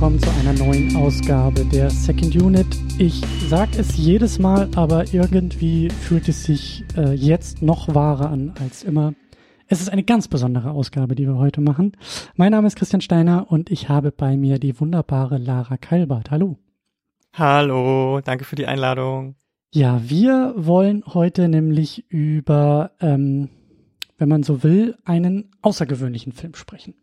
[0.00, 2.66] Willkommen zu einer neuen Ausgabe der Second Unit.
[2.96, 8.54] Ich sag es jedes Mal, aber irgendwie fühlt es sich äh, jetzt noch wahrer an
[8.58, 9.12] als immer.
[9.66, 11.98] Es ist eine ganz besondere Ausgabe, die wir heute machen.
[12.34, 16.30] Mein Name ist Christian Steiner und ich habe bei mir die wunderbare Lara Keilbart.
[16.30, 16.56] Hallo.
[17.34, 19.34] Hallo, danke für die Einladung.
[19.70, 23.50] Ja, wir wollen heute nämlich über, ähm,
[24.16, 26.94] wenn man so will, einen außergewöhnlichen Film sprechen.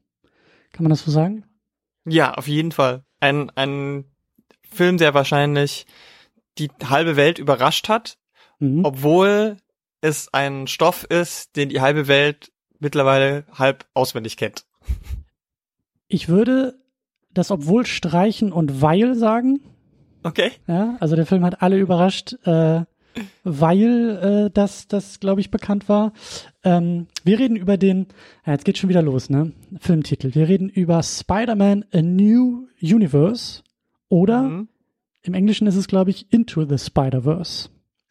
[0.71, 1.43] Kann man das so sagen?
[2.07, 3.03] Ja, auf jeden Fall.
[3.19, 4.05] Ein, ein
[4.69, 5.85] Film, der wahrscheinlich
[6.57, 8.17] die halbe Welt überrascht hat,
[8.59, 8.85] mhm.
[8.85, 9.57] obwohl
[10.01, 14.65] es ein Stoff ist, den die halbe Welt mittlerweile halb auswendig kennt.
[16.07, 16.79] Ich würde
[17.31, 19.59] das obwohl streichen und weil sagen.
[20.23, 20.51] Okay.
[20.67, 22.81] Ja, also der Film hat alle überrascht, äh,
[23.43, 26.13] weil äh, das, das glaube ich, bekannt war.
[26.63, 28.07] Ähm, wir reden über den,
[28.45, 29.51] ja, jetzt geht schon wieder los, ne?
[29.79, 30.33] Filmtitel.
[30.35, 33.63] Wir reden über Spider-Man A New Universe
[34.09, 34.67] oder mhm.
[35.23, 37.69] im Englischen ist es, glaube ich, Into the Spider-Verse.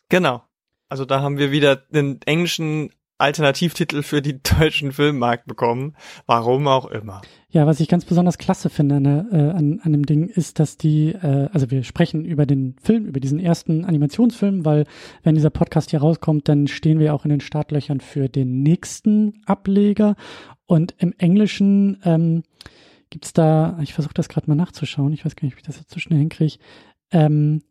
[0.08, 0.42] Genau.
[0.88, 5.94] Also da haben wir wieder den englischen Alternativtitel für die deutschen Filmmarkt bekommen.
[6.26, 7.22] Warum auch immer.
[7.48, 10.76] Ja, was ich ganz besonders klasse finde an, äh, an, an dem Ding ist, dass
[10.76, 14.84] die, äh, also wir sprechen über den Film, über diesen ersten Animationsfilm, weil
[15.22, 19.40] wenn dieser Podcast hier rauskommt, dann stehen wir auch in den Startlöchern für den nächsten
[19.46, 20.16] Ableger.
[20.66, 22.42] Und im Englischen ähm,
[23.10, 25.78] gibt's da, ich versuche das gerade mal nachzuschauen, ich weiß gar nicht, ob ich das
[25.78, 26.58] jetzt so schnell hinkriege.
[27.10, 27.62] Ähm,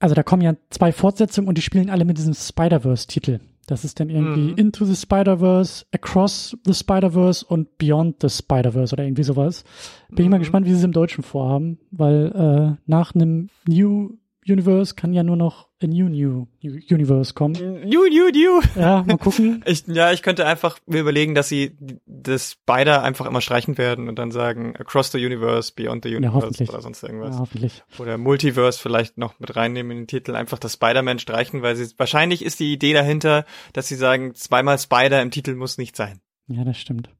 [0.00, 3.40] also da kommen ja zwei Fortsetzungen und die spielen alle mit diesem Spider-Verse-Titel.
[3.68, 4.56] Das ist dann irgendwie mhm.
[4.56, 9.62] Into the Spider-Verse, Across the Spider-Verse und Beyond the Spider-Verse oder irgendwie sowas.
[10.08, 10.22] Bin mhm.
[10.22, 10.40] ich mal mhm.
[10.40, 14.16] gespannt, wie sie es im Deutschen vorhaben, weil äh, nach einem New
[14.48, 17.54] Universe kann ja nur noch a New New Universe kommen.
[17.54, 18.60] New New New.
[18.74, 19.62] Ja, mal gucken.
[19.66, 21.76] ich, ja, ich könnte einfach mir überlegen, dass sie
[22.06, 26.64] das beide einfach immer streichen werden und dann sagen Across the Universe, Beyond the Universe
[26.64, 27.34] ja, oder sonst irgendwas.
[27.34, 27.82] Ja, hoffentlich.
[27.98, 31.86] Oder Multiverse vielleicht noch mit reinnehmen in den Titel, einfach das Spider-Man streichen, weil sie
[31.96, 36.20] wahrscheinlich ist die Idee dahinter, dass sie sagen, zweimal Spider im Titel muss nicht sein.
[36.48, 37.10] Ja, das stimmt.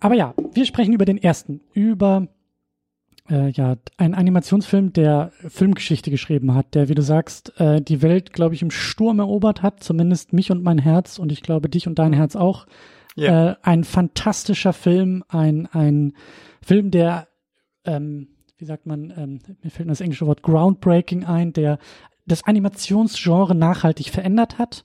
[0.00, 2.28] Aber ja, wir sprechen über den ersten, über
[3.30, 8.32] äh, ja, ein Animationsfilm, der Filmgeschichte geschrieben hat, der, wie du sagst, äh, die Welt,
[8.32, 11.86] glaube ich, im Sturm erobert hat, zumindest mich und mein Herz und ich glaube dich
[11.86, 12.66] und dein Herz auch.
[13.16, 13.50] Ja.
[13.50, 16.14] Äh, ein fantastischer Film, ein, ein
[16.62, 17.28] Film, der,
[17.84, 21.78] ähm, wie sagt man, ähm, mir fällt das englische Wort groundbreaking ein, der
[22.26, 24.84] das Animationsgenre nachhaltig verändert hat.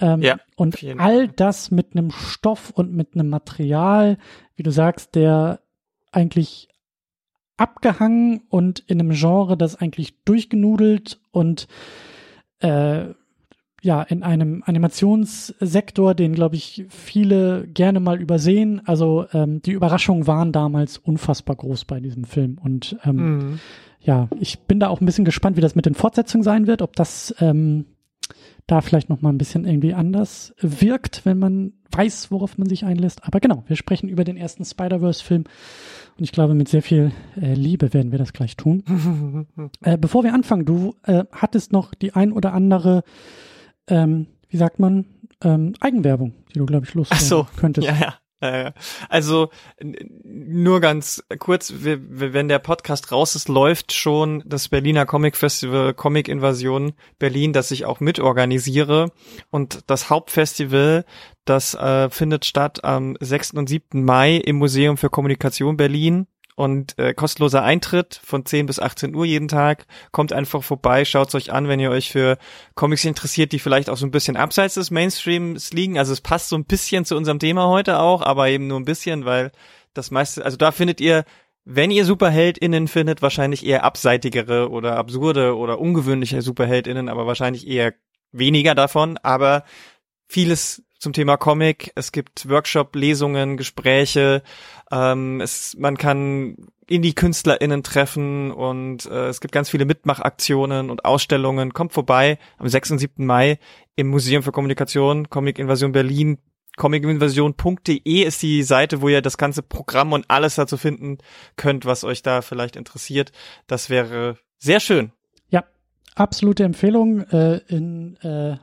[0.00, 4.16] Ähm, ja, und all das mit einem Stoff und mit einem Material,
[4.54, 5.60] wie du sagst, der
[6.12, 6.68] eigentlich
[7.58, 11.68] abgehangen und in einem Genre, das eigentlich durchgenudelt und
[12.60, 13.08] äh,
[13.80, 18.82] ja, in einem Animationssektor, den, glaube ich, viele gerne mal übersehen.
[18.84, 22.58] Also ähm, die Überraschungen waren damals unfassbar groß bei diesem Film.
[22.60, 23.60] Und ähm, mhm.
[24.00, 26.82] ja, ich bin da auch ein bisschen gespannt, wie das mit den Fortsetzungen sein wird,
[26.82, 27.84] ob das ähm,
[28.66, 32.84] da vielleicht noch mal ein bisschen irgendwie anders wirkt, wenn man weiß, worauf man sich
[32.84, 33.24] einlässt.
[33.24, 35.44] Aber genau, wir sprechen über den ersten Spider-Verse-Film
[36.18, 39.46] und ich glaube, mit sehr viel äh, Liebe werden wir das gleich tun.
[39.82, 43.04] äh, bevor wir anfangen, du äh, hattest noch die ein oder andere,
[43.86, 45.06] ähm, wie sagt man,
[45.42, 47.86] ähm, Eigenwerbung, die du, glaube ich, loswerden so, könntest.
[47.86, 48.14] Ja, ja.
[49.08, 49.50] Also
[50.24, 56.28] nur ganz kurz, wenn der Podcast raus ist, läuft schon das Berliner Comic Festival Comic
[56.28, 59.10] Invasion Berlin, das ich auch mitorganisiere.
[59.50, 61.04] Und das Hauptfestival,
[61.44, 63.52] das äh, findet statt am 6.
[63.52, 64.04] und 7.
[64.04, 66.26] Mai im Museum für Kommunikation Berlin
[66.58, 69.86] und äh, kostenloser Eintritt von 10 bis 18 Uhr jeden Tag.
[70.10, 72.36] Kommt einfach vorbei, schaut's euch an, wenn ihr euch für
[72.74, 75.98] Comics interessiert, die vielleicht auch so ein bisschen abseits des Mainstreams liegen.
[75.98, 78.84] Also es passt so ein bisschen zu unserem Thema heute auch, aber eben nur ein
[78.84, 79.52] bisschen, weil
[79.94, 81.24] das meiste, also da findet ihr
[81.70, 87.92] wenn ihr SuperheldInnen findet, wahrscheinlich eher abseitigere oder absurde oder ungewöhnliche SuperheldInnen, aber wahrscheinlich eher
[88.32, 89.18] weniger davon.
[89.18, 89.64] Aber
[90.28, 91.92] vieles zum Thema Comic.
[91.94, 94.42] Es gibt Workshop-Lesungen, Gespräche.
[94.90, 96.56] Ähm, es, man kann
[96.86, 101.72] Indie-KünstlerInnen treffen und äh, es gibt ganz viele Mitmachaktionen und Ausstellungen.
[101.72, 102.92] Kommt vorbei am 6.
[102.92, 103.24] und 7.
[103.24, 103.58] Mai
[103.94, 106.38] im Museum für Kommunikation, Comic Invasion Berlin.
[106.76, 111.18] Comicinvasion.de ist die Seite, wo ihr das ganze Programm und alles dazu finden
[111.56, 113.32] könnt, was euch da vielleicht interessiert.
[113.66, 115.12] Das wäre sehr schön.
[115.50, 115.64] Ja,
[116.14, 117.22] absolute Empfehlung.
[117.22, 118.58] Äh, in äh,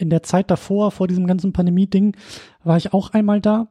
[0.00, 2.16] in der Zeit davor, vor diesem ganzen Pandemie-Ding,
[2.62, 3.68] war ich auch einmal da.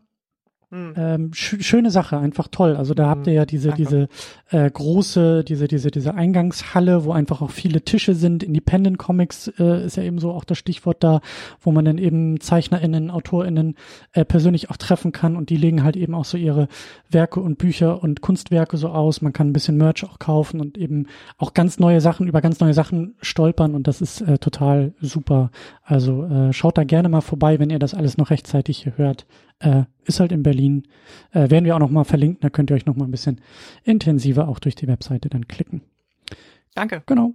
[0.71, 0.93] Mhm.
[0.97, 2.75] Ähm, sch schöne Sache, einfach toll.
[2.75, 3.83] Also da habt ihr ja diese, Danke.
[3.83, 4.07] diese
[4.51, 8.43] äh, große, diese, diese, diese Eingangshalle, wo einfach auch viele Tische sind.
[8.43, 11.21] Independent Comics äh, ist ja eben so auch das Stichwort da,
[11.59, 13.75] wo man dann eben ZeichnerInnen, AutorInnen
[14.13, 16.67] äh, persönlich auch treffen kann und die legen halt eben auch so ihre
[17.09, 19.21] Werke und Bücher und Kunstwerke so aus.
[19.21, 21.07] Man kann ein bisschen Merch auch kaufen und eben
[21.39, 25.49] auch ganz neue Sachen, über ganz neue Sachen stolpern und das ist äh, total super.
[25.83, 29.25] Also äh, schaut da gerne mal vorbei, wenn ihr das alles noch rechtzeitig hier hört.
[29.59, 30.83] Äh, ist halt in Berlin.
[31.31, 33.41] Äh, werden wir auch noch mal verlinken, da könnt ihr euch noch mal ein bisschen
[33.83, 35.81] intensiver auch durch die Webseite dann klicken.
[36.75, 37.03] Danke.
[37.05, 37.33] Genau.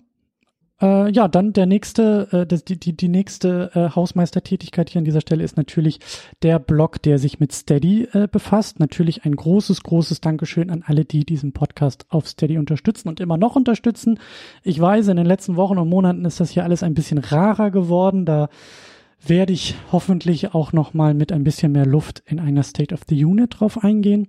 [0.80, 5.04] Äh, ja, dann der nächste, äh, das, die, die, die nächste äh, Hausmeistertätigkeit hier an
[5.04, 6.00] dieser Stelle ist natürlich
[6.42, 8.80] der Blog, der sich mit Steady äh, befasst.
[8.80, 13.36] Natürlich ein großes, großes Dankeschön an alle, die diesen Podcast auf Steady unterstützen und immer
[13.36, 14.18] noch unterstützen.
[14.62, 17.70] Ich weiß, in den letzten Wochen und Monaten ist das hier alles ein bisschen rarer
[17.70, 18.24] geworden.
[18.26, 18.48] Da
[19.28, 23.02] werde ich hoffentlich auch noch mal mit ein bisschen mehr Luft in einer State of
[23.08, 24.28] the Unit drauf eingehen.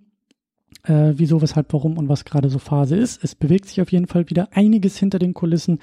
[0.83, 3.23] Äh, wieso, weshalb, warum und was gerade so Phase ist.
[3.23, 5.79] Es bewegt sich auf jeden Fall wieder einiges hinter den Kulissen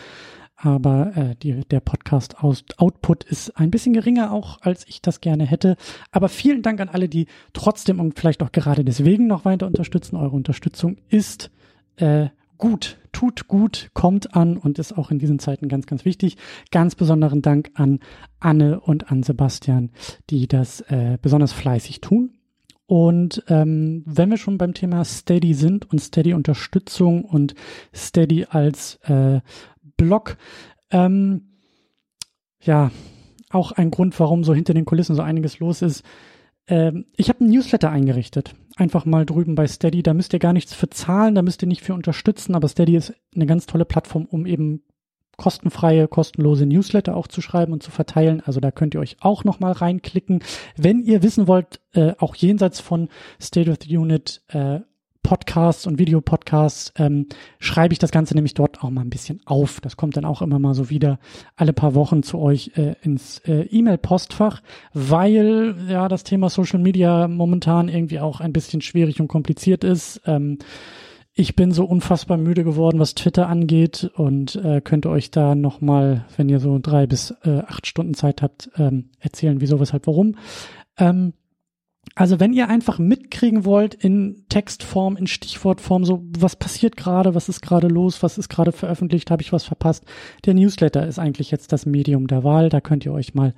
[0.62, 5.76] aber äh, die, der Podcast-Output ist ein bisschen geringer auch, als ich das gerne hätte.
[6.12, 10.14] Aber vielen Dank an alle, die trotzdem und vielleicht auch gerade deswegen noch weiter unterstützen.
[10.14, 11.50] Eure Unterstützung ist
[11.97, 12.29] äh,
[12.62, 16.37] gut, tut gut, kommt an und ist auch in diesen Zeiten ganz, ganz wichtig.
[16.70, 17.99] Ganz besonderen Dank an
[18.38, 19.91] Anne und an Sebastian,
[20.31, 22.38] die das äh, besonders fleißig tun.
[22.87, 27.56] Und ähm, wenn wir schon beim Thema Steady sind und Steady-Unterstützung und
[27.93, 29.41] Steady als äh,
[29.97, 30.37] Blog.
[30.93, 31.49] Ähm,
[32.61, 32.93] ja,
[33.50, 36.05] auch ein Grund, warum so hinter den Kulissen so einiges los ist.
[36.69, 38.55] Ähm, ich habe einen Newsletter eingerichtet.
[38.76, 40.03] Einfach mal drüben bei Steady.
[40.03, 42.97] Da müsst ihr gar nichts für zahlen, da müsst ihr nicht für unterstützen, aber Steady
[42.97, 44.82] ist eine ganz tolle Plattform, um eben
[45.37, 48.43] kostenfreie, kostenlose Newsletter auch zu schreiben und zu verteilen.
[48.44, 50.43] Also da könnt ihr euch auch nochmal reinklicken.
[50.76, 53.09] Wenn ihr wissen wollt, äh, auch jenseits von
[53.41, 54.81] State of the Unit, äh,
[55.22, 57.26] Podcasts und Videopodcasts ähm,
[57.58, 59.80] schreibe ich das Ganze nämlich dort auch mal ein bisschen auf.
[59.80, 61.19] Das kommt dann auch immer mal so wieder
[61.56, 67.28] alle paar Wochen zu euch äh, ins äh, E-Mail-Postfach, weil ja das Thema Social Media
[67.28, 70.20] momentan irgendwie auch ein bisschen schwierig und kompliziert ist.
[70.26, 70.58] Ähm,
[71.34, 76.26] ich bin so unfassbar müde geworden, was Twitter angeht und äh, könnte euch da nochmal,
[76.36, 80.36] wenn ihr so drei bis äh, acht Stunden Zeit habt, ähm, erzählen, wieso, weshalb, warum.
[80.98, 81.32] Ähm,
[82.14, 87.49] also wenn ihr einfach mitkriegen wollt in Textform, in Stichwortform, so was passiert gerade, was
[87.49, 90.04] ist gerade los, was ist gerade veröffentlicht, habe ich was verpasst,
[90.44, 92.69] der Newsletter ist eigentlich jetzt das Medium der Wahl.
[92.69, 93.54] Da könnt ihr euch mal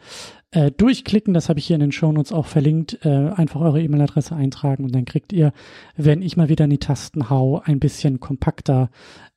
[0.52, 1.34] äh, durchklicken.
[1.34, 3.04] Das habe ich hier in den Shownotes auch verlinkt.
[3.04, 5.52] Äh, einfach eure E-Mail-Adresse eintragen und dann kriegt ihr,
[5.96, 8.90] wenn ich mal wieder in die Tasten hau, ein bisschen kompakter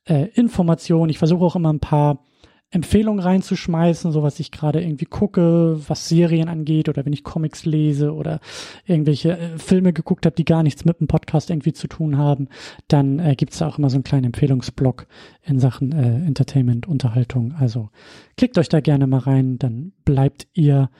[0.04, 1.10] äh, Informationen.
[1.10, 2.22] Ich versuche auch immer ein paar
[2.70, 7.64] Empfehlungen reinzuschmeißen, so was ich gerade irgendwie gucke, was Serien angeht oder wenn ich Comics
[7.64, 8.40] lese oder
[8.84, 12.48] irgendwelche äh, Filme geguckt habe, die gar nichts mit dem Podcast irgendwie zu tun haben,
[12.86, 15.06] dann äh, gibt es da auch immer so einen kleinen Empfehlungsblock
[15.44, 17.52] in Sachen äh, Entertainment, Unterhaltung.
[17.52, 17.88] Also
[18.36, 20.90] klickt euch da gerne mal rein, dann bleibt ihr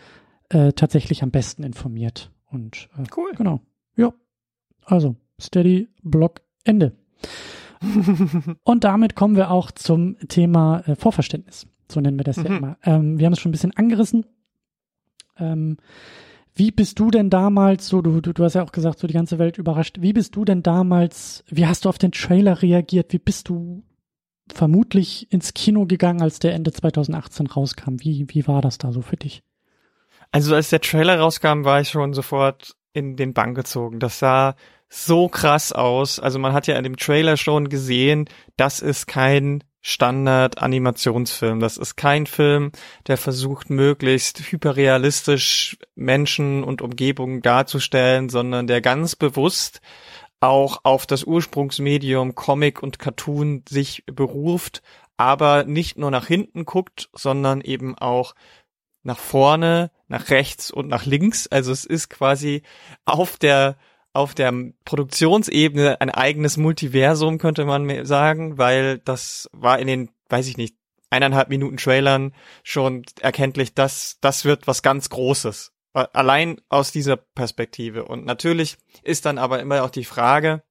[0.49, 2.31] äh, tatsächlich am besten informiert.
[2.51, 3.33] Und äh, cool.
[3.37, 3.61] Genau.
[3.97, 4.15] Ja.
[4.85, 6.97] Also, Steady Block Ende.
[8.65, 11.67] Und damit kommen wir auch zum Thema äh, Vorverständnis.
[11.91, 12.45] So nennen wir das mhm.
[12.45, 12.79] ja immer.
[12.85, 14.27] Ähm, wir haben es schon ein bisschen angerissen.
[15.39, 15.77] Ähm,
[16.55, 19.15] wie bist du denn damals, so du, du, du hast ja auch gesagt, so die
[19.15, 23.13] ganze Welt überrascht, wie bist du denn damals, wie hast du auf den Trailer reagiert,
[23.13, 23.85] wie bist du
[24.53, 27.97] vermutlich ins Kino gegangen, als der Ende 2018 rauskam?
[28.01, 29.43] Wie, wie war das da so für dich?
[30.33, 34.01] Also als der Trailer rauskam, war ich schon sofort in den Bann gezogen.
[34.01, 34.55] Das sah
[34.89, 36.19] so krass aus.
[36.19, 41.61] Also man hat ja in dem Trailer schon gesehen, das ist kein Standard-Animationsfilm.
[41.61, 42.73] Das ist kein Film,
[43.07, 49.81] der versucht, möglichst hyperrealistisch Menschen und Umgebungen darzustellen, sondern der ganz bewusst
[50.41, 54.83] auch auf das Ursprungsmedium Comic und Cartoon sich beruft,
[55.17, 58.35] aber nicht nur nach hinten guckt, sondern eben auch
[59.09, 61.49] nach vorne, nach rechts und nach links.
[61.49, 62.63] Also es ist quasi
[63.05, 63.77] auf der
[64.13, 64.53] auf der
[64.85, 70.77] Produktionsebene ein eigenes Multiversum, könnte man sagen, weil das war in den, weiß ich nicht,
[71.11, 72.35] eineinhalb Minuten Trailern
[72.65, 75.73] schon erkenntlich, dass das wird was ganz Großes.
[75.93, 78.05] Allein aus dieser Perspektive.
[78.05, 80.63] Und natürlich ist dann aber immer auch die Frage,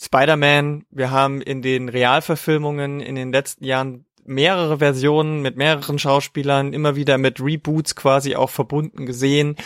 [0.00, 6.72] Spider-Man, wir haben in den Realverfilmungen in den letzten Jahren mehrere Versionen mit mehreren Schauspielern,
[6.72, 9.56] immer wieder mit Reboots quasi auch verbunden gesehen.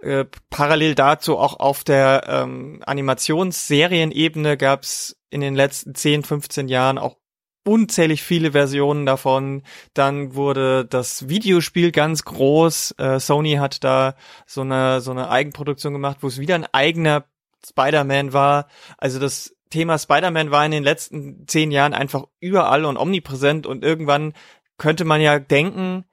[0.00, 6.68] Äh, parallel dazu auch auf der ähm, Animationsserienebene gab es in den letzten 10, 15
[6.68, 7.16] Jahren auch
[7.64, 9.62] unzählig viele Versionen davon.
[9.94, 12.96] Dann wurde das Videospiel ganz groß.
[12.98, 14.14] Äh, Sony hat da
[14.46, 17.24] so eine so eine Eigenproduktion gemacht, wo es wieder ein eigener
[17.64, 18.66] Spider-Man war.
[18.98, 23.84] Also das Thema Spider-Man war in den letzten zehn Jahren einfach überall und omnipräsent und
[23.84, 24.34] irgendwann
[24.78, 26.04] könnte man ja denken,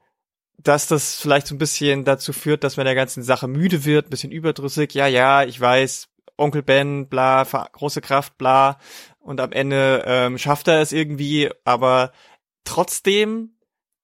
[0.58, 4.06] dass das vielleicht so ein bisschen dazu führt, dass man der ganzen Sache müde wird,
[4.06, 4.94] ein bisschen überdrüssig.
[4.94, 8.78] Ja, ja, ich weiß, Onkel Ben, bla, große Kraft, bla.
[9.20, 12.12] Und am Ende ähm, schafft er es irgendwie, aber
[12.64, 13.56] trotzdem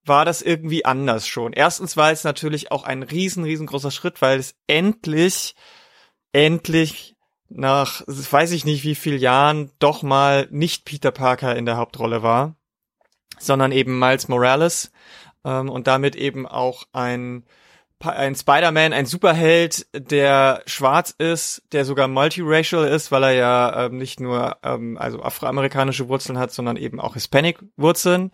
[0.05, 1.53] war das irgendwie anders schon.
[1.53, 5.55] Erstens war es natürlich auch ein riesen, riesengroßer Schritt, weil es endlich,
[6.31, 7.16] endlich
[7.49, 12.23] nach, weiß ich nicht wie viel Jahren, doch mal nicht Peter Parker in der Hauptrolle
[12.23, 12.55] war,
[13.39, 14.91] sondern eben Miles Morales
[15.45, 17.45] ähm, und damit eben auch ein
[17.99, 23.97] ein Spider-Man, ein Superheld, der schwarz ist, der sogar multiracial ist, weil er ja ähm,
[23.97, 28.31] nicht nur ähm, also afroamerikanische Wurzeln hat, sondern eben auch Hispanic-Wurzeln.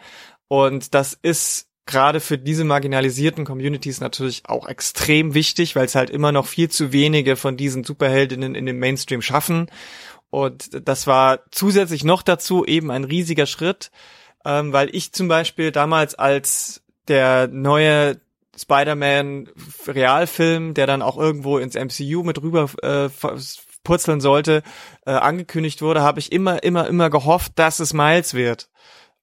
[0.50, 6.10] Und das ist gerade für diese marginalisierten Communities natürlich auch extrem wichtig, weil es halt
[6.10, 9.68] immer noch viel zu wenige von diesen Superheldinnen in dem Mainstream schaffen.
[10.30, 13.92] Und das war zusätzlich noch dazu eben ein riesiger Schritt,
[14.46, 18.20] ähm, weil ich zum Beispiel damals als der neue
[18.58, 19.50] Spider-Man
[19.88, 23.10] Realfilm, der dann auch irgendwo ins MCU mit rüber äh,
[23.84, 24.64] purzeln sollte,
[25.06, 28.70] äh, angekündigt wurde, habe ich immer, immer, immer gehofft, dass es Miles wird.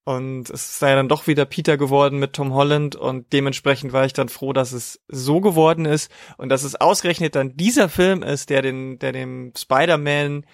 [0.04, 4.14] Und es sei dann doch wieder Peter geworden mit Tom Holland und dementsprechend war ich
[4.14, 8.49] dann froh, dass es so geworden ist und dass es ausgerechnet dann dieser Film ist,
[8.50, 10.47] der den, der dem Spider-Man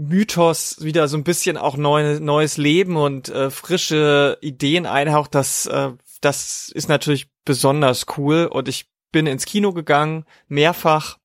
[0.00, 5.66] Mythos wieder so ein bisschen auch neu, neues Leben und äh, frische Ideen einhaucht, das,
[5.66, 5.90] äh,
[6.20, 11.18] das ist natürlich besonders cool und ich bin ins Kino gegangen, mehrfach.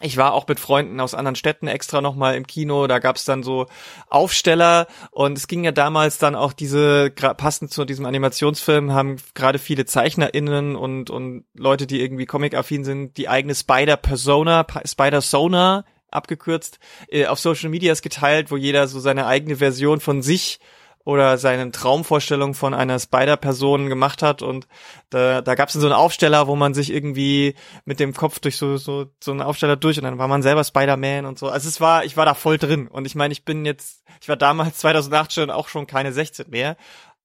[0.00, 3.42] Ich war auch mit Freunden aus anderen Städten extra nochmal im Kino, da gab's dann
[3.42, 3.66] so
[4.08, 4.86] Aufsteller.
[5.10, 9.86] Und es ging ja damals dann auch diese, passend zu diesem Animationsfilm, haben gerade viele
[9.86, 17.38] ZeichnerInnen und, und Leute, die irgendwie comic-affin sind, die eigene Spider-Persona, Spider-Sona abgekürzt, äh, auf
[17.38, 20.60] Social Medias geteilt, wo jeder so seine eigene Version von sich
[21.06, 24.66] oder seine Traumvorstellung von einer Spider-Person gemacht hat und
[25.08, 28.56] da, da gab es so einen Aufsteller, wo man sich irgendwie mit dem Kopf durch
[28.56, 31.48] so so so einen Aufsteller durch und dann war man selber Spider-Man und so.
[31.48, 34.28] Also es war, ich war da voll drin und ich meine, ich bin jetzt, ich
[34.28, 36.76] war damals 2008 schon auch schon keine 16 mehr,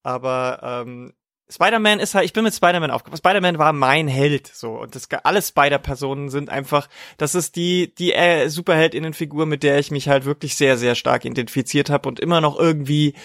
[0.04, 1.14] aber ähm,
[1.52, 3.18] Spider-Man ist halt, ich bin mit Spider-Man aufgewachsen.
[3.18, 4.80] Spider-Man war mein Held, so.
[4.80, 9.92] Und das, alle Spider-Personen sind einfach, das ist die, die äh, Superheldinnenfigur, mit der ich
[9.92, 13.16] mich halt wirklich sehr, sehr stark identifiziert habe und immer noch irgendwie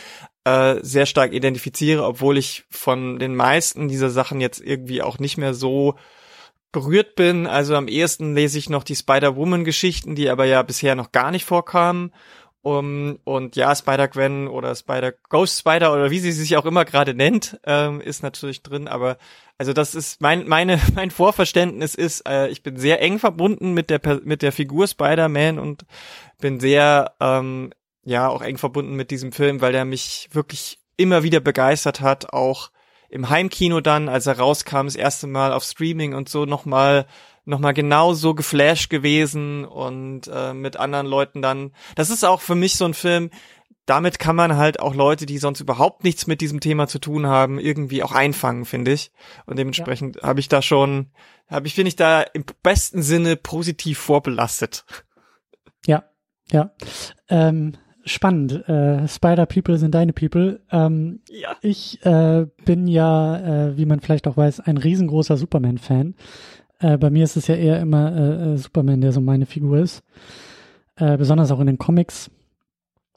[0.47, 5.39] äh, sehr stark identifiziere, obwohl ich von den meisten dieser Sachen jetzt irgendwie auch nicht
[5.39, 5.97] mehr so
[6.71, 7.49] berührt bin.
[7.49, 11.45] Also am ehesten lese ich noch die Spider-Woman-Geschichten, die aber ja bisher noch gar nicht
[11.45, 12.13] vorkamen.
[12.63, 17.15] Um, und ja, Spider-Gwen oder Spider Ghost Spider oder wie sie sich auch immer gerade
[17.15, 18.89] nennt, ähm, ist natürlich drin.
[18.89, 19.19] Aber
[19.57, 23.89] also das ist mein meine mein Vorverständnis ist, äh, ich bin sehr eng verbunden mit
[23.89, 25.87] der mit der Figur Spider-Man und
[26.41, 27.71] bin sehr ähm,
[28.07, 32.33] ja auch eng verbunden mit diesem Film, weil der mich wirklich immer wieder begeistert hat,
[32.33, 32.71] auch
[33.11, 37.07] im Heimkino dann, als er rauskam, das erste Mal auf Streaming und so nochmal
[37.49, 41.73] nochmal genauso geflasht gewesen und äh, mit anderen Leuten dann.
[41.95, 43.31] Das ist auch für mich so ein Film,
[43.87, 47.27] damit kann man halt auch Leute, die sonst überhaupt nichts mit diesem Thema zu tun
[47.27, 49.13] haben, irgendwie auch einfangen, finde ich.
[49.47, 50.23] Und dementsprechend ja.
[50.25, 51.13] habe ich da schon,
[51.49, 54.85] habe ich, finde ich da im besten Sinne positiv vorbelastet.
[55.87, 56.03] Ja,
[56.51, 56.73] ja.
[57.29, 58.69] Ähm, spannend.
[58.69, 60.61] Äh, Spider People sind deine People.
[60.71, 61.57] Ähm, ja.
[61.61, 66.15] Ich äh, bin ja, äh, wie man vielleicht auch weiß, ein riesengroßer Superman-Fan.
[66.79, 69.79] Äh, bei mir ist es ja eher immer äh, äh, Superman, der so meine Figur
[69.79, 70.03] ist.
[70.97, 72.31] Äh, besonders auch in den Comics.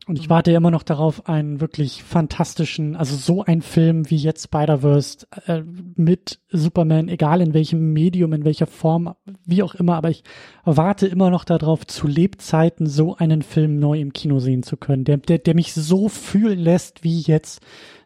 [0.10, 0.32] Und ich mhm.
[0.32, 5.62] warte immer noch darauf, einen wirklich fantastischen, also so ein Film wie jetzt Spider-Verse äh,
[5.96, 9.14] mit Superman, egal in welchem Medium, in welcher Form,
[9.46, 10.24] wie auch immer, aber ich
[10.66, 15.04] warte immer noch darauf, zu Lebzeiten so einen Film neu im Kino sehen zu können,
[15.04, 17.62] der, der, der mich so fühlen lässt wie jetzt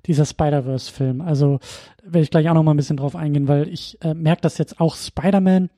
[0.05, 1.21] dieser Spider-Verse-Film.
[1.21, 1.59] Also
[2.03, 4.57] werde ich gleich auch noch mal ein bisschen drauf eingehen, weil ich äh, merke das
[4.57, 5.69] jetzt auch Spider-Man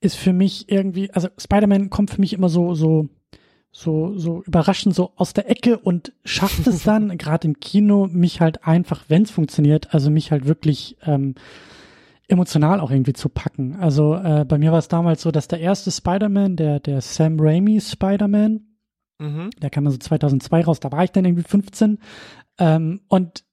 [0.00, 3.10] ist für mich irgendwie, also Spider-Man kommt für mich immer so, so,
[3.72, 8.40] so, so überraschend so aus der Ecke und schafft es dann, gerade im Kino, mich
[8.40, 11.34] halt einfach, wenn es funktioniert, also mich halt wirklich ähm,
[12.28, 13.76] emotional auch irgendwie zu packen.
[13.76, 17.38] Also äh, bei mir war es damals so, dass der erste Spider-Man, der, der Sam
[17.38, 18.60] Raimi Spider-Man,
[19.18, 19.50] mhm.
[19.60, 21.98] der kam also 2002 raus, da war ich dann irgendwie 15
[22.58, 23.44] ähm, und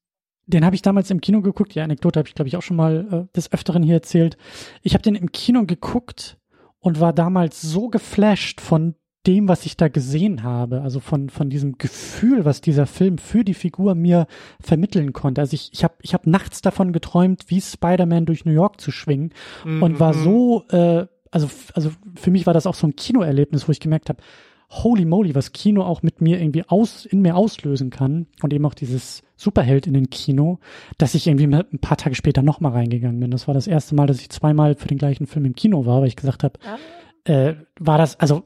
[0.47, 1.75] den habe ich damals im Kino geguckt.
[1.75, 4.37] Die Anekdote habe ich, glaube ich, auch schon mal äh, des Öfteren hier erzählt.
[4.81, 6.37] Ich habe den im Kino geguckt
[6.79, 8.95] und war damals so geflasht von
[9.27, 13.43] dem, was ich da gesehen habe, also von, von diesem Gefühl, was dieser Film für
[13.43, 14.25] die Figur mir
[14.61, 15.41] vermitteln konnte.
[15.41, 18.91] Also ich, ich habe ich hab nachts davon geträumt, wie Spider-Man durch New York zu
[18.91, 19.33] schwingen
[19.65, 19.83] mhm.
[19.83, 23.71] und war so, äh, also, also für mich war das auch so ein Kinoerlebnis, wo
[23.71, 24.21] ich gemerkt habe,
[24.69, 28.65] holy moly, was Kino auch mit mir irgendwie aus, in mir auslösen kann und eben
[28.65, 30.59] auch dieses Superheld in den Kino,
[30.97, 33.31] dass ich irgendwie ein paar Tage später nochmal reingegangen bin.
[33.31, 36.01] Das war das erste Mal, dass ich zweimal für den gleichen Film im Kino war,
[36.01, 37.31] weil ich gesagt habe, ah.
[37.31, 38.43] äh, war das, also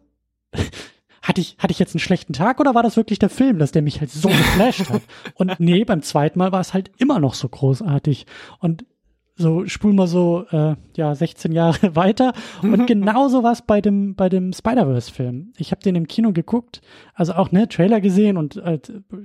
[1.22, 3.72] hatte ich, hatte ich jetzt einen schlechten Tag oder war das wirklich der Film, dass
[3.72, 5.02] der mich halt so geflasht hat?
[5.36, 8.26] Und nee, beim zweiten Mal war es halt immer noch so großartig.
[8.60, 8.86] Und
[9.42, 14.30] so spul mal so äh, ja 16 Jahre weiter und genauso was bei dem bei
[14.30, 15.54] dem Spider-Verse Film.
[15.58, 16.82] Ich habe den im Kino geguckt,
[17.14, 18.80] also auch ne Trailer gesehen und äh,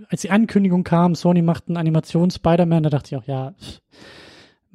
[0.08, 3.54] als die Ankündigung kam, Sony macht einen Animations Spider-Man, da dachte ich auch ja,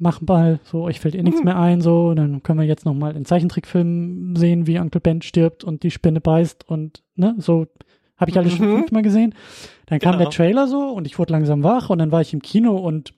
[0.02, 2.92] mach mal so, euch fällt eh nichts mehr ein so, dann können wir jetzt noch
[2.94, 7.68] mal in Zeichentrickfilm sehen, wie Uncle Ben stirbt und die Spinne beißt und ne, so
[8.16, 8.78] habe ich alles schon mhm.
[8.78, 9.34] fünfmal gesehen.
[9.86, 10.24] Dann kam genau.
[10.24, 13.14] der Trailer so und ich wurde langsam wach und dann war ich im Kino und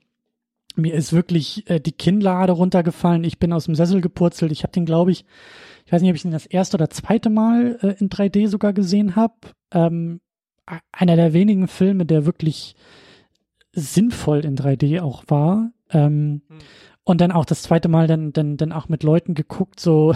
[0.76, 3.24] mir ist wirklich äh, die Kinnlade runtergefallen.
[3.24, 4.52] Ich bin aus dem Sessel gepurzelt.
[4.52, 5.24] Ich habe den, glaube ich,
[5.86, 8.72] ich weiß nicht, ob ich den das erste oder zweite Mal äh, in 3D sogar
[8.74, 9.34] gesehen habe.
[9.72, 10.20] Ähm,
[10.92, 12.74] einer der wenigen Filme, der wirklich
[13.72, 15.70] sinnvoll in 3D auch war.
[15.90, 16.58] Ähm, hm.
[17.06, 20.14] Und dann auch das zweite Mal dann, dann, dann auch mit Leuten geguckt, so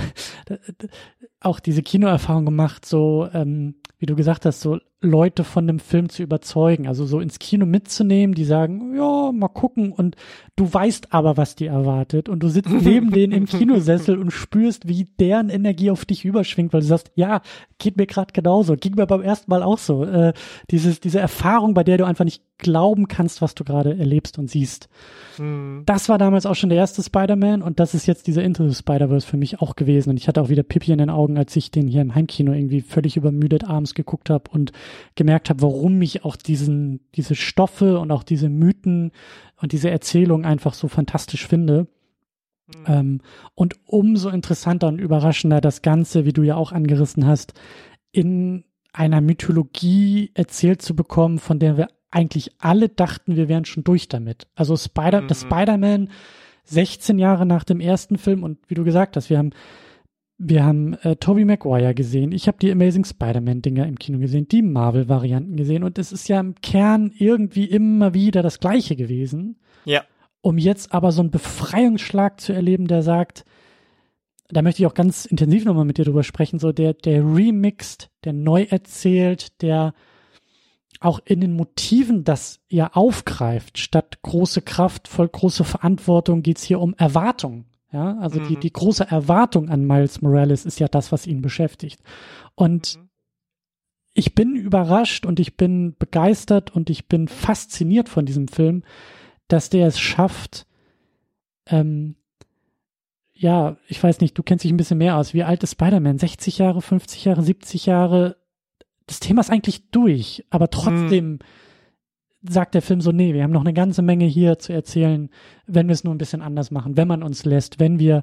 [1.40, 6.08] auch diese Kinoerfahrung gemacht, so ähm, wie du gesagt hast, so Leute von dem Film
[6.08, 10.16] zu überzeugen, also so ins Kino mitzunehmen, die sagen, ja, mal gucken und
[10.56, 14.88] du weißt aber, was die erwartet und du sitzt neben denen im Kinosessel und spürst,
[14.88, 17.42] wie deren Energie auf dich überschwingt, weil du sagst, ja,
[17.78, 20.04] geht mir gerade genauso, ging mir beim ersten Mal auch so.
[20.04, 20.32] Äh,
[20.70, 24.50] dieses, diese Erfahrung, bei der du einfach nicht glauben kannst, was du gerade erlebst und
[24.50, 24.88] siehst.
[25.38, 25.84] Mhm.
[25.86, 28.74] Das war damals auch schon der erste Spider-Man und das ist jetzt dieser Into the
[28.74, 30.10] Spider-Verse für mich auch gewesen.
[30.10, 32.52] Und ich hatte auch wieder Pippi in den Augen, als ich den hier im Heimkino
[32.52, 34.72] irgendwie völlig übermüdet abends geguckt habe und
[35.14, 39.12] gemerkt habe, warum mich auch diesen, diese Stoffe und auch diese Mythen
[39.60, 41.86] und diese Erzählung einfach so fantastisch finde.
[42.66, 42.84] Mhm.
[42.86, 43.20] Ähm,
[43.54, 47.54] und umso interessanter und überraschender das Ganze, wie du ja auch angerissen hast,
[48.12, 53.84] in einer Mythologie erzählt zu bekommen, von der wir eigentlich alle dachten, wir wären schon
[53.84, 54.46] durch damit.
[54.54, 55.28] Also Spider, mhm.
[55.28, 56.10] das Spider-Man
[56.64, 59.52] 16 Jahre nach dem ersten Film und wie du gesagt hast, wir haben
[60.38, 62.30] wir haben äh, Tobey Maguire gesehen.
[62.30, 65.82] Ich habe die Amazing Spider-Man-Dinger im Kino gesehen, die Marvel-Varianten gesehen.
[65.82, 69.58] Und es ist ja im Kern irgendwie immer wieder das Gleiche gewesen.
[69.84, 70.04] Ja.
[70.40, 73.44] Um jetzt aber so einen Befreiungsschlag zu erleben, der sagt,
[74.48, 78.08] da möchte ich auch ganz intensiv nochmal mit dir drüber sprechen, so der, der remixt,
[78.24, 79.92] der neu erzählt, der
[81.00, 83.78] auch in den Motiven das ja aufgreift.
[83.78, 87.66] Statt große Kraft, voll große Verantwortung geht's hier um Erwartung.
[87.92, 88.48] Ja, also mhm.
[88.48, 92.00] die, die große Erwartung an Miles Morales ist ja das, was ihn beschäftigt.
[92.54, 93.08] Und mhm.
[94.12, 98.82] ich bin überrascht und ich bin begeistert und ich bin fasziniert von diesem Film,
[99.48, 100.66] dass der es schafft,
[101.66, 102.16] ähm,
[103.32, 105.32] ja, ich weiß nicht, du kennst dich ein bisschen mehr aus.
[105.32, 106.18] Wie alt ist Spider-Man?
[106.18, 108.36] 60 Jahre, 50 Jahre, 70 Jahre?
[109.06, 111.38] Das Thema ist eigentlich durch, aber trotzdem mhm
[112.48, 115.30] sagt der Film so, nee, wir haben noch eine ganze Menge hier zu erzählen,
[115.66, 118.22] wenn wir es nur ein bisschen anders machen, wenn man uns lässt, wenn wir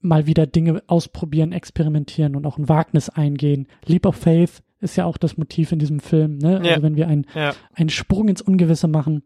[0.00, 3.66] mal wieder Dinge ausprobieren, experimentieren und auch ein Wagnis eingehen.
[3.84, 6.60] Leap of Faith ist ja auch das Motiv in diesem Film, ne?
[6.62, 6.70] Ja.
[6.72, 7.54] Also wenn wir ein, ja.
[7.74, 9.22] einen Sprung ins Ungewisse machen.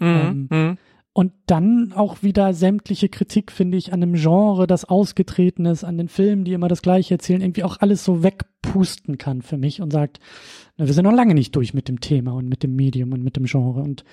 [0.00, 0.06] Mhm.
[0.06, 0.78] Ähm, mhm.
[1.16, 5.96] Und dann auch wieder sämtliche Kritik, finde ich, an dem Genre, das ausgetreten ist, an
[5.96, 9.80] den Filmen, die immer das Gleiche erzählen, irgendwie auch alles so wegpusten kann für mich
[9.80, 10.18] und sagt,
[10.76, 13.36] wir sind noch lange nicht durch mit dem Thema und mit dem Medium und mit
[13.36, 13.80] dem Genre.
[13.80, 14.04] Und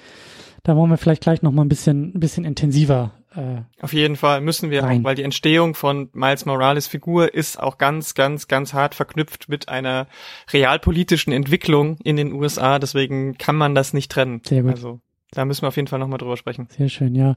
[0.62, 3.14] da wollen wir vielleicht gleich noch mal ein bisschen, ein bisschen intensiver.
[3.36, 5.00] Äh, Auf jeden Fall müssen wir rein.
[5.00, 9.50] auch, weil die Entstehung von Miles Morales Figur ist auch ganz, ganz, ganz hart verknüpft
[9.50, 10.06] mit einer
[10.54, 12.78] realpolitischen Entwicklung in den USA.
[12.78, 14.42] Deswegen kann man das nicht trennen.
[14.46, 14.74] Sehr gut.
[14.74, 15.00] Also
[15.32, 16.68] da müssen wir auf jeden Fall noch mal drüber sprechen.
[16.70, 17.36] Sehr schön, ja.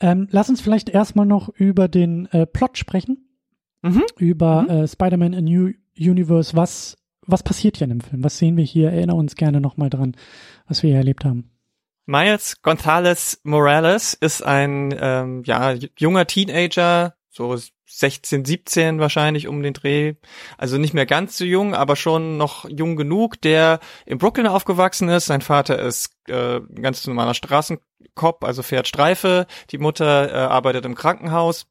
[0.00, 3.28] Ähm, lass uns vielleicht erstmal noch über den äh, Plot sprechen.
[3.82, 4.02] Mhm.
[4.18, 4.68] Über mhm.
[4.68, 6.56] Äh, Spider-Man A New Universe.
[6.56, 8.24] Was was passiert hier in dem Film?
[8.24, 8.90] Was sehen wir hier?
[8.90, 10.16] Erinnere uns gerne nochmal dran,
[10.68, 11.50] was wir hier erlebt haben.
[12.06, 17.56] Miles Gonzalez Morales ist ein ähm, ja, junger Teenager, so
[17.86, 20.14] 16, 17 wahrscheinlich um den Dreh.
[20.58, 25.08] Also nicht mehr ganz so jung, aber schon noch jung genug, der in Brooklyn aufgewachsen
[25.08, 25.26] ist.
[25.26, 29.46] Sein Vater ist äh, ganz normaler Straßenkopf, also fährt Streife.
[29.70, 31.66] Die Mutter äh, arbeitet im Krankenhaus.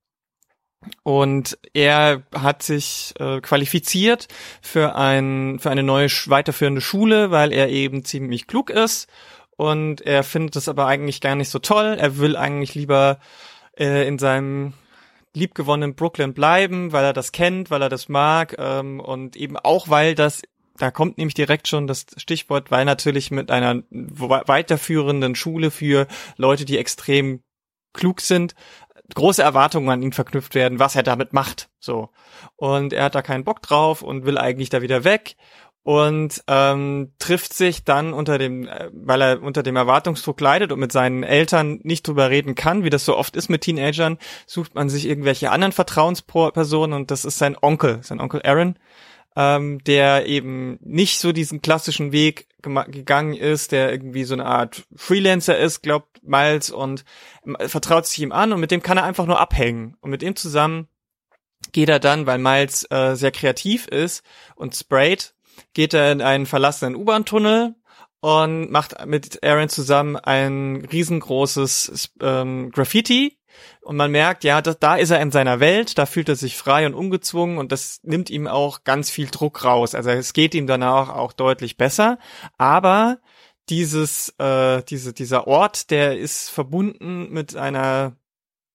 [1.01, 4.27] Und er hat sich äh, qualifiziert
[4.61, 9.07] für ein für eine neue weiterführende Schule, weil er eben ziemlich klug ist
[9.57, 11.97] und er findet es aber eigentlich gar nicht so toll.
[11.99, 13.19] Er will eigentlich lieber
[13.77, 14.73] äh, in seinem
[15.35, 19.89] liebgewonnenen Brooklyn bleiben, weil er das kennt, weil er das mag ähm, und eben auch
[19.89, 20.41] weil das
[20.77, 26.65] da kommt nämlich direkt schon das Stichwort, weil natürlich mit einer weiterführenden Schule für Leute,
[26.65, 27.41] die extrem
[27.93, 28.55] klug sind,
[29.13, 31.69] große Erwartungen an ihn verknüpft werden, was er damit macht.
[31.79, 32.09] So.
[32.55, 35.35] Und er hat da keinen Bock drauf und will eigentlich da wieder weg
[35.85, 40.79] und ähm, trifft sich dann unter dem, äh, weil er unter dem Erwartungsdruck leidet und
[40.79, 44.17] mit seinen Eltern nicht drüber reden kann, wie das so oft ist mit Teenagern,
[44.47, 48.79] sucht man sich irgendwelche anderen Vertrauenspersonen und das ist sein Onkel, sein Onkel Aaron,
[49.35, 54.87] ähm, der eben nicht so diesen klassischen Weg gegangen ist, der irgendwie so eine Art
[54.95, 57.05] Freelancer ist, glaubt Miles und
[57.59, 59.97] äh, vertraut sich ihm an und mit dem kann er einfach nur abhängen.
[60.01, 60.87] Und mit ihm zusammen
[61.73, 64.23] geht er dann, weil Miles äh, sehr kreativ ist
[64.55, 65.34] und sprayt,
[65.73, 67.75] geht er in einen verlassenen U-Bahn-Tunnel
[68.19, 73.37] und macht mit Aaron zusammen ein riesengroßes ähm, Graffiti.
[73.81, 76.57] Und man merkt, ja, da, da ist er in seiner Welt, da fühlt er sich
[76.57, 79.95] frei und ungezwungen und das nimmt ihm auch ganz viel Druck raus.
[79.95, 82.17] Also es geht ihm danach auch deutlich besser.
[82.57, 83.19] Aber
[83.69, 88.15] dieses, äh, diese, dieser Ort, der ist verbunden mit einer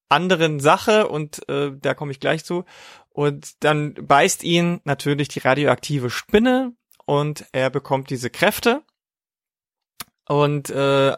[0.08, 2.64] anderen Sache und äh, da komme ich gleich zu.
[3.10, 6.72] Und dann beißt ihn natürlich die radioaktive Spinne
[7.04, 8.82] und er bekommt diese Kräfte.
[10.26, 11.16] Und äh,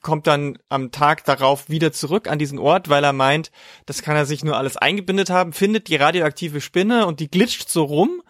[0.00, 3.52] kommt dann am Tag darauf wieder zurück an diesen Ort, weil er meint,
[3.86, 7.68] das kann er sich nur alles eingebindet haben, findet die radioaktive Spinne und die glitscht
[7.68, 8.20] so rum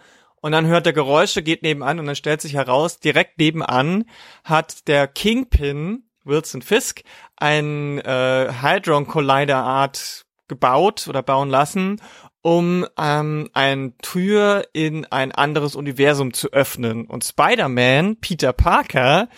[0.42, 4.04] und dann hört er Geräusche, geht nebenan und dann stellt sich heraus, direkt nebenan
[4.44, 7.02] hat der Kingpin Wilson Fisk
[7.36, 12.00] ein äh, Hydron Collider Art gebaut oder bauen lassen
[12.42, 17.06] um ähm, ein Tür in ein anderes Universum zu öffnen.
[17.06, 19.28] Und Spider-Man, Peter Parker,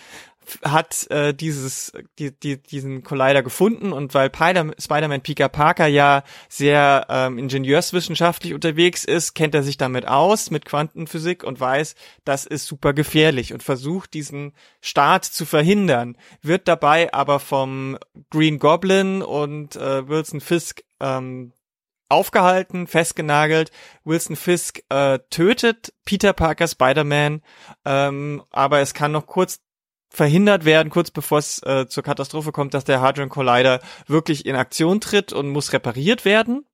[0.63, 7.07] hat äh, dieses die, die, diesen Collider gefunden und weil Spider-Man Peter Parker ja sehr
[7.09, 12.67] ähm, ingenieurswissenschaftlich unterwegs ist, kennt er sich damit aus mit Quantenphysik und weiß, das ist
[12.67, 17.97] super gefährlich und versucht diesen Start zu verhindern, wird dabei aber vom
[18.29, 21.53] Green Goblin und äh, Wilson Fisk ähm,
[22.09, 23.71] aufgehalten, festgenagelt.
[24.03, 27.41] Wilson Fisk äh, tötet Peter Parker Spider-Man,
[27.85, 29.59] ähm, aber es kann noch kurz
[30.09, 34.55] verhindert werden, kurz bevor es äh, zur Katastrophe kommt, dass der Hadron Collider wirklich in
[34.55, 36.65] Aktion tritt und muss repariert werden.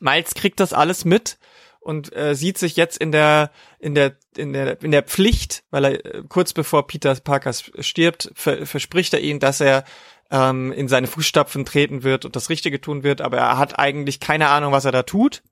[0.00, 1.38] Miles kriegt das alles mit
[1.84, 5.84] und äh, sieht sich jetzt in der in der in der in der Pflicht, weil
[5.84, 9.84] er äh, kurz bevor Peter Parker stirbt, ver verspricht er ihnen, dass er
[10.30, 14.20] ähm, in seine Fußstapfen treten wird und das Richtige tun wird, aber er hat eigentlich
[14.20, 15.42] keine Ahnung, was er da tut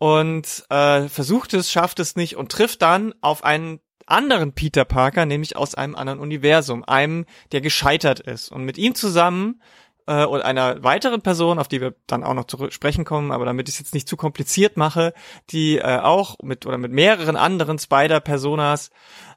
[0.00, 5.26] und äh, versucht es, schafft es nicht und trifft dann auf einen anderen Peter Parker,
[5.26, 8.50] nämlich aus einem anderen Universum, einem, der gescheitert ist.
[8.50, 9.60] Und mit ihm zusammen
[10.06, 13.44] äh, und einer weiteren Person, auf die wir dann auch noch zu sprechen kommen, aber
[13.44, 15.12] damit ich es jetzt nicht zu kompliziert mache,
[15.50, 18.90] die äh, auch mit oder mit mehreren anderen Spider-Personas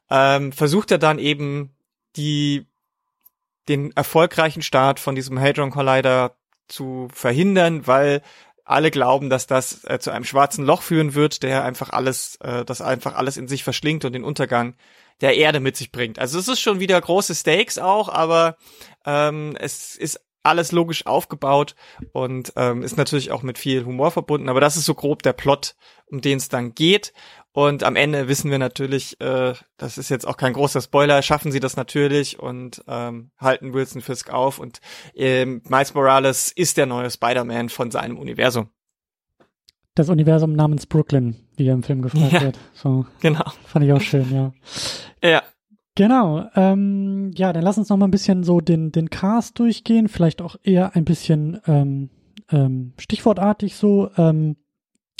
[0.09, 1.75] ähm, versucht er dann eben
[2.15, 2.67] die
[3.67, 6.35] den erfolgreichen Start von diesem Hadron Collider
[6.67, 8.21] zu verhindern, weil
[8.65, 12.63] alle glauben, dass das äh, zu einem schwarzen Loch führen wird, der einfach alles, äh,
[12.63, 14.75] das einfach alles in sich verschlingt und den Untergang
[15.21, 16.17] der Erde mit sich bringt.
[16.17, 18.57] Also es ist schon wieder große Stakes auch, aber
[19.05, 21.75] ähm, es ist alles logisch aufgebaut
[22.11, 24.49] und ähm, ist natürlich auch mit viel Humor verbunden.
[24.49, 27.13] Aber das ist so grob der Plot, um den es dann geht.
[27.53, 31.51] Und am Ende wissen wir natürlich, äh, das ist jetzt auch kein großer Spoiler, schaffen
[31.51, 34.57] sie das natürlich und ähm, halten Wilson Fisk auf.
[34.57, 34.81] Und
[35.13, 38.69] ähm, Miles Morales ist der neue Spider-Man von seinem Universum.
[39.93, 42.59] Das Universum namens Brooklyn, wie er im Film gefragt ja, wird.
[42.73, 43.45] So, genau.
[43.65, 44.51] Fand ich auch schön, ja.
[45.23, 45.43] Ja.
[45.95, 46.49] Genau.
[46.55, 50.07] Ähm, ja, dann lass uns noch mal ein bisschen so den, den Cast durchgehen.
[50.07, 52.09] Vielleicht auch eher ein bisschen ähm,
[52.51, 54.09] ähm, stichwortartig so.
[54.17, 54.57] Ähm,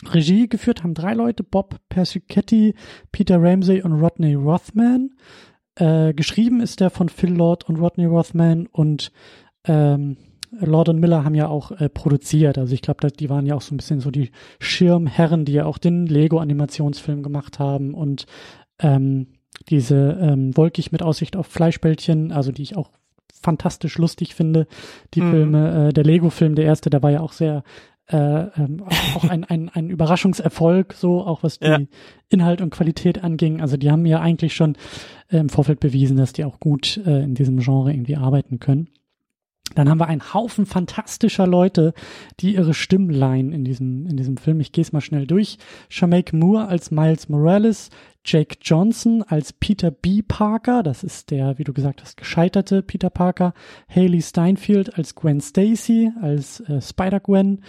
[0.06, 2.75] Regie geführt haben drei Leute, Bob Persichetti,
[3.12, 5.12] Peter Ramsey und Rodney Rothman.
[5.75, 9.12] Äh, geschrieben ist der von Phil Lord und Rodney Rothman und
[9.65, 10.17] ähm,
[10.60, 12.58] Lord und Miller haben ja auch äh, produziert.
[12.58, 14.29] Also ich glaube, die waren ja auch so ein bisschen so die
[14.60, 18.27] Schirmherren, die ja auch den Lego-Animationsfilm gemacht haben und
[18.79, 19.27] ähm,
[19.69, 22.91] diese ähm, Wolkig mit Aussicht auf Fleischbällchen, also die ich auch
[23.41, 24.67] fantastisch lustig finde.
[25.13, 25.32] Die mhm.
[25.32, 27.63] Filme, äh, der Lego-Film, der erste, der war ja auch sehr
[28.08, 28.84] äh, ähm,
[29.16, 31.80] auch ein, ein, ein Überraschungserfolg, so auch was die ja.
[32.30, 33.62] Inhalt und Qualität anging.
[33.62, 34.76] Also die haben ja eigentlich schon
[35.30, 38.89] äh, im Vorfeld bewiesen, dass die auch gut äh, in diesem Genre irgendwie arbeiten können.
[39.75, 41.93] Dann haben wir einen Haufen fantastischer Leute,
[42.39, 44.59] die ihre Stimmen leihen in diesem, in diesem Film.
[44.59, 45.57] Ich gehe es mal schnell durch.
[45.89, 47.89] Shamaik Moore als Miles Morales,
[48.25, 50.21] Jake Johnson als Peter B.
[50.21, 53.53] Parker, das ist der, wie du gesagt hast, gescheiterte Peter Parker,
[53.93, 57.62] Haley Steinfeld als Gwen Stacy, als äh, Spider-Gwen,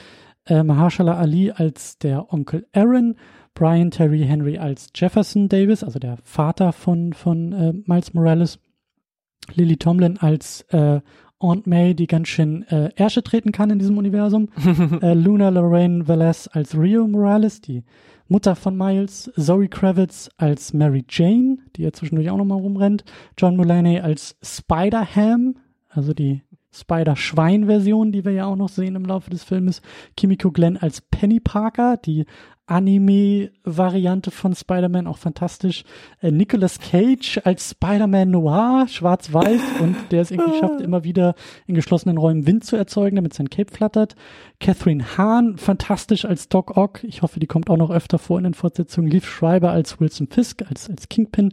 [0.47, 3.17] äh, Mahershala Ali als der Onkel Aaron,
[3.55, 8.59] Brian Terry Henry als Jefferson Davis, also der Vater von, von äh, Miles Morales.
[9.53, 11.03] Lily Tomlin als äh,
[11.45, 14.49] Aunt May, die ganz schön äh, Ärsche treten kann in diesem Universum.
[15.03, 17.85] äh, Luna Lorraine Velez als Rio Morales, die
[18.29, 19.31] Mutter von Miles.
[19.37, 23.05] Zoe Kravitz als Mary Jane, die ja zwischendurch auch nochmal rumrennt.
[23.37, 25.57] John Mulaney als Spider-Ham,
[25.91, 29.83] also die Spider-Schwein-Version, die wir ja auch noch sehen im Laufe des Filmes.
[30.17, 32.25] Kimiko Glenn als Penny Parker, die
[32.67, 35.85] Anime-Variante von Spider-Man, auch fantastisch.
[36.21, 41.35] Äh, Nicolas Cage als Spider-Man Noir, schwarz-weiß und der es irgendwie schafft, immer wieder
[41.67, 44.15] in geschlossenen Räumen Wind zu erzeugen, damit sein Cape flattert.
[44.61, 47.05] Catherine Hahn, fantastisch als Doc Ock.
[47.05, 49.11] Ich hoffe, die kommt auch noch öfter vor in den Fortsetzungen.
[49.11, 51.53] Leaf Schreiber als Wilson Fisk, als, als Kingpin.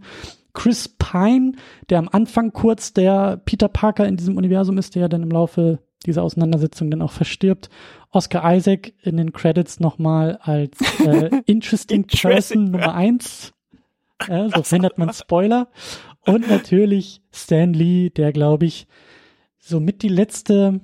[0.54, 1.54] Chris Pine,
[1.90, 5.80] der am Anfang kurz der Peter Parker in diesem Universum ist, der dann im Laufe
[6.06, 7.70] dieser Auseinandersetzung dann auch verstirbt.
[8.12, 13.54] Oscar Isaac in den Credits nochmal als äh, Interesting Person Nummer eins.
[14.28, 15.68] Ja, so findet man Spoiler.
[16.26, 18.88] Und natürlich Stan Lee, der, glaube ich,
[19.58, 20.80] somit die letzte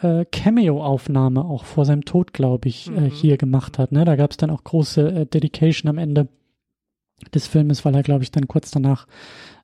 [0.00, 3.06] äh, Cameo-Aufnahme auch vor seinem Tod, glaube ich, äh, mhm.
[3.06, 3.92] hier gemacht hat.
[3.92, 4.04] Ne?
[4.04, 6.28] Da gab es dann auch große äh, Dedication am Ende
[7.32, 9.06] des Filmes, weil er, glaube ich, dann kurz danach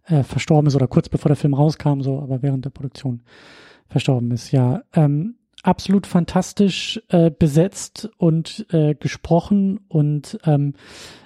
[0.06, 3.22] äh, verstorben ist oder kurz bevor der Film rauskam, so, aber während der Produktion
[3.90, 4.52] verstorben ist.
[4.52, 10.74] Ja, ähm, absolut fantastisch äh, besetzt und äh, gesprochen und ähm,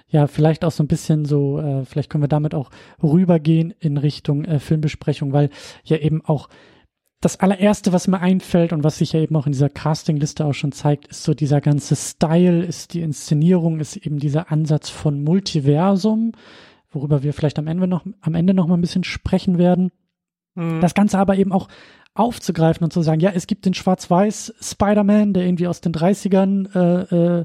[0.08, 2.70] ja, vielleicht auch so ein bisschen so, äh, vielleicht können wir damit auch
[3.02, 5.50] rübergehen in Richtung äh, Filmbesprechung, weil
[5.84, 6.48] ja eben auch
[7.20, 10.52] das allererste, was mir einfällt und was sich ja eben auch in dieser Castingliste auch
[10.52, 15.24] schon zeigt, ist so dieser ganze Style, ist die Inszenierung, ist eben dieser Ansatz von
[15.24, 16.32] Multiversum,
[16.90, 19.90] worüber wir vielleicht am Ende noch, am Ende noch mal ein bisschen sprechen werden.
[20.54, 20.80] Mhm.
[20.80, 21.68] Das Ganze aber eben auch
[22.14, 26.74] aufzugreifen und zu sagen, ja, es gibt den Schwarz-Weiß Spider-Man, der irgendwie aus den 30ern
[26.74, 27.44] äh, äh,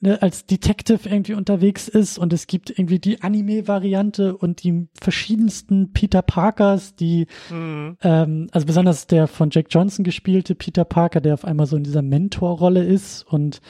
[0.00, 5.92] ne, als Detective irgendwie unterwegs ist und es gibt irgendwie die Anime-Variante und die verschiedensten
[5.92, 7.96] Peter Parkers, die mhm.
[8.02, 11.84] ähm, also besonders der von Jack Johnson gespielte Peter Parker, der auf einmal so in
[11.84, 13.60] dieser Mentor-Rolle ist und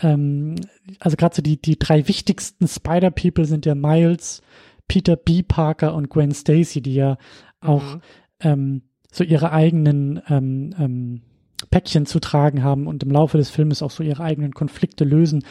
[0.00, 0.56] ähm,
[1.00, 4.42] also gerade so die die drei wichtigsten Spider-People sind ja Miles,
[4.88, 5.42] Peter B.
[5.42, 7.16] Parker und Gwen Stacy, die ja
[7.60, 8.00] auch mhm.
[8.46, 11.22] Ähm, so ihre eigenen ähm, ähm,
[11.70, 15.44] Päckchen zu tragen haben und im Laufe des Filmes auch so ihre eigenen Konflikte lösen.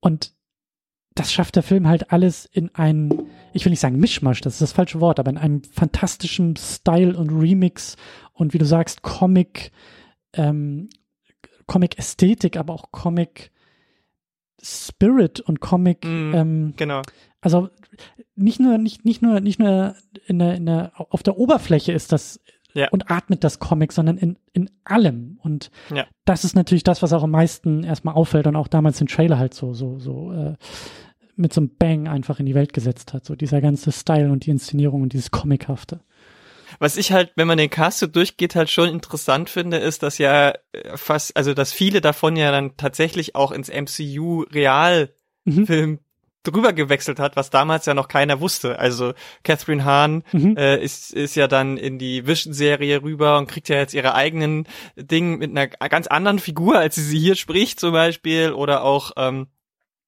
[0.00, 0.32] Und
[1.14, 4.62] das schafft der Film halt alles in einen, ich will nicht sagen Mischmasch, das ist
[4.62, 7.96] das falsche Wort, aber in einem fantastischen Style und Remix
[8.32, 9.72] und wie du sagst, Comic,
[10.34, 10.88] ähm,
[11.66, 13.50] Comic-Ästhetik, aber auch Comic
[14.62, 17.02] Spirit und Comic, mm, ähm, genau.
[17.40, 17.68] Also
[18.34, 19.94] nicht nur, nicht, nicht nur, nicht nur
[20.26, 22.40] in der, in der, auf der Oberfläche ist das
[22.74, 22.88] ja.
[22.90, 25.38] und atmet das Comic, sondern in, in allem.
[25.42, 26.06] Und ja.
[26.24, 29.38] das ist natürlich das, was auch am meisten erstmal auffällt und auch damals den Trailer
[29.38, 30.54] halt so, so, so äh,
[31.36, 33.24] mit so einem Bang einfach in die Welt gesetzt hat.
[33.24, 36.00] So dieser ganze Style und die Inszenierung und dieses Comichafte.
[36.80, 40.18] Was ich halt, wenn man den Cast so durchgeht, halt schon interessant finde, ist, dass
[40.18, 45.10] ja äh, fast, also dass viele davon ja dann tatsächlich auch ins MCU Realfilm
[45.44, 45.98] mhm
[46.42, 48.78] drüber gewechselt hat, was damals ja noch keiner wusste.
[48.78, 50.56] Also Catherine Hahn mhm.
[50.56, 54.66] äh, ist, ist ja dann in die Vision-Serie rüber und kriegt ja jetzt ihre eigenen
[54.96, 58.52] Dinge mit einer ganz anderen Figur, als sie sie hier spricht zum Beispiel.
[58.52, 59.48] Oder auch ähm,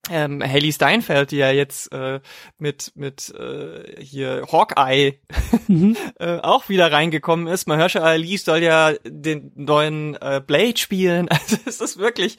[0.09, 2.21] ähm, Haley Steinfeld, die ja jetzt äh,
[2.57, 5.19] mit mit äh, hier Hawkeye
[5.67, 5.95] mhm.
[6.19, 7.67] äh, auch wieder reingekommen ist.
[7.67, 11.29] Mahershala Ali soll ja den neuen äh, Blade spielen.
[11.41, 12.37] Also es ist wirklich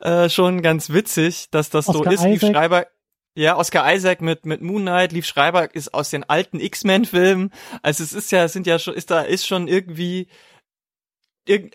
[0.00, 2.86] äh, schon ganz witzig, dass das Oscar so ist, wie Schreiber
[3.34, 7.50] ja, Oscar Isaac mit mit Moon Knight, Lief Schreiber ist aus den alten X-Men-Filmen.
[7.82, 10.28] Also es ist ja, sind ja schon, ist da ist schon irgendwie,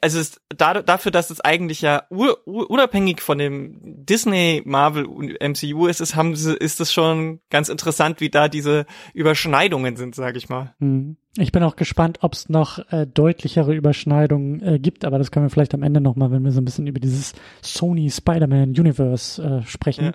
[0.02, 6.00] also es, da, dafür, dass es eigentlich ja unabhängig von dem Disney Marvel MCU ist,
[6.02, 10.50] ist, haben sie, ist es schon ganz interessant, wie da diese Überschneidungen sind, sage ich
[10.50, 10.74] mal.
[10.80, 11.18] Hm.
[11.38, 15.46] Ich bin auch gespannt, ob es noch äh, deutlichere Überschneidungen äh, gibt, aber das können
[15.46, 19.42] wir vielleicht am Ende nochmal, wenn wir so ein bisschen über dieses Sony Spider-Man Universe
[19.42, 20.14] äh, sprechen.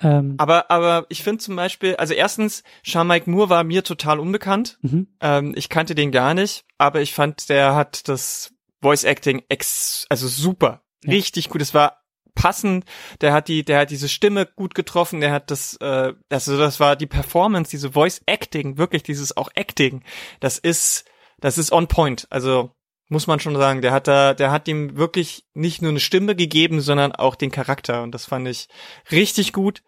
[0.00, 4.78] Ähm, aber, aber ich finde zum Beispiel, also erstens, Sean-Mike Moore war mir total unbekannt.
[4.82, 5.08] Mhm.
[5.20, 10.06] Ähm, ich kannte den gar nicht, aber ich fand, der hat das Voice Acting ex,
[10.08, 11.12] also super, ja.
[11.12, 11.62] richtig gut.
[11.62, 12.02] Es war
[12.36, 12.84] passend.
[13.20, 15.20] Der hat die, der hat diese Stimme gut getroffen.
[15.20, 19.50] Der hat das, äh, also das war die Performance, diese Voice Acting, wirklich dieses auch
[19.56, 20.04] Acting.
[20.38, 21.04] Das ist,
[21.40, 22.28] das ist on point.
[22.30, 22.70] Also
[23.08, 26.34] muss man schon sagen, der hat da, der hat ihm wirklich nicht nur eine Stimme
[26.34, 28.68] gegeben, sondern auch den Charakter und das fand ich
[29.10, 29.82] richtig gut.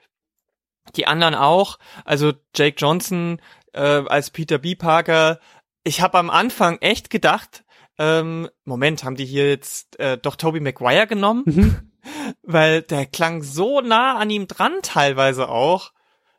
[0.96, 3.40] Die anderen auch, also Jake Johnson
[3.72, 4.74] äh, als Peter B.
[4.74, 5.40] Parker.
[5.84, 7.64] Ich habe am Anfang echt gedacht,
[7.98, 11.42] ähm, Moment, haben die hier jetzt äh, doch Toby Maguire genommen?
[11.46, 11.92] Mhm.
[12.42, 15.92] Weil der klang so nah an ihm dran teilweise auch.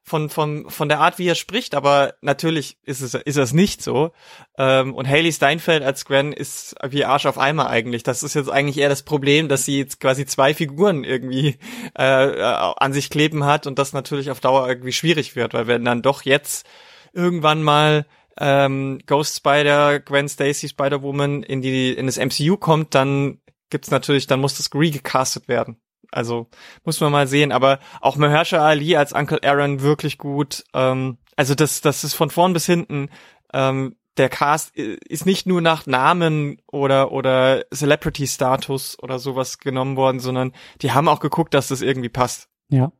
[0.04, 3.82] Von, von, von der Art, wie er spricht, aber natürlich ist es, ist es nicht
[3.82, 4.12] so.
[4.58, 8.04] Ähm, und Haley Steinfeld als Gwen ist wie Arsch auf Eimer eigentlich.
[8.04, 11.60] Das ist jetzt eigentlich eher das Problem, dass sie jetzt quasi zwei Figuren irgendwie
[11.98, 15.68] äh, äh, an sich kleben hat und das natürlich auf Dauer irgendwie schwierig wird, weil
[15.68, 16.68] wenn dann doch jetzt
[17.14, 18.06] irgendwann mal
[18.40, 24.28] ähm, Ghost Spider, Gwen Stacy, Spider-Woman in die in das MCU kommt, dann gibt's natürlich,
[24.28, 25.80] dann muss das recastet werden.
[26.12, 26.48] Also
[26.84, 27.52] muss man mal sehen.
[27.52, 30.64] Aber auch Mahershala Ali als Uncle Aaron wirklich gut.
[30.74, 33.10] Ähm, also das, das ist von vorn bis hinten.
[33.54, 40.20] Ähm, der Cast ist nicht nur nach Namen oder oder Celebrity-Status oder sowas genommen worden,
[40.20, 42.50] sondern die haben auch geguckt, dass das irgendwie passt.
[42.70, 42.92] Ja.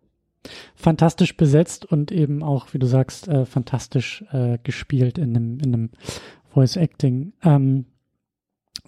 [0.76, 5.74] Fantastisch besetzt und eben auch, wie du sagst, äh, fantastisch äh, gespielt in einem, in
[5.74, 5.90] einem
[6.54, 7.34] Voice Acting.
[7.44, 7.86] Ähm,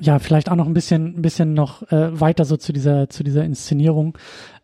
[0.01, 3.23] ja, vielleicht auch noch ein bisschen, ein bisschen noch äh, weiter so zu dieser, zu
[3.23, 4.17] dieser Inszenierung.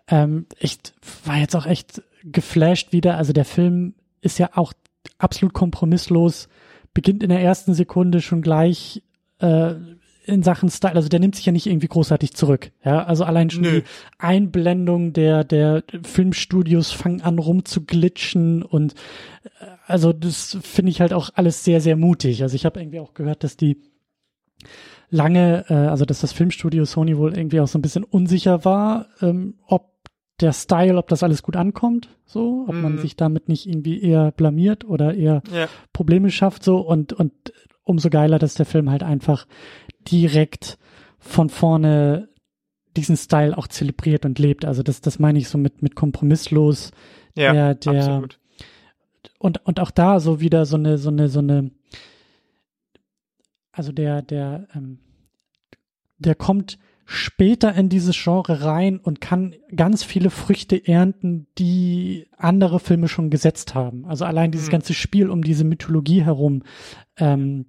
[0.08, 0.80] Ähm, ich
[1.26, 3.18] war jetzt auch echt geflasht wieder.
[3.18, 4.74] Also der Film ist ja auch
[5.20, 6.50] absolut kompromisslos,
[6.94, 9.04] beginnt in der ersten Sekunde schon gleich
[9.40, 9.76] äh,
[10.26, 12.72] in Sachen Style, also der nimmt sich ja nicht irgendwie großartig zurück.
[12.84, 13.82] Ja, also allein schon Nö.
[13.82, 13.84] die
[14.18, 18.94] Einblendung der, der Filmstudios fangen an rumzuglitschen und
[19.44, 22.44] äh, also das finde ich halt auch alles sehr, sehr mutig.
[22.44, 23.78] Also ich habe irgendwie auch gehört, dass die
[25.10, 29.08] lange, äh, also dass das Filmstudio Sony wohl irgendwie auch so ein bisschen unsicher war,
[29.22, 29.94] ähm, ob
[30.40, 32.82] der Style, ob das alles gut ankommt, so, ob mhm.
[32.82, 35.68] man sich damit nicht irgendwie eher blamiert oder eher ja.
[35.94, 37.34] Probleme schafft, so und und
[37.84, 39.48] umso geiler, dass der Film halt einfach
[40.12, 40.78] direkt
[41.20, 42.30] von vorne
[42.96, 44.66] diesen Style auch zelebriert und lebt.
[44.66, 46.92] Also das, das meine ich so mit mit kompromisslos.
[47.36, 48.40] Ja, der, der, absolut.
[49.40, 51.72] Und und auch da so wieder so eine so eine so eine
[53.78, 54.98] also der, der, ähm,
[56.18, 62.80] der kommt später in dieses Genre rein und kann ganz viele Früchte ernten, die andere
[62.80, 64.06] Filme schon gesetzt haben.
[64.06, 64.72] Also allein dieses mhm.
[64.72, 66.64] ganze Spiel um diese Mythologie herum,
[67.18, 67.68] ähm,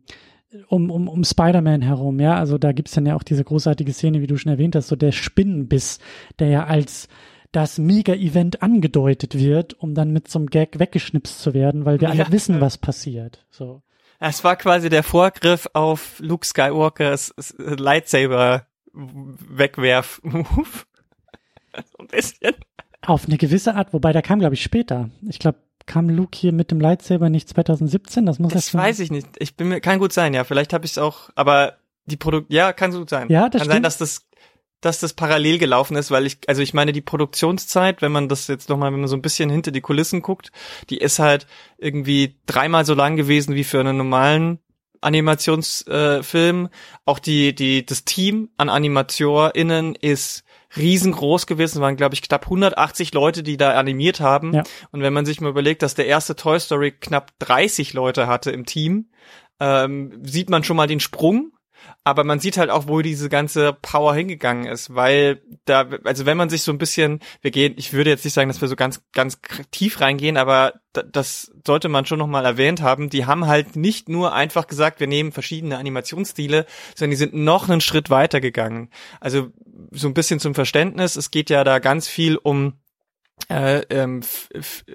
[0.69, 4.23] um, um, um Spider-Man herum, ja, also da gibt's dann ja auch diese großartige Szene,
[4.23, 5.99] wie du schon erwähnt hast, so der Spinnenbiss,
[6.39, 7.09] der ja als
[7.53, 12.09] das Mega-Event angedeutet wird, um dann mit so einem Gag weggeschnipst zu werden, weil wir
[12.13, 13.47] ja, alle wissen, was passiert.
[13.51, 13.83] So.
[14.21, 20.45] Es war quasi der Vorgriff auf Luke Skywalkers Lightsaber Wegwerf-Move.
[21.75, 22.55] so ein bisschen.
[23.03, 25.11] Auf eine gewisse Art, wobei der kam, glaube ich, später.
[25.29, 28.27] Ich glaube, kam Luke hier mit dem Lightsaber nicht 2017?
[28.27, 29.29] Das muss das weiß ich nicht.
[29.39, 30.45] Ich bin mir kann gut sein, ja.
[30.45, 33.29] Vielleicht habe ich es auch, aber die Produkt, ja, kann so gut sein.
[33.29, 33.73] Ja, das kann stimmt.
[33.73, 34.28] sein, dass das
[34.81, 38.47] dass das parallel gelaufen ist, weil ich, also ich meine, die Produktionszeit, wenn man das
[38.47, 40.53] jetzt nochmal, wenn man so ein bisschen hinter die Kulissen guckt,
[40.91, 41.47] die ist halt
[41.79, 44.61] irgendwie dreimal so lang gewesen wie für einen normalen
[45.01, 46.67] Animationsfilm.
[46.67, 46.69] Äh,
[47.05, 50.45] Auch die, die, das Team an AnimateurInnen ist
[50.77, 54.53] riesengroß gewesen, waren glaube ich knapp 180 Leute, die da animiert haben.
[54.53, 54.63] Ja.
[54.91, 58.51] Und wenn man sich mal überlegt, dass der erste Toy Story knapp 30 Leute hatte
[58.51, 59.09] im Team,
[59.61, 61.53] ähm, sieht man schon mal den Sprung
[62.05, 66.37] aber man sieht halt auch, wo diese ganze Power hingegangen ist, weil da, also wenn
[66.37, 68.77] man sich so ein bisschen, wir gehen, ich würde jetzt nicht sagen, dass wir so
[68.77, 73.77] ganz, ganz tief reingehen, aber das sollte man schon nochmal erwähnt haben, die haben halt
[73.77, 78.41] nicht nur einfach gesagt, wir nehmen verschiedene Animationsstile, sondern die sind noch einen Schritt weiter
[78.41, 78.91] gegangen.
[79.21, 79.49] Also
[79.91, 82.75] so ein bisschen zum Verständnis, es geht ja da ganz viel um
[83.49, 84.23] äh, ähm,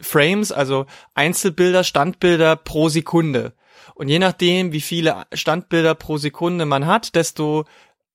[0.01, 3.53] Frames, also Einzelbilder, Standbilder pro Sekunde.
[3.95, 7.65] Und je nachdem, wie viele Standbilder pro Sekunde man hat, desto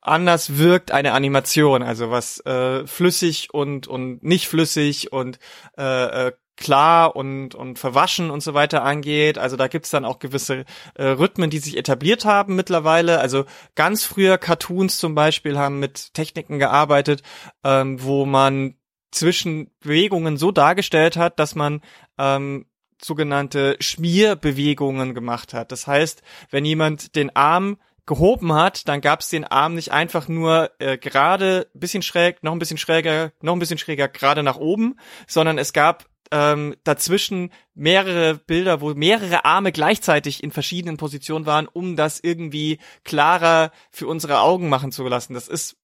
[0.00, 5.38] anders wirkt eine Animation, also was äh, flüssig und und nicht flüssig und
[5.76, 9.38] äh, äh, klar und und verwaschen und so weiter angeht.
[9.38, 13.20] Also da gibt's dann auch gewisse äh, Rhythmen, die sich etabliert haben mittlerweile.
[13.20, 17.22] Also ganz früher Cartoons zum Beispiel haben mit Techniken gearbeitet,
[17.64, 18.74] ähm, wo man
[19.10, 21.80] zwischen Bewegungen so dargestellt hat, dass man
[22.18, 22.66] ähm,
[23.02, 25.72] sogenannte Schmierbewegungen gemacht hat.
[25.72, 30.28] Das heißt, wenn jemand den Arm gehoben hat, dann gab es den Arm nicht einfach
[30.28, 34.56] nur äh, gerade, bisschen schräg, noch ein bisschen schräger, noch ein bisschen schräger, gerade nach
[34.56, 41.46] oben, sondern es gab ähm, dazwischen mehrere Bilder, wo mehrere Arme gleichzeitig in verschiedenen Positionen
[41.46, 45.34] waren, um das irgendwie klarer für unsere Augen machen zu lassen.
[45.34, 45.76] Das ist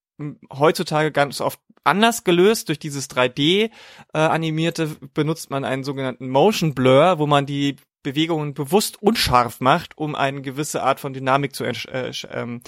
[0.53, 2.69] heutzutage ganz oft anders gelöst.
[2.69, 3.71] Durch dieses 3D
[4.13, 10.15] äh, benutzt man einen sogenannten Motion Blur, wo man die Bewegungen bewusst unscharf macht, um
[10.15, 12.61] eine gewisse Art von Dynamik zu, äh, ähm,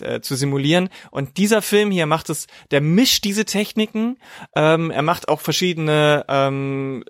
[0.00, 0.90] äh, zu simulieren.
[1.10, 4.18] Und dieser Film hier macht es, der mischt diese Techniken.
[4.54, 7.04] Ähm, er macht auch verschiedene ähm,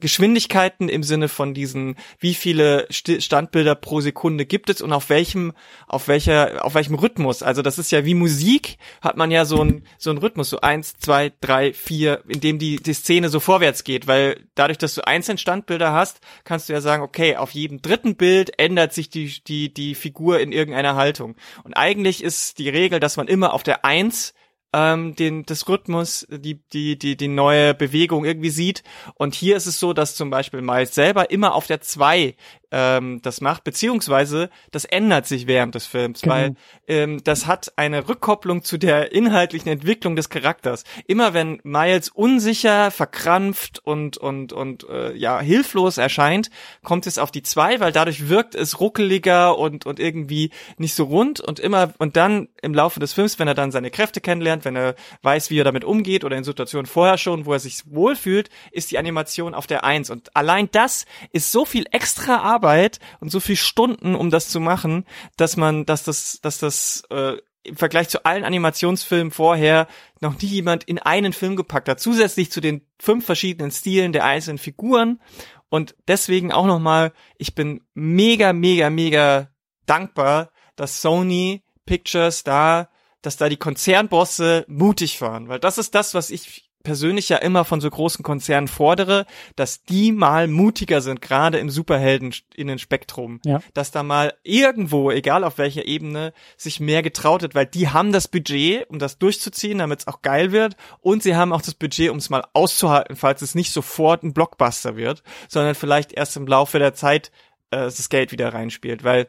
[0.00, 5.52] Geschwindigkeiten im Sinne von diesen, wie viele Standbilder pro Sekunde gibt es und auf welchem,
[5.86, 7.42] auf welcher, auf welchem Rhythmus.
[7.42, 10.60] Also das ist ja wie Musik, hat man ja so ein so ein Rhythmus, so
[10.60, 14.94] eins, zwei, drei, vier, in dem die, die Szene so vorwärts geht, weil dadurch, dass
[14.94, 19.10] du einzelne Standbilder hast, kannst du ja sagen, okay, auf jedem dritten Bild ändert sich
[19.10, 21.36] die, die, die Figur in irgendeiner Haltung.
[21.64, 24.34] Und eigentlich ist die Regel, dass man immer auf der Eins
[24.72, 28.82] ähm, den, das Rhythmus, die, die, die, die neue Bewegung irgendwie sieht.
[29.14, 32.36] Und hier ist es so, dass zum Beispiel Miles selber immer auf der zwei
[32.72, 36.34] ähm, das macht, beziehungsweise das ändert sich während des Films, genau.
[36.34, 36.56] weil
[36.88, 40.84] ähm, das hat eine Rückkopplung zu der inhaltlichen Entwicklung des Charakters.
[41.06, 46.50] Immer wenn Miles unsicher, verkrampft und und und äh, ja hilflos erscheint,
[46.82, 51.04] kommt es auf die zwei, weil dadurch wirkt es ruckeliger und und irgendwie nicht so
[51.04, 54.64] rund und immer und dann im Laufe des Films, wenn er dann seine Kräfte kennenlernt,
[54.64, 57.82] wenn er weiß, wie er damit umgeht oder in Situationen vorher schon, wo er sich
[57.86, 62.55] wohlfühlt, ist die Animation auf der eins und allein das ist so viel extra Arbeit
[62.56, 65.04] Arbeit und so viel Stunden, um das zu machen,
[65.36, 67.36] dass man, dass das, dass das äh,
[67.66, 69.88] im Vergleich zu allen Animationsfilmen vorher
[70.20, 74.24] noch nie jemand in einen Film gepackt hat, zusätzlich zu den fünf verschiedenen Stilen der
[74.24, 75.20] einzelnen Figuren.
[75.68, 79.50] Und deswegen auch nochmal, ich bin mega, mega, mega
[79.84, 82.88] dankbar, dass Sony Pictures da,
[83.22, 87.64] dass da die Konzernbosse mutig waren, weil das ist das, was ich persönlich ja immer
[87.64, 89.26] von so großen Konzernen fordere,
[89.56, 93.40] dass die mal mutiger sind, gerade im Superhelden in den Spektrum.
[93.44, 93.60] Ja.
[93.74, 98.12] Dass da mal irgendwo, egal auf welcher Ebene, sich mehr getraut wird, weil die haben
[98.12, 100.76] das Budget, um das durchzuziehen, damit es auch geil wird.
[101.00, 104.32] Und sie haben auch das Budget, um es mal auszuhalten, falls es nicht sofort ein
[104.32, 107.32] Blockbuster wird, sondern vielleicht erst im Laufe der Zeit
[107.72, 109.02] äh, das Geld wieder reinspielt.
[109.02, 109.26] Weil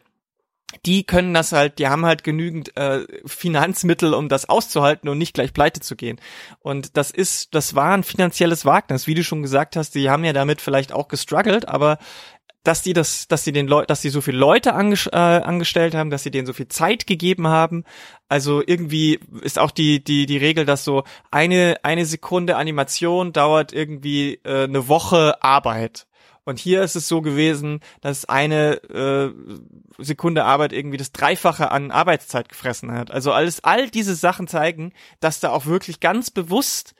[0.84, 5.34] die können das halt, die haben halt genügend äh, Finanzmittel, um das auszuhalten und nicht
[5.34, 6.20] gleich pleite zu gehen.
[6.60, 10.24] Und das ist, das war ein finanzielles Wagnis, wie du schon gesagt hast, die haben
[10.24, 11.98] ja damit vielleicht auch gestruggelt, aber
[12.64, 15.94] dass die das, dass sie den Leuten, dass sie so viele Leute ange äh, angestellt
[15.94, 17.84] haben, dass sie denen so viel Zeit gegeben haben.
[18.28, 23.72] Also irgendwie ist auch die die die Regel, dass so eine eine Sekunde Animation dauert
[23.72, 26.06] irgendwie äh, eine Woche Arbeit.
[26.48, 29.34] Und hier ist es so gewesen, dass eine äh,
[29.98, 33.10] Sekunde Arbeit irgendwie das Dreifache an Arbeitszeit gefressen hat.
[33.10, 36.94] Also alles, all diese Sachen zeigen, dass da auch wirklich ganz bewusst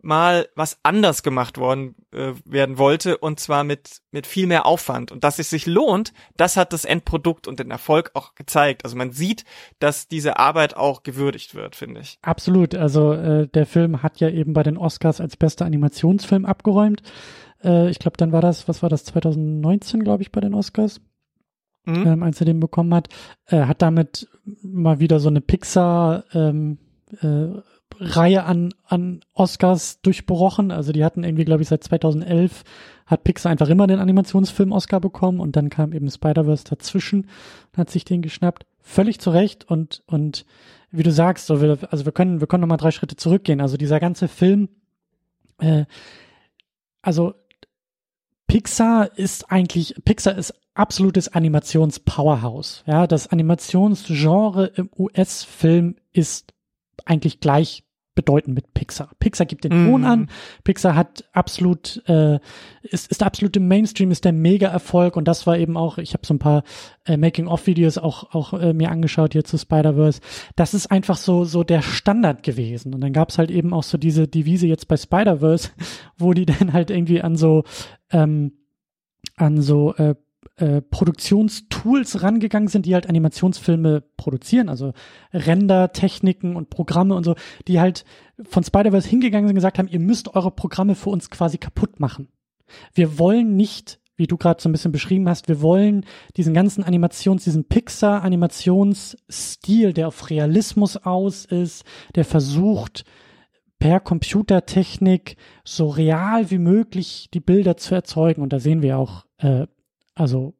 [0.00, 5.12] mal was anders gemacht worden äh, werden wollte und zwar mit mit viel mehr Aufwand
[5.12, 8.84] und dass es sich lohnt, das hat das Endprodukt und den Erfolg auch gezeigt.
[8.84, 9.44] Also man sieht,
[9.80, 12.18] dass diese Arbeit auch gewürdigt wird, finde ich.
[12.22, 12.74] Absolut.
[12.74, 17.02] Also äh, der Film hat ja eben bei den Oscars als bester Animationsfilm abgeräumt.
[17.64, 21.00] Äh, ich glaube, dann war das, was war das, 2019, glaube ich, bei den Oscars.
[21.86, 22.06] Mhm.
[22.06, 23.08] Ähm, als er den bekommen hat,
[23.46, 24.28] äh, hat damit
[24.62, 26.78] mal wieder so eine Pixar ähm,
[27.20, 27.48] äh,
[28.00, 30.70] Reihe an, an Oscars durchbrochen.
[30.70, 32.64] Also die hatten irgendwie, glaube ich, seit 2011
[33.06, 37.28] hat Pixar einfach immer den Animationsfilm Oscar bekommen und dann kam eben Spider-Verse dazwischen
[37.72, 38.66] und hat sich den geschnappt.
[38.80, 40.46] Völlig zu Recht und, und
[40.90, 43.60] wie du sagst, so wir, also wir können, wir können nochmal drei Schritte zurückgehen.
[43.60, 44.68] Also dieser ganze Film,
[45.58, 45.84] äh,
[47.02, 47.34] also
[48.54, 52.84] Pixar ist eigentlich, Pixar ist absolutes Animations-Powerhouse.
[52.86, 56.54] Ja, das Animationsgenre im US-Film ist
[57.04, 57.82] eigentlich gleich
[58.14, 59.10] bedeutend mit Pixar.
[59.18, 60.04] Pixar gibt den Ton mm.
[60.04, 60.28] an.
[60.62, 62.38] Pixar hat absolut äh,
[62.82, 65.98] ist ist absolut im Mainstream ist der Mega Erfolg und das war eben auch.
[65.98, 66.62] Ich habe so ein paar
[67.06, 70.20] äh, Making of Videos auch auch äh, mir angeschaut hier zu Spider Verse.
[70.56, 73.98] Das ist einfach so so der Standard gewesen und dann gab's halt eben auch so
[73.98, 75.70] diese Devise jetzt bei Spider Verse,
[76.18, 77.64] wo die dann halt irgendwie an so
[78.10, 78.52] ähm,
[79.36, 80.14] an so äh,
[80.56, 84.92] äh, Produktionstools rangegangen sind, die halt Animationsfilme produzieren, also
[85.32, 87.34] Render-Techniken und Programme und so,
[87.66, 88.04] die halt
[88.42, 91.98] von Spider-Verse hingegangen sind und gesagt haben, ihr müsst eure Programme für uns quasi kaputt
[91.98, 92.28] machen.
[92.94, 96.84] Wir wollen nicht, wie du gerade so ein bisschen beschrieben hast, wir wollen diesen ganzen
[96.84, 101.84] Animations, diesen Pixar-Animationsstil, der auf Realismus aus ist,
[102.14, 103.04] der versucht,
[103.80, 108.40] per Computertechnik so real wie möglich die Bilder zu erzeugen.
[108.40, 109.66] Und da sehen wir auch äh,
[110.14, 110.54] also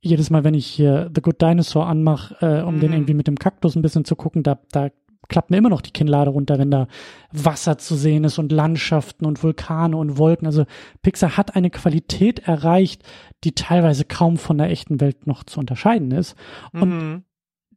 [0.00, 2.80] jedes Mal, wenn ich hier The Good Dinosaur anmache, äh, um mm.
[2.80, 2.96] den mhm.
[2.96, 4.90] irgendwie mit dem Kaktus ein bisschen zu gucken, da, da
[5.28, 6.86] klappt mir immer noch die Kinnlade runter, wenn da
[7.32, 10.46] Wasser zu sehen ist und Landschaften und Vulkane und Wolken.
[10.46, 10.64] Also
[11.02, 13.02] Pixar hat eine Qualität erreicht,
[13.44, 16.36] die teilweise kaum von der echten Welt noch zu unterscheiden ist.
[16.72, 17.24] Und mm.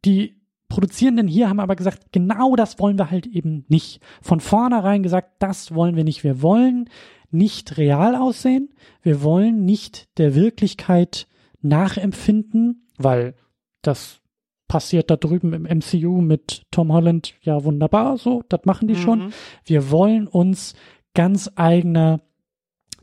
[0.04, 0.38] die
[0.68, 4.02] Produzierenden hier haben aber gesagt, genau das wollen wir halt eben nicht.
[4.20, 6.24] Von vornherein gesagt, das wollen wir nicht.
[6.24, 6.90] Wir wollen
[7.30, 8.70] nicht real aussehen.
[9.02, 11.26] Wir wollen nicht der Wirklichkeit
[11.60, 13.34] nachempfinden, weil
[13.82, 14.20] das
[14.68, 18.98] passiert da drüben im MCU mit Tom Holland ja wunderbar so, das machen die mhm.
[18.98, 19.32] schon.
[19.64, 20.74] Wir wollen uns
[21.14, 22.20] ganz eigener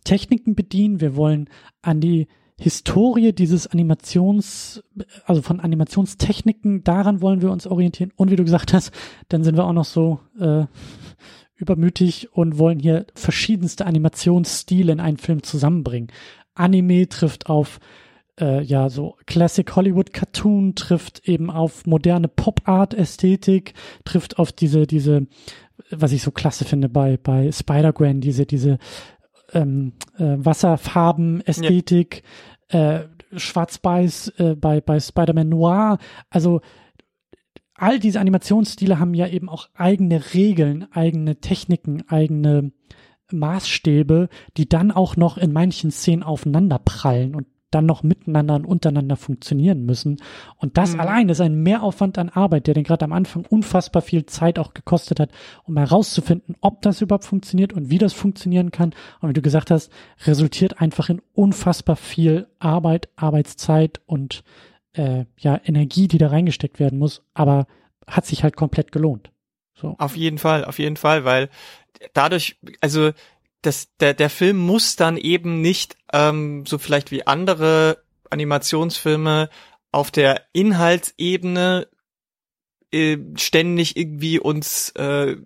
[0.04, 1.50] Techniken bedienen, wir wollen
[1.82, 4.82] an die Historie dieses Animations,
[5.26, 8.14] also von Animationstechniken, daran wollen wir uns orientieren.
[8.16, 8.92] Und wie du gesagt hast,
[9.28, 10.66] dann sind wir auch noch so äh,
[11.56, 16.12] übermütig und wollen hier verschiedenste Animationsstile in einen Film zusammenbringen.
[16.54, 17.80] Anime trifft auf
[18.40, 24.52] äh, ja so Classic Hollywood Cartoon, trifft eben auf moderne Pop Art Ästhetik, trifft auf
[24.52, 25.28] diese diese
[25.92, 28.78] was ich so klasse finde bei bei Spider-Gwen diese diese
[29.54, 32.24] ähm, äh, Wasserfarben-Ästhetik,
[32.72, 32.98] ja.
[32.98, 35.98] äh, Schwarz-Weiß äh, bei, bei Spider-Man Noir.
[36.30, 36.62] Also
[37.76, 42.72] all diese Animationsstile haben ja eben auch eigene Regeln, eigene Techniken, eigene
[43.32, 47.36] Maßstäbe, die dann auch noch in manchen Szenen aufeinander prallen.
[47.36, 50.18] Und dann noch miteinander und untereinander funktionieren müssen.
[50.58, 51.02] Und das mhm.
[51.02, 54.74] allein ist ein Mehraufwand an Arbeit, der den gerade am Anfang unfassbar viel Zeit auch
[54.74, 55.32] gekostet hat,
[55.66, 58.94] um herauszufinden, ob das überhaupt funktioniert und wie das funktionieren kann.
[59.20, 59.92] Und wie du gesagt hast,
[60.26, 64.44] resultiert einfach in unfassbar viel Arbeit, Arbeitszeit und
[64.98, 67.24] äh, ja Energie, die da reingesteckt werden muss.
[67.34, 67.68] Aber
[68.08, 69.32] hat sich halt komplett gelohnt.
[69.74, 69.96] So.
[69.98, 71.50] Auf jeden Fall, auf jeden Fall, weil
[72.14, 73.12] dadurch, also
[73.62, 79.50] das, der, der Film muss dann eben nicht ähm, so vielleicht wie andere Animationsfilme
[79.92, 81.88] auf der Inhaltsebene
[82.92, 85.38] äh, ständig irgendwie uns äh,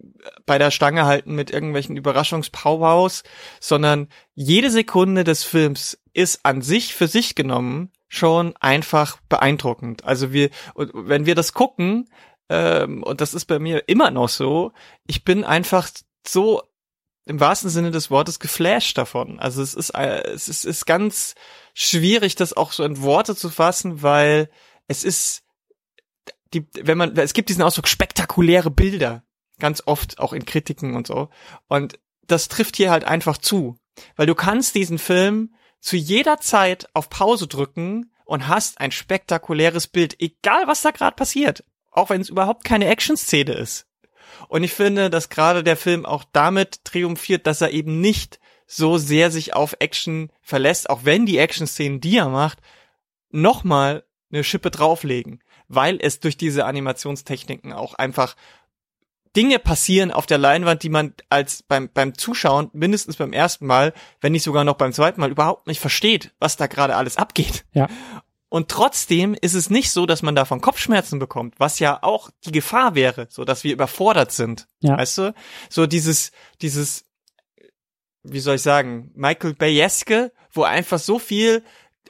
[0.46, 3.24] bei der Stange halten mit irgendwelchen Überraschungspowwows,
[3.60, 10.04] sondern jede Sekunde des Films ist an sich für sich genommen schon einfach beeindruckend.
[10.04, 12.10] Also wir, wenn wir das gucken,
[12.50, 14.74] ähm, und das ist bei mir immer noch so,
[15.08, 15.90] ich bin einfach
[16.28, 16.64] so
[17.26, 19.40] im wahrsten Sinne des Wortes geflasht davon.
[19.40, 21.36] Also es ist, äh, es ist, ist ganz
[21.76, 24.50] schwierig, das auch so in Worte zu fassen, weil
[24.88, 25.44] es ist,
[26.56, 29.24] die, wenn man, es gibt diesen Ausdruck spektakuläre Bilder,
[29.60, 31.30] ganz oft auch in Kritiken und so.
[31.68, 33.78] Und das trifft hier halt einfach zu,
[34.16, 39.88] weil du kannst diesen Film zu jeder Zeit auf Pause drücken und hast ein spektakuläres
[39.88, 43.88] Bild, egal was da gerade passiert, auch wenn es überhaupt keine Action-Szene ist.
[44.48, 48.98] Und ich finde, dass gerade der Film auch damit triumphiert, dass er eben nicht so
[48.98, 52.60] sehr sich auf Action verlässt, auch wenn die Action-Szenen, die er macht,
[53.32, 58.36] nochmal eine Schippe drauflegen, weil es durch diese Animationstechniken auch einfach
[59.36, 63.94] Dinge passieren auf der Leinwand, die man als beim, beim Zuschauen mindestens beim ersten Mal,
[64.22, 67.66] wenn nicht sogar noch beim zweiten Mal überhaupt nicht versteht, was da gerade alles abgeht.
[67.74, 67.88] Ja.
[68.50, 72.52] Und trotzdem ist es nicht so, dass man davon Kopfschmerzen bekommt, was ja auch die
[72.52, 74.68] Gefahr wäre, so dass wir überfordert sind.
[74.82, 74.98] Ja.
[74.98, 75.34] Weißt du?
[75.70, 76.32] So dieses,
[76.64, 77.06] dieses,
[78.24, 81.64] wie soll ich sagen, Michael Bayeske, wo einfach so viel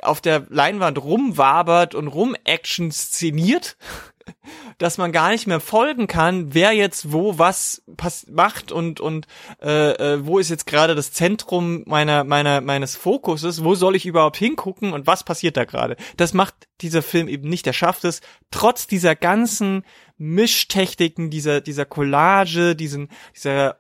[0.04, 3.78] auf der Leinwand rumwabert und rum-Action szeniert,
[4.78, 7.84] dass man gar nicht mehr folgen kann, wer jetzt wo was
[8.28, 9.28] macht und und
[9.62, 14.06] äh, äh, wo ist jetzt gerade das Zentrum meiner meiner meines Fokuses, wo soll ich
[14.06, 15.95] überhaupt hingucken und was passiert da gerade?
[16.18, 17.68] Das macht dieser Film eben nicht.
[17.68, 18.22] Er schafft es
[18.52, 19.84] trotz dieser ganzen
[20.18, 23.80] Mischtechniken, dieser dieser Collage, diesen dieser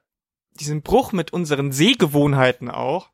[0.59, 3.09] diesen Bruch mit unseren Sehgewohnheiten auch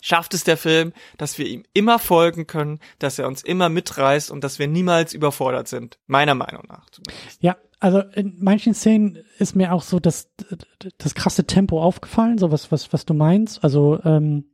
[0.00, 4.30] schafft es der Film, dass wir ihm immer folgen können, dass er uns immer mitreißt
[4.30, 5.98] und dass wir niemals überfordert sind.
[6.06, 6.88] Meiner Meinung nach.
[6.90, 7.42] Zumindest.
[7.42, 10.30] Ja, also in manchen Szenen ist mir auch so das,
[10.98, 13.62] das krasse Tempo aufgefallen, so was, was, was du meinst.
[13.62, 14.46] Also, ähm,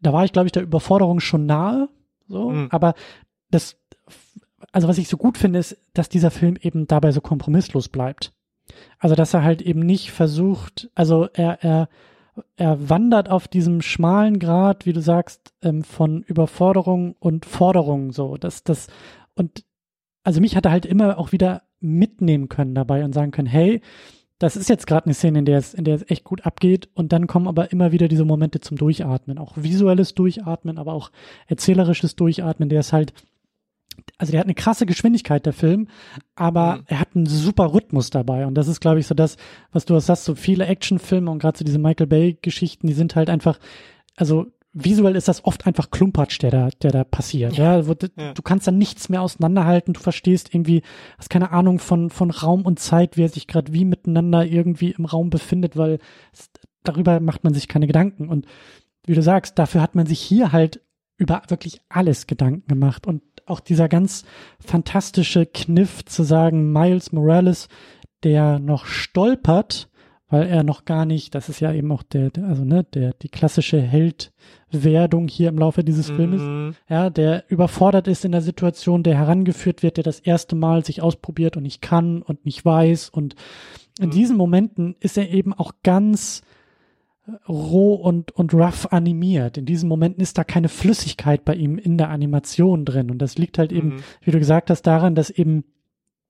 [0.00, 1.88] da war ich, glaube ich, der Überforderung schon nahe,
[2.28, 2.68] so, mhm.
[2.70, 2.94] aber
[3.50, 3.76] das,
[4.72, 8.32] also was ich so gut finde, ist, dass dieser Film eben dabei so kompromisslos bleibt.
[8.98, 11.88] Also, dass er halt eben nicht versucht, also er, er,
[12.56, 18.36] er wandert auf diesem schmalen Grad, wie du sagst, ähm, von Überforderung und Forderung so.
[18.36, 18.88] Das, das,
[19.34, 19.64] und
[20.22, 23.80] also mich hat er halt immer auch wieder mitnehmen können dabei und sagen können, hey,
[24.38, 26.88] das ist jetzt gerade eine Szene, in der es, in der es echt gut abgeht
[26.94, 31.10] und dann kommen aber immer wieder diese Momente zum Durchatmen, auch visuelles Durchatmen, aber auch
[31.46, 33.12] erzählerisches Durchatmen, der ist halt
[34.18, 35.88] also der hat eine krasse Geschwindigkeit, der Film,
[36.34, 36.82] aber mhm.
[36.86, 38.46] er hat einen super Rhythmus dabei.
[38.46, 39.36] Und das ist, glaube ich, so das,
[39.72, 43.30] was du hast, so viele Actionfilme und gerade so diese Michael Bay-Geschichten, die sind halt
[43.30, 43.58] einfach,
[44.16, 47.56] also visuell ist das oft einfach Klumpatsch, der da, der da passiert.
[47.56, 48.32] Ja, ja, du, ja.
[48.34, 49.94] du kannst da nichts mehr auseinanderhalten.
[49.94, 50.82] Du verstehst irgendwie,
[51.18, 55.06] hast keine Ahnung von, von Raum und Zeit, wer sich gerade wie miteinander irgendwie im
[55.06, 55.98] Raum befindet, weil
[56.32, 56.50] es,
[56.84, 58.28] darüber macht man sich keine Gedanken.
[58.28, 58.46] Und
[59.06, 60.80] wie du sagst, dafür hat man sich hier halt
[61.16, 64.24] über wirklich alles Gedanken gemacht und auch dieser ganz
[64.58, 67.68] fantastische Kniff zu sagen, Miles Morales,
[68.22, 69.88] der noch stolpert,
[70.28, 73.28] weil er noch gar nicht, das ist ja eben auch der, also ne, der, die
[73.28, 76.16] klassische Heldwerdung hier im Laufe dieses mhm.
[76.16, 80.84] Filmes, ja, der überfordert ist in der Situation, der herangeführt wird, der das erste Mal
[80.84, 83.34] sich ausprobiert und nicht kann und nicht weiß und
[83.98, 84.12] in mhm.
[84.12, 86.42] diesen Momenten ist er eben auch ganz
[87.48, 89.58] roh und, und rough animiert.
[89.58, 93.10] In diesen Momenten ist da keine Flüssigkeit bei ihm in der Animation drin.
[93.10, 94.02] Und das liegt halt eben, mhm.
[94.22, 95.64] wie du gesagt hast, daran, dass eben,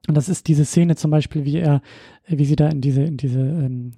[0.08, 1.82] und das ist diese Szene zum Beispiel, wie er,
[2.26, 3.92] wie sie da in diese, in diese, ähm,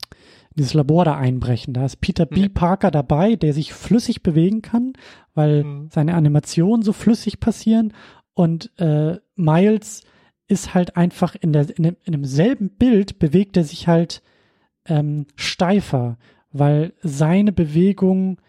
[0.51, 1.75] in dieses Labor da einbrechen.
[1.75, 2.49] Da ist Peter B.
[2.49, 4.93] Parker dabei, der sich flüssig bewegen kann,
[5.35, 5.89] weil mhm.
[5.91, 7.93] seine Animationen so flüssig passieren.
[8.35, 10.03] Und äh, Miles
[10.49, 14.23] ist halt einfach in, der, in, dem, in demselben Bild bewegt er sich halt
[14.87, 16.19] ähm, steifer,
[16.53, 18.41] weil seine Bewegung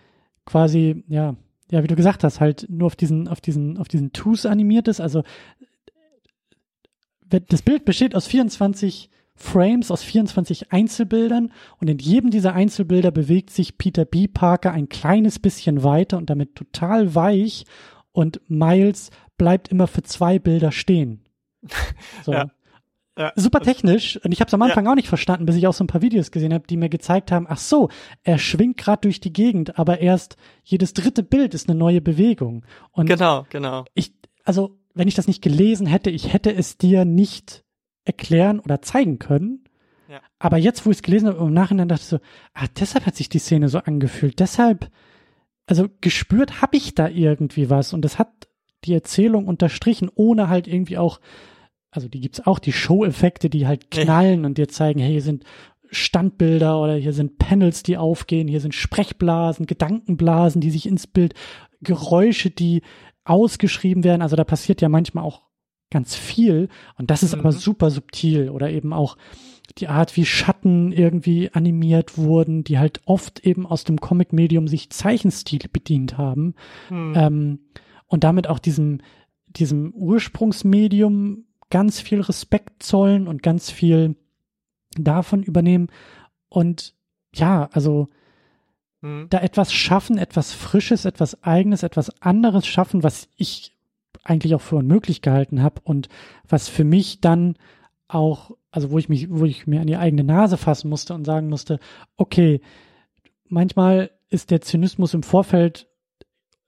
[0.45, 1.35] quasi, ja,
[1.71, 4.87] ja, wie du gesagt hast, halt nur auf diesen, auf diesen, auf diesen Tus animiert
[4.87, 5.01] ist.
[5.01, 5.23] Also
[7.25, 13.49] das Bild besteht aus 24 Frames, aus 24 Einzelbildern und in jedem dieser Einzelbilder bewegt
[13.49, 14.27] sich Peter B.
[14.27, 17.65] Parker ein kleines bisschen weiter und damit total weich
[18.11, 21.21] und Miles bleibt immer für zwei Bilder stehen.
[22.23, 22.33] So.
[22.33, 22.51] Ja.
[23.17, 23.31] Ja.
[23.35, 24.91] Super technisch und ich habe es am Anfang ja.
[24.91, 27.31] auch nicht verstanden, bis ich auch so ein paar Videos gesehen habe, die mir gezeigt
[27.31, 27.89] haben, ach so,
[28.23, 32.65] er schwingt gerade durch die Gegend, aber erst jedes dritte Bild ist eine neue Bewegung.
[32.91, 33.85] Und genau, genau.
[33.93, 37.63] Ich, also wenn ich das nicht gelesen hätte, ich hätte es dir nicht
[38.03, 39.63] erklären oder zeigen können.
[40.09, 40.19] Ja.
[40.39, 42.19] Aber jetzt, wo ich es gelesen habe, im Nachhinein dachte ich so,
[42.53, 44.39] ah, deshalb hat sich die Szene so angefühlt.
[44.39, 44.89] Deshalb,
[45.67, 48.29] also gespürt habe ich da irgendwie was und das hat
[48.85, 51.19] die Erzählung unterstrichen, ohne halt irgendwie auch
[51.93, 54.45] also die gibt's auch, die Show-Effekte, die halt knallen ja.
[54.47, 55.43] und dir zeigen, hey, hier sind
[55.91, 61.35] Standbilder oder hier sind Panels, die aufgehen, hier sind Sprechblasen, Gedankenblasen, die sich ins Bild,
[61.81, 62.81] Geräusche, die
[63.25, 64.23] ausgeschrieben werden.
[64.23, 65.43] Also da passiert ja manchmal auch
[65.91, 67.41] ganz viel und das ist mhm.
[67.41, 69.15] aber super subtil oder eben auch
[69.77, 74.89] die Art, wie Schatten irgendwie animiert wurden, die halt oft eben aus dem Comic-Medium sich
[74.89, 76.55] Zeichenstil bedient haben
[76.89, 77.13] mhm.
[77.15, 77.59] ähm,
[78.07, 79.01] und damit auch diesem,
[79.47, 84.15] diesem Ursprungsmedium ganz viel Respekt zollen und ganz viel
[84.95, 85.87] davon übernehmen
[86.47, 86.93] und
[87.33, 88.09] ja, also
[89.01, 89.25] hm.
[89.31, 93.71] da etwas schaffen, etwas Frisches, etwas Eigenes, etwas anderes schaffen, was ich
[94.23, 96.09] eigentlich auch für unmöglich gehalten habe und
[96.47, 97.55] was für mich dann
[98.07, 101.25] auch, also wo ich mich, wo ich mir an die eigene Nase fassen musste und
[101.25, 101.79] sagen musste,
[102.17, 102.61] okay,
[103.49, 105.87] manchmal ist der Zynismus im Vorfeld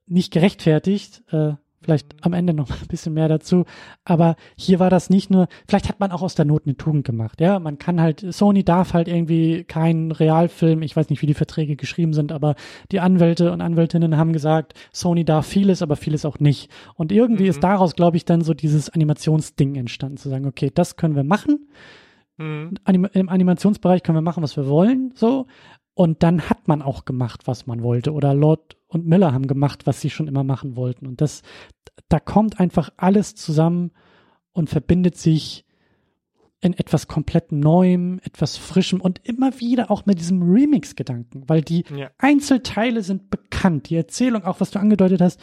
[0.08, 1.54] nicht gerechtfertigt, äh,
[1.86, 3.66] Vielleicht am Ende noch ein bisschen mehr dazu.
[4.06, 7.06] Aber hier war das nicht nur, vielleicht hat man auch aus der Not eine Tugend
[7.06, 7.40] gemacht.
[7.40, 11.36] Ja, man kann halt, Sony darf halt irgendwie keinen Realfilm, ich weiß nicht, wie die
[11.36, 12.56] Verträge geschrieben sind, aber
[12.92, 16.72] die Anwälte und Anwältinnen haben gesagt, Sony darf vieles, aber vieles auch nicht.
[16.96, 17.50] Und irgendwie mhm.
[17.50, 21.24] ist daraus, glaube ich, dann so dieses Animationsding entstanden, zu sagen, okay, das können wir
[21.24, 21.68] machen.
[22.38, 22.74] Mhm.
[23.14, 25.46] Im Animationsbereich können wir machen, was wir wollen, so.
[25.96, 28.14] Und dann hat man auch gemacht, was man wollte.
[28.14, 31.08] Oder Lord und Miller haben gemacht, was sie schon immer machen wollten.
[31.08, 31.42] Und das,
[32.10, 33.92] da kommt einfach alles zusammen
[34.52, 35.66] und verbindet sich
[36.60, 41.86] in etwas komplett Neuem, etwas Frischem und immer wieder auch mit diesem Remix-Gedanken, weil die
[41.96, 42.10] ja.
[42.18, 43.90] Einzelteile sind bekannt.
[43.90, 45.40] Die Erzählung, auch was du angedeutet hast,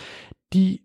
[0.52, 0.82] die,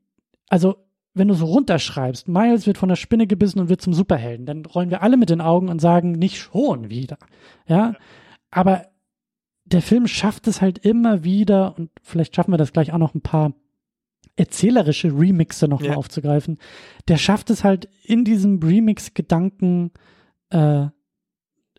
[0.48, 0.76] also
[1.14, 4.66] wenn du so runterschreibst, Miles wird von der Spinne gebissen und wird zum Superhelden, dann
[4.66, 7.18] rollen wir alle mit den Augen und sagen, nicht schon wieder.
[7.68, 7.78] Ja.
[7.78, 7.96] ja.
[8.52, 8.86] Aber
[9.72, 13.16] der Film schafft es halt immer wieder, und vielleicht schaffen wir das gleich auch noch
[13.16, 13.54] ein paar
[14.36, 15.96] erzählerische Remixe nochmal ja.
[15.98, 16.60] aufzugreifen.
[17.08, 19.92] Der schafft es halt in diesem Remix-Gedanken
[20.52, 20.88] äh,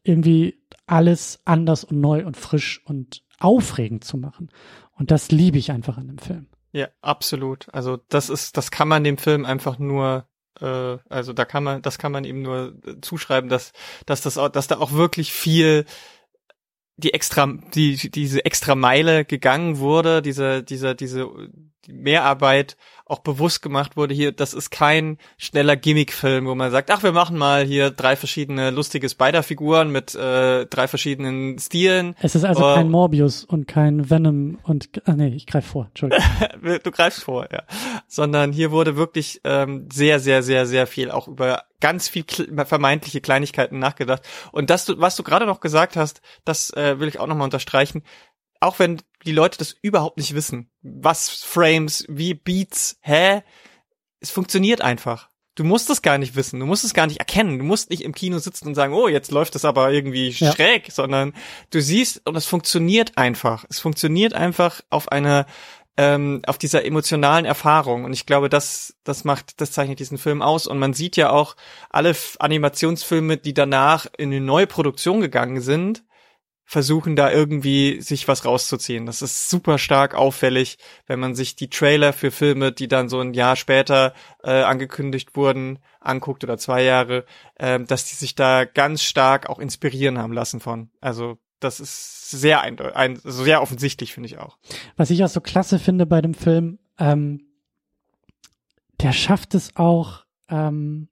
[0.03, 4.51] irgendwie alles anders und neu und frisch und aufregend zu machen.
[4.93, 6.49] Und das liebe ich einfach an dem Film.
[6.73, 7.73] Ja, absolut.
[7.73, 10.27] Also das ist, das kann man dem Film einfach nur
[10.61, 13.73] äh, also da kann man, das kann man ihm nur zuschreiben, dass,
[14.07, 15.85] dass das auch, dass da auch wirklich viel
[16.99, 21.31] die extra, die, diese extra Meile gegangen wurde, diese, diese, diese
[21.89, 22.77] Mehrarbeit
[23.09, 27.13] auch bewusst gemacht wurde hier, das ist kein schneller Gimmick-Film, wo man sagt, ach, wir
[27.13, 32.15] machen mal hier drei verschiedene lustige Spider-Figuren mit äh, drei verschiedenen Stilen.
[32.21, 35.87] Es ist also uh, kein Morbius und kein Venom und, ah nee, ich greife vor,
[35.89, 36.25] Entschuldigung.
[36.83, 37.63] du greifst vor, ja.
[38.07, 42.25] Sondern hier wurde wirklich ähm, sehr, sehr, sehr, sehr viel auch über ganz viel
[42.67, 44.23] vermeintliche Kleinigkeiten nachgedacht.
[44.53, 48.03] Und das, was du gerade noch gesagt hast, das äh, will ich auch nochmal unterstreichen
[48.61, 53.43] auch wenn die Leute das überhaupt nicht wissen, was Frames, wie Beats, hä?
[54.21, 55.29] Es funktioniert einfach.
[55.55, 58.03] Du musst es gar nicht wissen, du musst es gar nicht erkennen, du musst nicht
[58.03, 60.53] im Kino sitzen und sagen, oh, jetzt läuft es aber irgendwie ja.
[60.53, 61.35] schräg, sondern
[61.71, 63.67] du siehst und es funktioniert einfach.
[63.69, 65.45] Es funktioniert einfach auf einer
[65.99, 70.41] ähm, auf dieser emotionalen Erfahrung und ich glaube, das das macht das zeichnet diesen Film
[70.41, 71.55] aus und man sieht ja auch
[71.91, 76.05] alle Animationsfilme, die danach in eine neue Produktion gegangen sind,
[76.69, 79.07] versuchen da irgendwie sich was rauszuziehen.
[79.07, 83.21] Das ist super stark auffällig, wenn man sich die Trailer für Filme, die dann so
[83.21, 84.13] ein Jahr später
[84.45, 89.61] äh, angekündigt wurden, anguckt oder zwei Jahre, äh, dass die sich da ganz stark auch
[89.61, 90.91] inspirieren haben lassen von.
[91.01, 94.59] Also das ist sehr ein, ein sehr offensichtlich, finde ich auch.
[94.99, 97.47] Was ich auch so klasse finde bei dem Film, ähm,
[99.01, 101.09] der schafft es auch, ähm,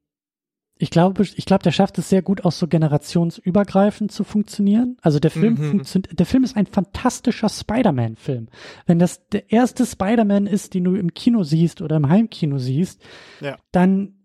[0.79, 4.99] ich glaube, ich glaube, der schafft es sehr gut, auch so generationsübergreifend zu funktionieren.
[5.01, 5.71] Also der Film mhm.
[5.71, 8.49] funktioniert, der Film ist ein fantastischer Spider-Man-Film.
[8.85, 13.03] Wenn das der erste Spider-Man ist, den du im Kino siehst oder im Heimkino siehst,
[13.41, 13.57] ja.
[13.73, 14.16] dann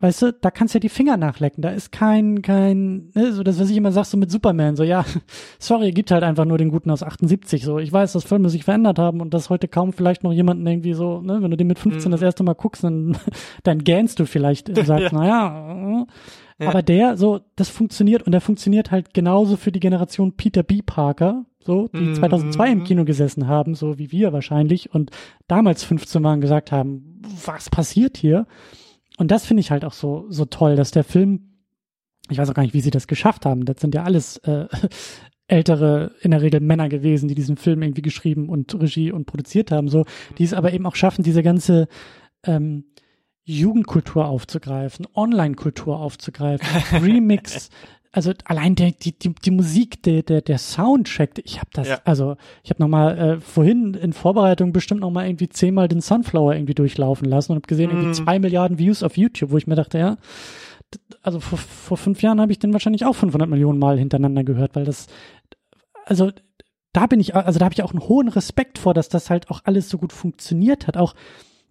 [0.00, 1.62] weißt du, da kannst du ja die Finger nachlecken.
[1.62, 4.82] Da ist kein, kein, ne, so das, was ich immer sag, so mit Superman, so
[4.82, 5.04] ja,
[5.58, 7.64] sorry, gibt halt einfach nur den Guten aus 78.
[7.64, 10.66] So, ich weiß, dass Filme sich verändert haben und dass heute kaum vielleicht noch jemanden
[10.66, 12.12] irgendwie so, ne, wenn du den mit 15 mhm.
[12.12, 13.16] das erste Mal guckst, dann,
[13.62, 15.18] dann gähnst du vielleicht und sagst, ja.
[15.18, 16.06] naja,
[16.58, 16.68] ja.
[16.68, 20.82] aber der, so, das funktioniert und der funktioniert halt genauso für die Generation Peter B.
[20.82, 22.14] Parker, so, die mhm.
[22.14, 25.10] 2002 im Kino gesessen haben, so wie wir wahrscheinlich und
[25.46, 28.46] damals 15 waren gesagt haben, was passiert hier?
[29.16, 31.60] Und das finde ich halt auch so, so toll, dass der Film,
[32.28, 33.64] ich weiß auch gar nicht, wie sie das geschafft haben.
[33.64, 34.66] Das sind ja alles äh,
[35.46, 39.70] ältere, in der Regel Männer gewesen, die diesen Film irgendwie geschrieben und Regie und produziert
[39.70, 40.04] haben, so,
[40.38, 41.86] die es aber eben auch schaffen, diese ganze
[42.44, 42.84] ähm,
[43.44, 46.66] Jugendkultur aufzugreifen, Online-Kultur aufzugreifen,
[47.02, 47.68] Remix,
[48.14, 52.00] also allein der, die, die, die Musik, der, der, der Soundtrack, ich habe das, ja.
[52.04, 56.74] also ich habe nochmal äh, vorhin in Vorbereitung bestimmt nochmal irgendwie zehnmal den Sunflower irgendwie
[56.74, 57.90] durchlaufen lassen und habe gesehen, mm.
[57.90, 58.24] irgendwie mhm.
[58.24, 60.16] zwei Milliarden Views auf YouTube, wo ich mir dachte, ja,
[61.22, 64.76] also vor, vor fünf Jahren habe ich den wahrscheinlich auch 500 Millionen Mal hintereinander gehört,
[64.76, 65.08] weil das,
[66.06, 66.30] also
[66.92, 69.50] da bin ich, also da habe ich auch einen hohen Respekt vor, dass das halt
[69.50, 71.16] auch alles so gut funktioniert hat, auch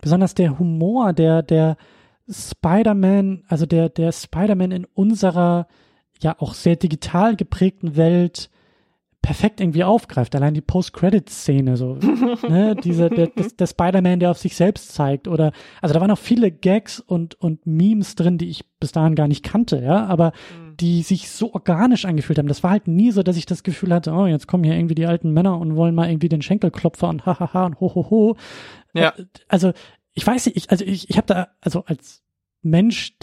[0.02, 1.78] besonders der Humor, der, der
[2.30, 5.68] Spider-Man, also der, der Spider-Man in unserer
[6.24, 8.49] ja auch sehr digital geprägten Welt
[9.24, 10.36] perfekt irgendwie aufgreift.
[10.36, 11.95] Allein die Post-Credit-Szene, so,
[12.49, 16.17] ne, diese, der, der Spider-Man, der auf sich selbst zeigt oder, also da waren auch
[16.17, 20.34] viele Gags und, und Memes drin, die ich bis dahin gar nicht kannte, ja, aber
[20.59, 20.76] mhm.
[20.76, 22.49] die sich so organisch angefühlt haben.
[22.49, 24.95] Das war halt nie so, dass ich das Gefühl hatte, oh, jetzt kommen hier irgendwie
[24.95, 28.09] die alten Männer und wollen mal irgendwie den Schenkelklopfer und hahaha und hohoho.
[28.09, 28.38] Ho, ho.
[28.93, 29.13] Ja.
[29.47, 29.71] Also,
[30.13, 32.24] ich weiß nicht, ich, also ich, ich habe da, also als
[32.61, 33.13] Mensch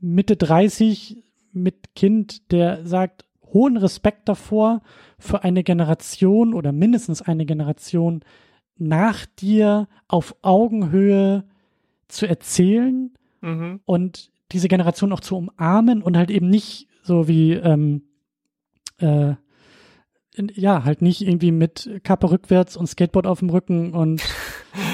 [0.00, 4.82] Mitte 30 mit Kind, der sagt, hohen Respekt davor,
[5.18, 8.22] für eine Generation oder mindestens eine Generation
[8.76, 11.44] nach dir auf Augenhöhe
[12.08, 13.80] zu erzählen mhm.
[13.84, 18.02] und diese Generation auch zu umarmen und halt eben nicht so wie ähm,
[18.98, 19.34] äh,
[20.54, 24.22] ja, halt nicht irgendwie mit Kappe rückwärts und Skateboard auf dem Rücken und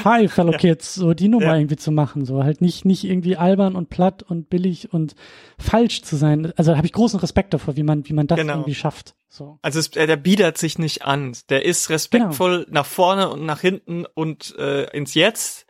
[0.04, 0.58] Hi, Fellow ja.
[0.58, 1.56] Kids, so die Nummer ja.
[1.56, 5.14] irgendwie zu machen, so halt nicht, nicht irgendwie albern und platt und billig und
[5.58, 6.52] falsch zu sein.
[6.56, 8.54] Also da habe ich großen Respekt davor, wie man, wie man das genau.
[8.54, 9.14] irgendwie schafft.
[9.28, 9.58] So.
[9.62, 11.36] Also es, der biedert sich nicht an.
[11.48, 12.80] Der ist respektvoll genau.
[12.80, 15.66] nach vorne und nach hinten und äh, ins Jetzt,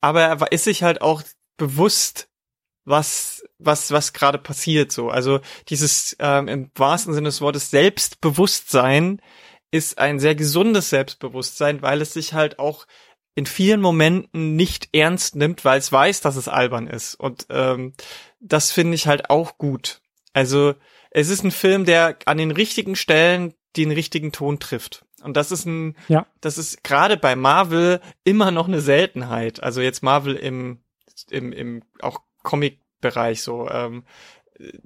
[0.00, 1.22] aber er ist sich halt auch
[1.56, 2.28] bewusst,
[2.84, 5.10] was was was gerade passiert so.
[5.10, 9.20] Also dieses ähm, im wahrsten Sinne des Wortes Selbstbewusstsein
[9.70, 12.86] ist ein sehr gesundes Selbstbewusstsein, weil es sich halt auch
[13.38, 17.14] in vielen Momenten nicht ernst nimmt, weil es weiß, dass es albern ist.
[17.14, 17.94] Und ähm,
[18.40, 20.02] das finde ich halt auch gut.
[20.32, 20.74] Also
[21.12, 25.04] es ist ein Film, der an den richtigen Stellen den richtigen Ton trifft.
[25.22, 26.26] Und das ist ein, ja.
[26.40, 29.62] das ist gerade bei Marvel immer noch eine Seltenheit.
[29.62, 30.80] Also jetzt Marvel im,
[31.30, 33.70] im, im auch Comic-Bereich so.
[33.70, 34.02] Ähm,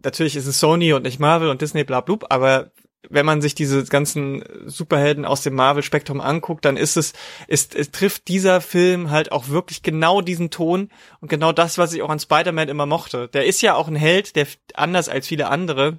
[0.03, 2.71] natürlich ist es Sony und nicht Marvel und Disney bla blub, aber
[3.11, 7.13] wenn man sich diese ganzen Superhelden aus dem Marvel-Spektrum anguckt, dann ist es,
[7.49, 10.91] ist, es trifft dieser Film halt auch wirklich genau diesen Ton
[11.21, 13.29] und genau das, was ich auch an Spider-Man immer mochte.
[13.29, 15.99] Der ist ja auch ein Held, der anders als viele andere,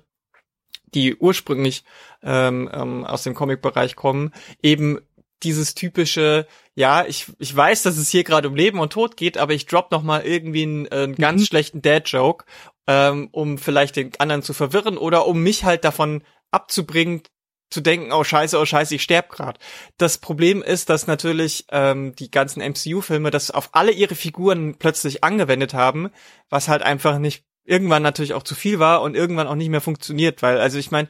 [0.94, 1.84] die ursprünglich
[2.22, 4.32] ähm, ähm, aus dem Comic-Bereich kommen,
[4.62, 5.00] eben
[5.44, 9.38] dieses typische, ja, ich, ich weiß, dass es hier gerade um Leben und Tod geht,
[9.38, 11.46] aber ich drop noch mal irgendwie einen, äh, einen ganz mhm.
[11.46, 12.46] schlechten Dad-Joke,
[12.88, 16.24] ähm, um vielleicht den anderen zu verwirren oder um mich halt davon
[16.54, 17.24] abzubringen,
[17.70, 19.58] zu denken, oh scheiße, oh scheiße, ich sterb grad.
[19.98, 25.24] Das Problem ist, dass natürlich ähm, die ganzen MCU-Filme das auf alle ihre Figuren plötzlich
[25.24, 26.12] angewendet haben,
[26.50, 29.82] was halt einfach nicht irgendwann natürlich auch zu viel war und irgendwann auch nicht mehr
[29.82, 31.08] funktioniert, weil, also ich meine,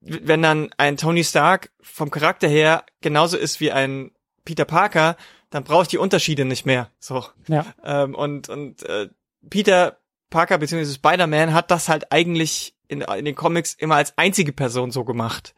[0.00, 4.12] wenn dann ein Tony Stark vom Charakter her genauso ist wie ein
[4.44, 5.16] Peter Parker,
[5.50, 6.90] dann brauche ich die Unterschiede nicht mehr.
[6.98, 7.24] So.
[7.48, 7.66] Ja.
[7.84, 9.08] Ähm, und und äh,
[9.48, 9.98] Peter
[10.30, 10.84] Parker bzw.
[10.84, 15.54] Spider-Man hat das halt eigentlich in, in den Comics immer als einzige Person so gemacht.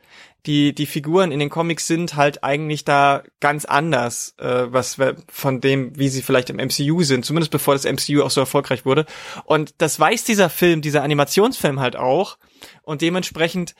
[0.47, 4.99] Die, die Figuren in den Comics sind halt eigentlich da ganz anders, äh, was
[5.29, 8.85] von dem, wie sie vielleicht im MCU sind, zumindest bevor das MCU auch so erfolgreich
[8.85, 9.07] wurde.
[9.45, 12.37] Und das weiß dieser Film, dieser Animationsfilm halt auch.
[12.83, 13.75] Und dementsprechend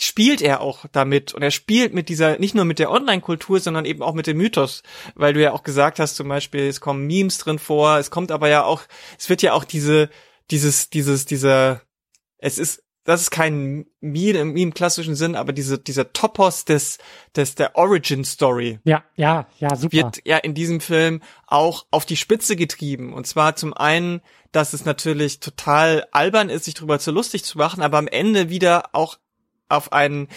[0.00, 3.84] spielt er auch damit und er spielt mit dieser, nicht nur mit der Online-Kultur, sondern
[3.84, 4.82] eben auch mit dem Mythos,
[5.14, 8.30] weil du ja auch gesagt hast, zum Beispiel, es kommen Memes drin vor, es kommt
[8.30, 8.82] aber ja auch,
[9.18, 10.08] es wird ja auch diese,
[10.50, 11.82] dieses, dieses, dieser,
[12.38, 16.98] es ist das ist kein Meme im, im klassischen Sinn, aber diese, dieser Topos des,
[17.34, 18.80] des, der Origin Story.
[18.84, 19.96] Ja, ja, ja, super.
[19.96, 23.14] Wird ja in diesem Film auch auf die Spitze getrieben.
[23.14, 24.20] Und zwar zum einen,
[24.52, 28.50] dass es natürlich total albern ist, sich darüber zu lustig zu machen, aber am Ende
[28.50, 29.16] wieder auch
[29.70, 30.28] auf einen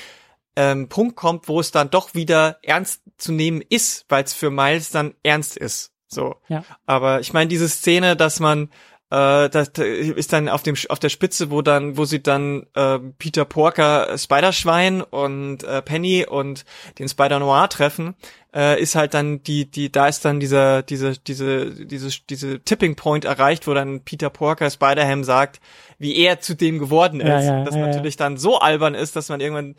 [0.56, 4.50] ähm, Punkt kommt, wo es dann doch wieder ernst zu nehmen ist, weil es für
[4.50, 5.92] Miles dann ernst ist.
[6.08, 6.38] So.
[6.48, 6.64] Ja.
[6.86, 8.70] Aber ich meine, diese Szene, dass man
[9.12, 12.98] äh, das, ist dann auf dem auf der Spitze, wo dann, wo sie dann äh,
[13.20, 16.64] Peter Porker, Spiderschwein und äh, Penny und
[16.98, 18.16] den Spider Noir treffen,
[18.56, 22.96] äh, ist halt dann die, die, da ist dann dieser, diese, diese, diese, diese Tipping
[22.96, 25.62] Point erreicht, wo dann Peter Porker Spider-Ham sagt,
[26.00, 27.28] wie er zu dem geworden ist.
[27.28, 29.76] Ja, ja, das ja, natürlich dann so albern ist, dass man irgendwann,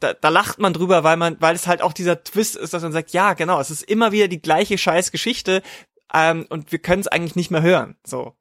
[0.00, 2.82] da, da lacht man drüber, weil man, weil es halt auch dieser Twist ist, dass
[2.82, 5.62] man sagt, ja, genau, es ist immer wieder die gleiche scheiß Geschichte,
[6.12, 7.96] ähm, und wir können es eigentlich nicht mehr hören.
[8.04, 8.32] So.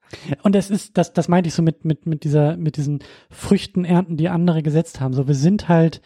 [0.44, 3.00] Und das ist, das, das meinte ich so mit, mit, mit dieser, mit diesen
[3.30, 5.14] Früchten ernten, die andere gesetzt haben.
[5.14, 6.02] So, wir sind halt,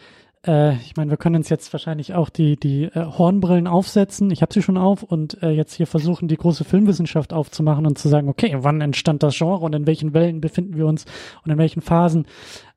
[0.46, 4.30] äh, ich meine, wir können uns jetzt wahrscheinlich auch die, die äh, Hornbrillen aufsetzen.
[4.30, 7.98] Ich habe sie schon auf und äh, jetzt hier versuchen, die große Filmwissenschaft aufzumachen und
[7.98, 11.06] zu sagen, okay, wann entstand das Genre und in welchen Wellen befinden wir uns
[11.44, 12.26] und in welchen Phasen.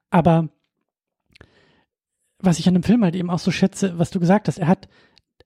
[0.09, 0.47] Aber
[2.39, 4.67] was ich an dem Film halt eben auch so schätze, was du gesagt hast, er
[4.67, 4.87] hat,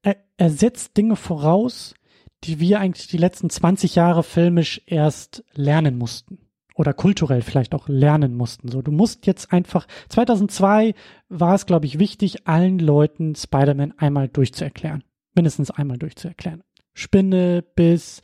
[0.03, 1.95] er, er setzt Dinge voraus,
[2.43, 6.39] die wir eigentlich die letzten 20 Jahre filmisch erst lernen mussten.
[6.75, 8.69] Oder kulturell vielleicht auch lernen mussten.
[8.69, 10.93] So, du musst jetzt einfach, 2002
[11.29, 15.03] war es, glaube ich, wichtig, allen Leuten Spider-Man einmal durchzuerklären.
[15.35, 16.63] Mindestens einmal durchzuerklären.
[16.93, 18.21] Spinne bis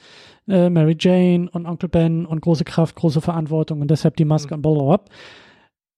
[0.48, 4.54] äh, Mary Jane und Onkel Ben und große Kraft, große Verantwortung und deshalb die Maske
[4.54, 4.58] mhm.
[4.58, 5.14] und blablabla.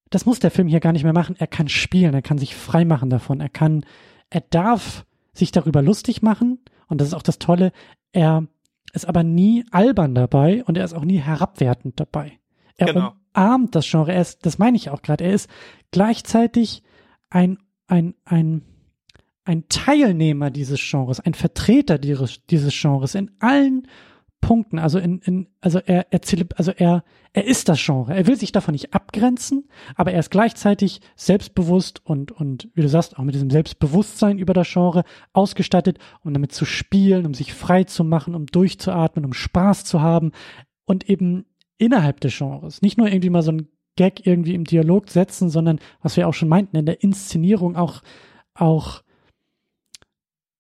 [0.10, 1.36] Das muss der Film hier gar nicht mehr machen.
[1.38, 3.42] Er kann spielen, er kann sich frei machen davon.
[3.42, 3.86] Er kann,
[4.30, 6.60] er darf sich darüber lustig machen.
[6.88, 7.72] Und das ist auch das Tolle
[8.12, 8.48] er
[8.94, 12.40] ist aber nie albern dabei und er ist auch nie herabwertend dabei.
[12.76, 13.14] Er genau.
[13.36, 14.14] umarmt das Genre.
[14.14, 15.26] Er ist, das meine ich auch gerade.
[15.26, 15.50] Er ist
[15.92, 16.84] gleichzeitig
[17.30, 18.64] ein, ein, ein,
[19.44, 23.88] ein Teilnehmer dieses Genres, ein Vertreter dieses, dieses Genres in allen
[24.42, 24.80] Punkten.
[24.80, 26.22] Also in, in also er, er
[26.56, 28.16] also er, er ist das Genre.
[28.16, 32.90] Er will sich davon nicht abgrenzen, aber er ist gleichzeitig selbstbewusst und, und wie du
[32.90, 37.54] sagst, auch mit diesem Selbstbewusstsein über das Genre ausgestattet, um damit zu spielen, um sich
[37.54, 40.32] frei zu machen, um durchzuatmen, um Spaß zu haben
[40.86, 41.46] und eben
[41.78, 42.82] innerhalb des Genres.
[42.82, 46.34] Nicht nur irgendwie mal so ein Gag irgendwie im Dialog setzen, sondern was wir auch
[46.34, 48.02] schon meinten, in der Inszenierung auch,
[48.54, 49.04] auch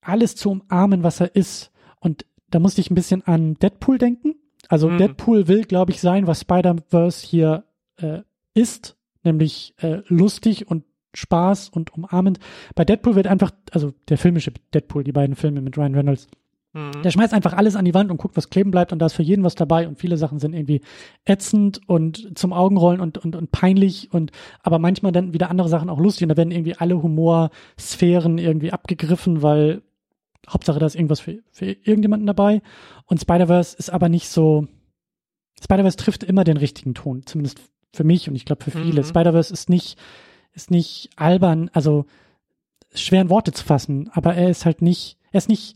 [0.01, 1.71] alles zu umarmen, was er ist.
[2.01, 4.35] Und da musste ich ein bisschen an Deadpool denken.
[4.67, 4.97] Also mhm.
[4.97, 7.63] Deadpool will, glaube ich, sein, was Spider-Verse hier
[7.97, 8.19] äh,
[8.53, 10.83] ist, nämlich äh, lustig und
[11.13, 12.39] Spaß und umarmend.
[12.75, 16.27] Bei Deadpool wird einfach, also der filmische Deadpool, die beiden Filme mit Ryan Reynolds,
[16.73, 17.01] mhm.
[17.03, 19.13] der schmeißt einfach alles an die Wand und guckt, was kleben bleibt und da ist
[19.13, 20.81] für jeden was dabei und viele Sachen sind irgendwie
[21.25, 24.31] ätzend und zum Augenrollen und, und, und peinlich und
[24.61, 28.71] aber manchmal dann wieder andere Sachen auch lustig und da werden irgendwie alle Humorsphären irgendwie
[28.71, 29.81] abgegriffen, weil
[30.49, 32.61] Hauptsache, da ist irgendwas für, für irgendjemanden dabei.
[33.05, 34.67] Und Spider-Verse ist aber nicht so.
[35.61, 37.59] Spider-Verse trifft immer den richtigen Ton, zumindest
[37.93, 39.01] für mich und ich glaube für viele.
[39.01, 39.05] Mhm.
[39.05, 39.97] Spider-Verse ist nicht,
[40.53, 42.05] ist nicht albern, also
[42.93, 45.75] schwer in Worte zu fassen, aber er ist halt nicht, er ist nicht,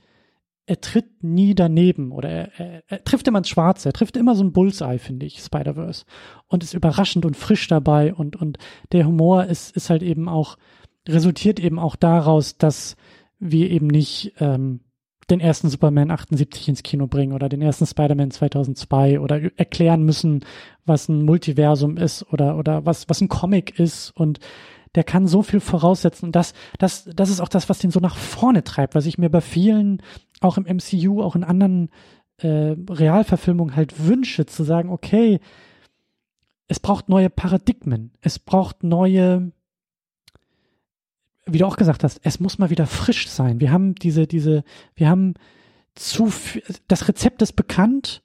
[0.65, 4.35] er tritt nie daneben oder er, er, er trifft immer ins Schwarze, er trifft immer
[4.35, 6.05] so ein Bullseye, finde ich, Spider-Verse.
[6.47, 8.57] Und ist überraschend und frisch dabei und, und
[8.91, 10.57] der Humor ist, ist halt eben auch,
[11.07, 12.95] resultiert eben auch daraus, dass
[13.51, 14.81] wir eben nicht ähm,
[15.29, 20.43] den ersten Superman 78 ins Kino bringen oder den ersten Spider-Man 2002 oder erklären müssen,
[20.85, 24.11] was ein Multiversum ist oder oder was was ein Comic ist.
[24.11, 24.39] Und
[24.95, 26.27] der kann so viel voraussetzen.
[26.27, 29.17] Und das das das ist auch das, was den so nach vorne treibt, was ich
[29.17, 30.01] mir bei vielen
[30.41, 31.89] auch im MCU, auch in anderen
[32.37, 35.39] äh, Realverfilmungen halt wünsche, zu sagen, okay,
[36.67, 39.51] es braucht neue Paradigmen, es braucht neue
[41.45, 43.59] wie du auch gesagt hast, es muss mal wieder frisch sein.
[43.59, 44.63] Wir haben diese, diese,
[44.95, 45.33] wir haben
[45.95, 48.23] zu viel, das Rezept ist bekannt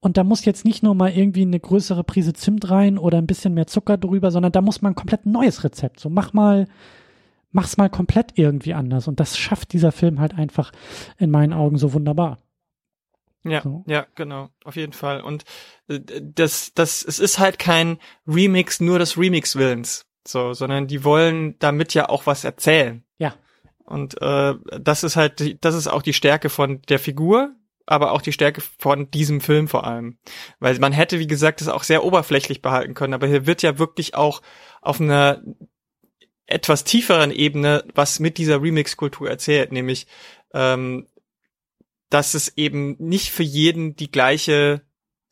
[0.00, 3.26] und da muss jetzt nicht nur mal irgendwie eine größere Prise Zimt rein oder ein
[3.26, 6.00] bisschen mehr Zucker drüber, sondern da muss man ein komplett neues Rezept.
[6.00, 6.66] So mach mal,
[7.52, 10.72] mach's mal komplett irgendwie anders und das schafft dieser Film halt einfach
[11.18, 12.38] in meinen Augen so wunderbar.
[13.44, 13.84] Ja, so.
[13.86, 15.20] ja, genau, auf jeden Fall.
[15.20, 15.44] Und
[15.88, 21.58] äh, das, das, es ist halt kein Remix nur des Remix-Willens so, sondern die wollen
[21.58, 23.04] damit ja auch was erzählen.
[23.18, 23.34] Ja.
[23.84, 27.54] Und äh, das ist halt, die, das ist auch die Stärke von der Figur,
[27.86, 30.18] aber auch die Stärke von diesem Film vor allem.
[30.60, 33.78] Weil man hätte, wie gesagt, das auch sehr oberflächlich behalten können, aber hier wird ja
[33.78, 34.42] wirklich auch
[34.82, 35.42] auf einer
[36.46, 40.06] etwas tieferen Ebene was mit dieser Remix-Kultur erzählt, nämlich
[40.54, 41.06] ähm,
[42.10, 44.82] dass es eben nicht für jeden die gleiche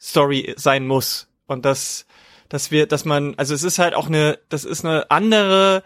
[0.01, 2.06] Story sein muss und dass
[2.49, 5.83] dass wir, dass man, also es ist halt auch eine, das ist eine andere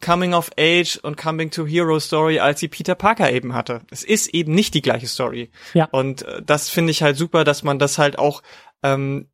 [0.00, 3.82] Coming of Age und Coming to Hero Story, als sie Peter Parker eben hatte.
[3.90, 5.50] Es ist eben nicht die gleiche Story.
[5.74, 5.88] Ja.
[5.92, 8.42] Und äh, das finde ich halt super, dass man das halt auch
[8.82, 9.28] ähm,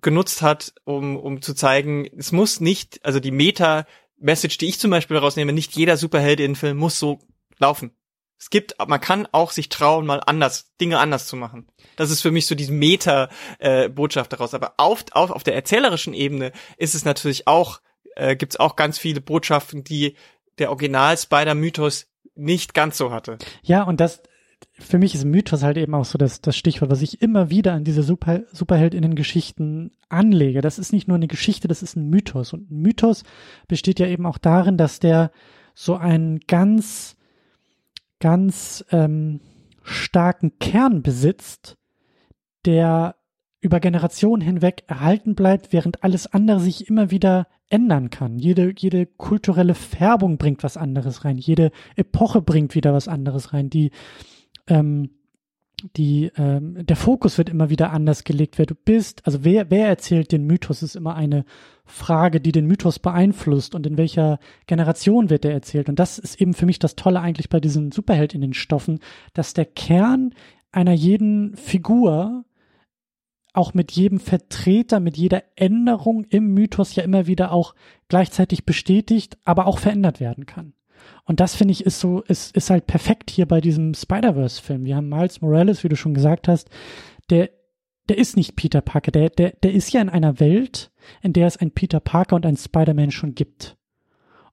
[0.00, 4.90] genutzt hat, um, um zu zeigen, es muss nicht, also die Meta-Message, die ich zum
[4.90, 7.18] Beispiel daraus nehme, nicht jeder Superheld in Film muss so
[7.58, 7.92] laufen.
[8.42, 11.68] Es gibt, man kann auch sich trauen, mal anders, Dinge anders zu machen.
[11.94, 14.52] Das ist für mich so diese Meta-Botschaft äh, daraus.
[14.52, 17.80] Aber auf, auf, auf der erzählerischen Ebene ist es natürlich auch
[18.16, 20.16] äh, gibt es auch ganz viele Botschaften, die
[20.58, 23.38] der Original-Spider-Mythos nicht ganz so hatte.
[23.62, 24.22] Ja, und das,
[24.78, 27.72] für mich ist Mythos halt eben auch so das, das Stichwort, was ich immer wieder
[27.72, 30.60] an diese Super, Superheldinnen-Geschichten anlege.
[30.60, 32.52] Das ist nicht nur eine Geschichte, das ist ein Mythos.
[32.52, 33.24] Und ein Mythos
[33.68, 35.30] besteht ja eben auch darin, dass der
[35.74, 37.16] so einen ganz,
[38.22, 39.40] ganz ähm,
[39.82, 41.76] starken Kern besitzt,
[42.64, 43.16] der
[43.60, 48.38] über Generationen hinweg erhalten bleibt, während alles andere sich immer wieder ändern kann.
[48.38, 51.36] Jede, jede kulturelle Färbung bringt was anderes rein.
[51.36, 53.70] Jede Epoche bringt wieder was anderes rein.
[53.70, 53.90] Die,
[54.68, 55.10] ähm,
[55.96, 59.26] die, ähm, der Fokus wird immer wieder anders gelegt, wer du bist.
[59.26, 61.44] Also wer, wer erzählt den Mythos, ist immer eine
[61.84, 65.88] Frage, die den Mythos beeinflusst und in welcher Generation wird der erzählt.
[65.88, 69.00] Und das ist eben für mich das Tolle eigentlich bei diesen Superheld in den Stoffen,
[69.34, 70.34] dass der Kern
[70.70, 72.44] einer jeden Figur
[73.52, 77.74] auch mit jedem Vertreter, mit jeder Änderung im Mythos ja immer wieder auch
[78.08, 80.72] gleichzeitig bestätigt, aber auch verändert werden kann.
[81.24, 84.84] Und das finde ich ist so, ist, ist halt perfekt hier bei diesem Spider-Verse-Film.
[84.84, 86.68] Wir haben Miles Morales, wie du schon gesagt hast,
[87.30, 87.50] der,
[88.08, 90.90] der ist nicht Peter Parker, der, der, der ist ja in einer Welt,
[91.22, 93.76] in der es ein Peter Parker und ein Spider-Man schon gibt.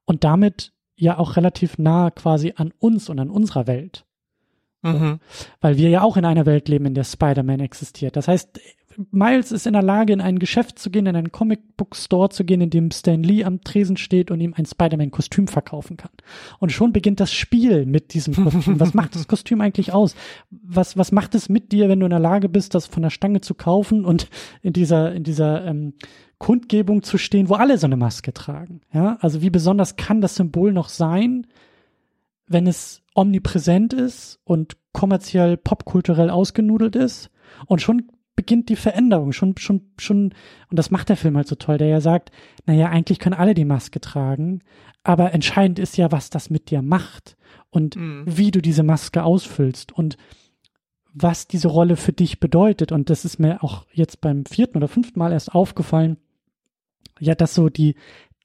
[0.05, 4.05] Und damit ja auch relativ nah quasi an uns und an unserer Welt.
[4.81, 5.19] Mhm.
[5.61, 8.15] Weil wir ja auch in einer Welt leben, in der Spider-Man existiert.
[8.15, 8.59] Das heißt,
[9.11, 12.61] Miles ist in der Lage, in ein Geschäft zu gehen, in einen Comic-Book-Store zu gehen,
[12.61, 16.11] in dem Stan Lee am Tresen steht und ihm ein Spider-Man-Kostüm verkaufen kann.
[16.59, 18.79] Und schon beginnt das Spiel mit diesem Kostüm.
[18.79, 20.15] Was macht das Kostüm eigentlich aus?
[20.49, 23.11] Was, was macht es mit dir, wenn du in der Lage bist, das von der
[23.11, 24.27] Stange zu kaufen und
[24.61, 25.93] in dieser, in dieser ähm,
[26.39, 28.81] Kundgebung zu stehen, wo alle so eine Maske tragen?
[28.91, 31.45] Ja, also wie besonders kann das Symbol noch sein,
[32.47, 37.29] wenn es omnipräsent ist und kommerziell popkulturell ausgenudelt ist?
[37.65, 38.07] Und schon
[38.39, 40.33] beginnt die Veränderung schon, schon, schon,
[40.69, 42.31] und das macht der Film halt so toll, der ja sagt,
[42.65, 44.61] naja, eigentlich können alle die Maske tragen,
[45.03, 47.35] aber entscheidend ist ja, was das mit dir macht
[47.69, 48.23] und mhm.
[48.25, 50.15] wie du diese Maske ausfüllst und
[51.11, 52.93] was diese Rolle für dich bedeutet.
[52.93, 56.15] Und das ist mir auch jetzt beim vierten oder fünften Mal erst aufgefallen,
[57.19, 57.95] ja, dass so die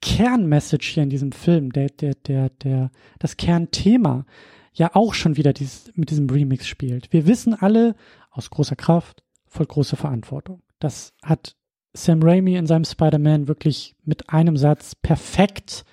[0.01, 4.25] Kernmessage hier in diesem Film, der, der, der, der, das Kernthema
[4.73, 7.13] ja auch schon wieder dieses, mit diesem Remix spielt.
[7.13, 7.95] Wir wissen alle
[8.29, 9.23] aus großer Kraft,
[9.55, 10.61] voll große Verantwortung.
[10.79, 11.55] Das hat
[11.93, 15.85] Sam Raimi in seinem Spider-Man wirklich mit einem Satz perfekt,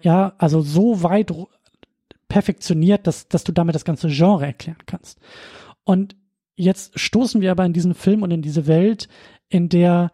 [0.00, 1.32] ja, also so weit
[2.28, 5.18] perfektioniert, dass, dass du damit das ganze Genre erklären kannst.
[5.84, 6.16] Und
[6.54, 9.08] jetzt stoßen wir aber in diesen Film und in diese Welt,
[9.48, 10.12] in der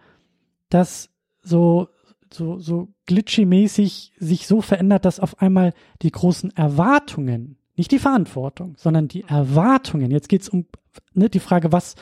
[0.71, 1.11] das
[1.43, 1.89] so,
[2.33, 8.75] so, so glitchy-mäßig sich so verändert, dass auf einmal die großen Erwartungen, nicht die Verantwortung,
[8.79, 10.67] sondern die Erwartungen, jetzt geht's um
[11.13, 11.95] ne, die Frage, was,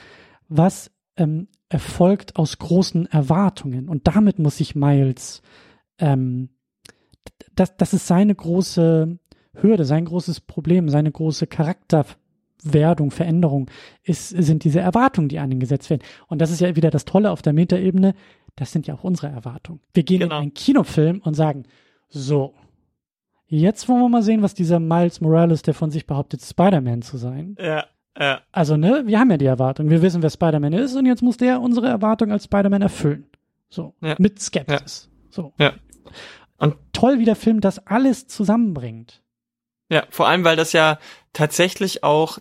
[0.57, 3.89] was ähm, erfolgt aus großen Erwartungen.
[3.89, 5.43] Und damit muss sich Miles,
[5.99, 6.51] ähm,
[7.55, 9.19] das, das ist seine große
[9.55, 13.71] Hürde, sein großes Problem, seine große Charakterwerdung, Veränderung,
[14.03, 16.03] ist, sind diese Erwartungen, die an ihn gesetzt werden.
[16.29, 18.15] Und das ist ja wieder das Tolle auf der Metaebene.
[18.57, 19.81] Das sind ja auch unsere Erwartungen.
[19.93, 20.37] Wir gehen genau.
[20.37, 21.65] in einen Kinofilm und sagen,
[22.09, 22.55] so,
[23.47, 27.17] jetzt wollen wir mal sehen, was dieser Miles Morales, der von sich behauptet, Spider-Man zu
[27.17, 27.85] sein, ja.
[28.19, 28.43] Ja.
[28.53, 29.91] Also, ne, wir haben ja die Erwartung.
[29.91, 33.27] Wir wissen, wer Spider-Man ist und jetzt muss der unsere Erwartung als Spider-Man erfüllen.
[33.69, 33.95] So.
[34.01, 34.15] Ja.
[34.19, 35.11] Mit Skepsis.
[35.11, 35.19] Ja.
[35.31, 35.53] So.
[35.59, 35.73] Ja.
[36.59, 39.23] Und toll, wie der Film das alles zusammenbringt.
[39.91, 40.99] Ja, vor allem, weil das ja
[41.33, 42.39] tatsächlich auch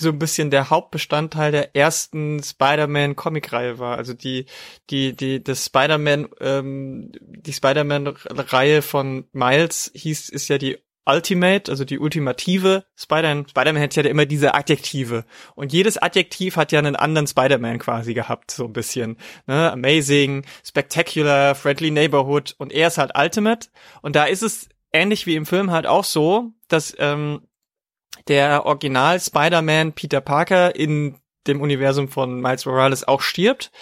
[0.00, 3.98] so ein bisschen der Hauptbestandteil der ersten Spider-Man Comic-Reihe war.
[3.98, 4.46] Also die,
[4.90, 11.84] die, die, das Spider-Man, ähm, die Spider-Man-Reihe von Miles hieß, ist ja die Ultimate, also
[11.84, 13.48] die ultimative Spider-Man.
[13.48, 15.24] Spider-Man hat ja immer diese Adjektive.
[15.54, 19.16] Und jedes Adjektiv hat ja einen anderen Spider-Man quasi gehabt, so ein bisschen.
[19.46, 19.72] Ne?
[19.72, 22.54] Amazing, Spectacular, Friendly Neighborhood.
[22.58, 23.68] Und er ist halt Ultimate.
[24.00, 27.42] Und da ist es ähnlich wie im Film halt auch so, dass ähm,
[28.28, 31.16] der Original Spider-Man Peter Parker in
[31.48, 33.72] dem Universum von Miles Morales auch stirbt.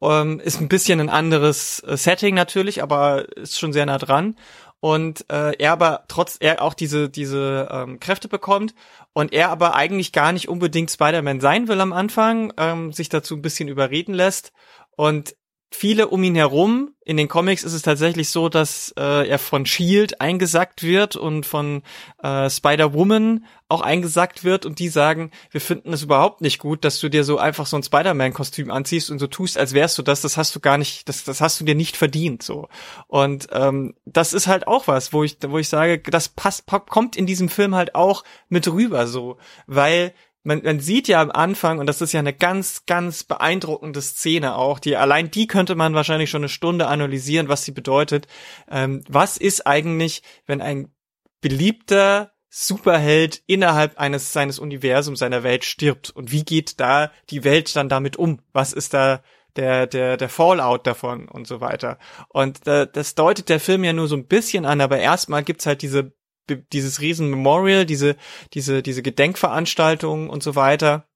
[0.00, 4.36] Ähm, ist ein bisschen ein anderes äh, Setting natürlich, aber ist schon sehr nah dran
[4.82, 8.74] und äh, er aber trotz er auch diese diese ähm, Kräfte bekommt
[9.12, 13.36] und er aber eigentlich gar nicht unbedingt Spider-Man sein will am Anfang, ähm, sich dazu
[13.36, 14.52] ein bisschen überreden lässt.
[14.96, 15.36] Und
[15.74, 16.94] viele um ihn herum.
[17.04, 21.46] In den Comics ist es tatsächlich so, dass äh, er von Shield eingesackt wird und
[21.46, 21.82] von
[22.22, 27.00] äh, Spider-Woman auch eingesackt wird und die sagen, wir finden es überhaupt nicht gut, dass
[27.00, 30.20] du dir so einfach so ein Spider-Man-Kostüm anziehst und so tust, als wärst du das.
[30.20, 32.42] Das hast du gar nicht, das, das hast du dir nicht verdient.
[32.42, 32.68] So
[33.08, 37.16] und ähm, das ist halt auch was, wo ich, wo ich sage, das passt, kommt
[37.16, 40.14] in diesem Film halt auch mit rüber, so, weil
[40.44, 44.56] man, man sieht ja am Anfang, und das ist ja eine ganz, ganz beeindruckende Szene
[44.56, 48.26] auch, die allein die könnte man wahrscheinlich schon eine Stunde analysieren, was sie bedeutet.
[48.70, 50.92] Ähm, was ist eigentlich, wenn ein
[51.40, 56.10] beliebter Superheld innerhalb eines seines Universums, seiner Welt stirbt?
[56.10, 58.40] Und wie geht da die Welt dann damit um?
[58.52, 59.22] Was ist da
[59.56, 61.98] der, der, der Fallout davon und so weiter.
[62.28, 65.66] Und äh, das deutet der Film ja nur so ein bisschen an, aber erstmal gibt's
[65.66, 66.12] halt diese
[66.56, 68.16] dieses riesen Memorial, diese,
[68.54, 71.06] diese, diese Gedenkveranstaltungen und so weiter.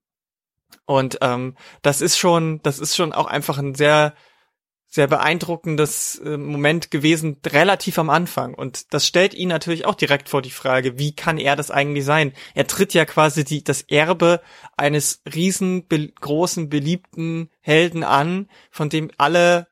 [0.84, 4.14] Und ähm, das ist schon, das ist schon auch einfach ein sehr,
[4.88, 8.54] sehr beeindruckendes äh, Moment gewesen, relativ am Anfang.
[8.54, 12.04] Und das stellt ihn natürlich auch direkt vor die Frage, wie kann er das eigentlich
[12.04, 12.32] sein?
[12.54, 14.40] Er tritt ja quasi die, das Erbe
[14.76, 19.66] eines riesengroßen, beliebten Helden an, von dem alle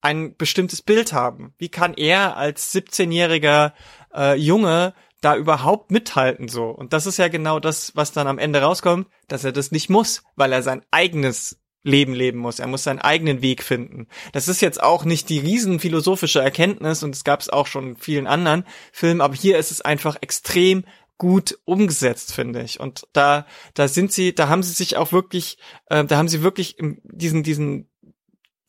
[0.00, 1.54] ein bestimmtes Bild haben.
[1.58, 3.72] Wie kann er als 17-jähriger
[4.14, 6.70] äh, Junge da überhaupt mithalten so?
[6.70, 9.90] Und das ist ja genau das, was dann am Ende rauskommt, dass er das nicht
[9.90, 12.58] muss, weil er sein eigenes Leben leben muss.
[12.58, 14.08] Er muss seinen eigenen Weg finden.
[14.32, 17.90] Das ist jetzt auch nicht die riesen philosophische Erkenntnis und es gab es auch schon
[17.90, 20.84] in vielen anderen Filmen, aber hier ist es einfach extrem
[21.18, 22.78] gut umgesetzt, finde ich.
[22.78, 23.44] Und da,
[23.74, 27.42] da sind sie, da haben sie sich auch wirklich, äh, da haben sie wirklich diesen,
[27.42, 27.88] diesen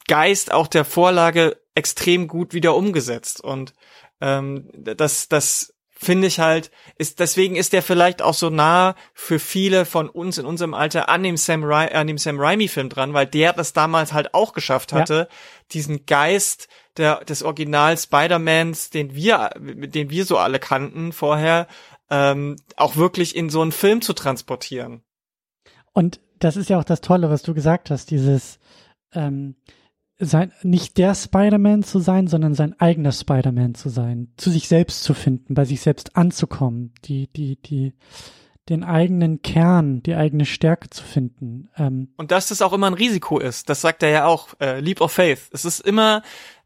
[0.10, 3.42] Geist auch der Vorlage extrem gut wieder umgesetzt.
[3.42, 3.76] Und
[4.20, 9.38] ähm, das, das finde ich halt, ist, deswegen ist der vielleicht auch so nah für
[9.38, 12.90] viele von uns in unserem Alter an dem Sam, Ra an dem Sam Raimi Film
[12.90, 15.36] dran, weil der das damals halt auch geschafft hatte, ja.
[15.74, 21.68] diesen Geist der, des Original Spider-Mans, den wir, den wir so alle kannten vorher,
[22.10, 25.04] ähm, auch wirklich in so einen Film zu transportieren.
[25.94, 28.58] Und das ist ja auch das Tolle, was du gesagt hast, dieses,
[29.14, 29.56] ähm,
[30.20, 35.04] sein, nicht der Spider-Man zu sein, sondern sein eigener Spider-Man zu sein, zu sich selbst
[35.04, 37.94] zu finden, bei sich selbst anzukommen, die, die, die,
[38.68, 41.70] den eigenen Kern, die eigene Stärke zu finden.
[41.78, 44.80] Ähm, und dass das auch immer ein Risiko ist, das sagt er ja auch, äh,
[44.82, 45.50] Leap of Faith.
[45.52, 46.22] Es ist immer,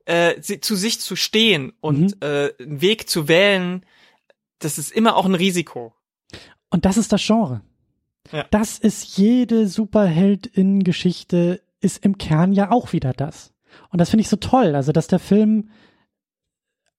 [0.05, 2.27] äh, zu sich zu stehen und mhm.
[2.27, 3.85] äh, einen Weg zu wählen,
[4.59, 5.93] das ist immer auch ein Risiko.
[6.69, 7.61] Und das ist das Genre.
[8.31, 8.45] Ja.
[8.49, 13.53] Das ist jede Superheld-in-Geschichte ist im Kern ja auch wieder das.
[13.89, 15.69] Und das finde ich so toll, also dass der Film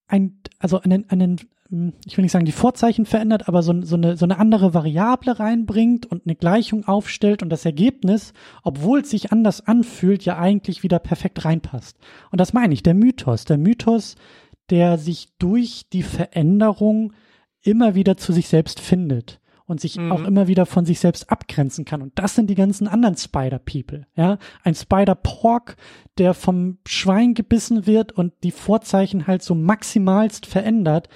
[0.06, 3.96] ein, also einen, einen, hm, ich will nicht sagen, die Vorzeichen verändert, aber so, so,
[3.96, 8.32] eine, so eine andere Variable reinbringt und eine Gleichung aufstellt und das Ergebnis,
[8.62, 11.96] obwohl es sich anders anfühlt, ja eigentlich wieder perfekt reinpasst.
[12.30, 14.16] Und das meine ich, der Mythos, der Mythos,
[14.70, 17.12] der sich durch die Veränderung
[17.62, 20.12] immer wieder zu sich selbst findet und sich mhm.
[20.12, 22.02] auch immer wieder von sich selbst abgrenzen kann.
[22.02, 24.06] Und das sind die ganzen anderen Spider-People.
[24.14, 25.76] Ja, ein Spider-Pork,
[26.18, 31.08] der vom Schwein gebissen wird und die Vorzeichen halt so maximalst verändert,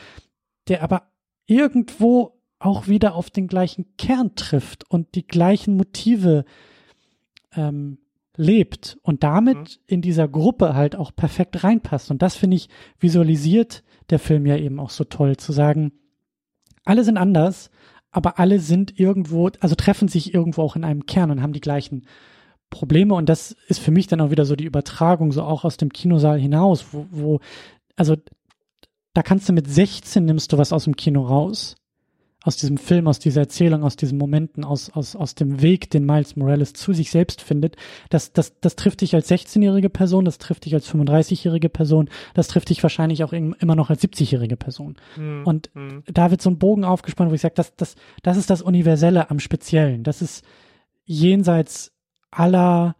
[0.68, 1.02] der aber
[1.46, 6.44] irgendwo auch wieder auf den gleichen Kern trifft und die gleichen Motive
[7.54, 7.98] ähm,
[8.36, 9.66] lebt und damit mhm.
[9.86, 12.10] in dieser Gruppe halt auch perfekt reinpasst.
[12.10, 12.68] Und das finde ich
[12.98, 15.92] visualisiert der Film ja eben auch so toll, zu sagen,
[16.84, 17.70] alle sind anders,
[18.10, 21.60] aber alle sind irgendwo, also treffen sich irgendwo auch in einem Kern und haben die
[21.60, 22.06] gleichen
[22.70, 23.14] Probleme.
[23.14, 25.92] Und das ist für mich dann auch wieder so die Übertragung, so auch aus dem
[25.92, 27.40] Kinosaal hinaus, wo, wo
[27.96, 28.16] also
[29.14, 31.76] da kannst du mit 16 nimmst du was aus dem Kino raus
[32.44, 36.06] aus diesem Film, aus dieser Erzählung, aus diesen Momenten, aus, aus, aus dem Weg, den
[36.06, 37.76] Miles Morales zu sich selbst findet,
[38.10, 42.46] das, das, das trifft dich als 16-jährige Person, das trifft dich als 35-jährige Person, das
[42.46, 44.96] trifft dich wahrscheinlich auch immer noch als 70-jährige Person.
[45.16, 45.42] Mhm.
[45.44, 46.04] Und mhm.
[46.06, 49.30] da wird so ein Bogen aufgespannt, wo ich sage, das, das, das ist das Universelle
[49.30, 50.04] am Speziellen.
[50.04, 50.44] Das ist
[51.04, 51.92] jenseits
[52.30, 52.94] aller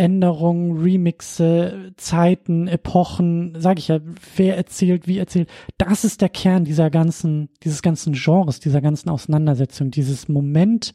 [0.00, 4.00] Änderungen, Remixe, Zeiten, Epochen, sage ich ja,
[4.34, 5.50] wer erzählt, wie erzählt.
[5.76, 10.94] Das ist der Kern dieser ganzen, dieses ganzen Genres, dieser ganzen Auseinandersetzung, dieses Moment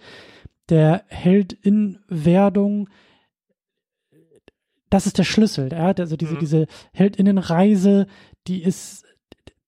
[0.69, 2.89] der Heldin-Werdung.
[4.89, 5.91] Das ist der Schlüssel, ja?
[5.91, 6.39] also diese, mhm.
[6.39, 8.07] diese Heldinnenreise,
[8.47, 9.05] die ist,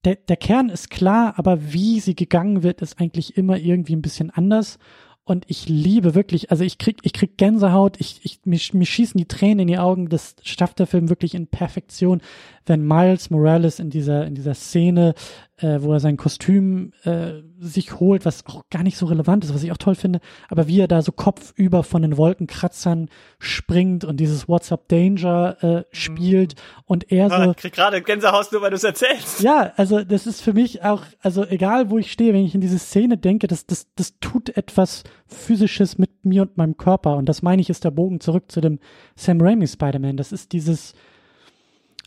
[0.03, 4.01] der, der Kern ist klar, aber wie sie gegangen wird, ist eigentlich immer irgendwie ein
[4.01, 4.79] bisschen anders.
[5.27, 9.17] Und ich liebe wirklich, also ich krieg, ich krieg Gänsehaut, ich, ich, mir, mir schießen
[9.17, 10.07] die Tränen in die Augen.
[10.07, 12.21] Das schafft der Film wirklich in Perfektion,
[12.67, 15.13] wenn Miles Morales in dieser, in dieser Szene
[15.59, 19.55] äh, wo er sein Kostüm äh, sich holt, was auch gar nicht so relevant ist,
[19.55, 20.19] was ich auch toll finde,
[20.49, 25.57] aber wie er da so kopfüber von den Wolkenkratzern springt und dieses What's Up Danger
[25.63, 26.83] äh, spielt mhm.
[26.85, 27.51] und er so.
[27.51, 29.41] Ich krieg gerade Gänsehaus nur, weil du es erzählst.
[29.41, 32.61] Ja, also das ist für mich auch, also egal wo ich stehe, wenn ich in
[32.61, 37.27] diese Szene denke, das, das, das tut etwas Physisches mit mir und meinem Körper und
[37.27, 38.79] das meine ich ist der Bogen zurück zu dem
[39.15, 40.17] Sam Raimi Spider-Man.
[40.17, 40.93] Das ist dieses,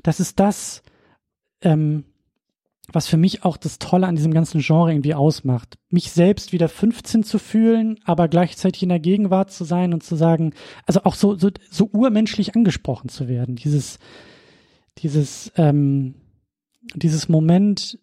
[0.02, 0.82] das ist das,
[1.62, 2.04] ähm,
[2.92, 5.78] was für mich auch das Tolle an diesem ganzen Genre irgendwie ausmacht.
[5.90, 10.16] Mich selbst wieder 15 zu fühlen, aber gleichzeitig in der Gegenwart zu sein und zu
[10.16, 10.54] sagen,
[10.86, 13.56] also auch so, so, so urmenschlich angesprochen zu werden.
[13.56, 13.98] Dieses,
[14.98, 16.14] dieses, ähm,
[16.94, 17.98] dieses Moment,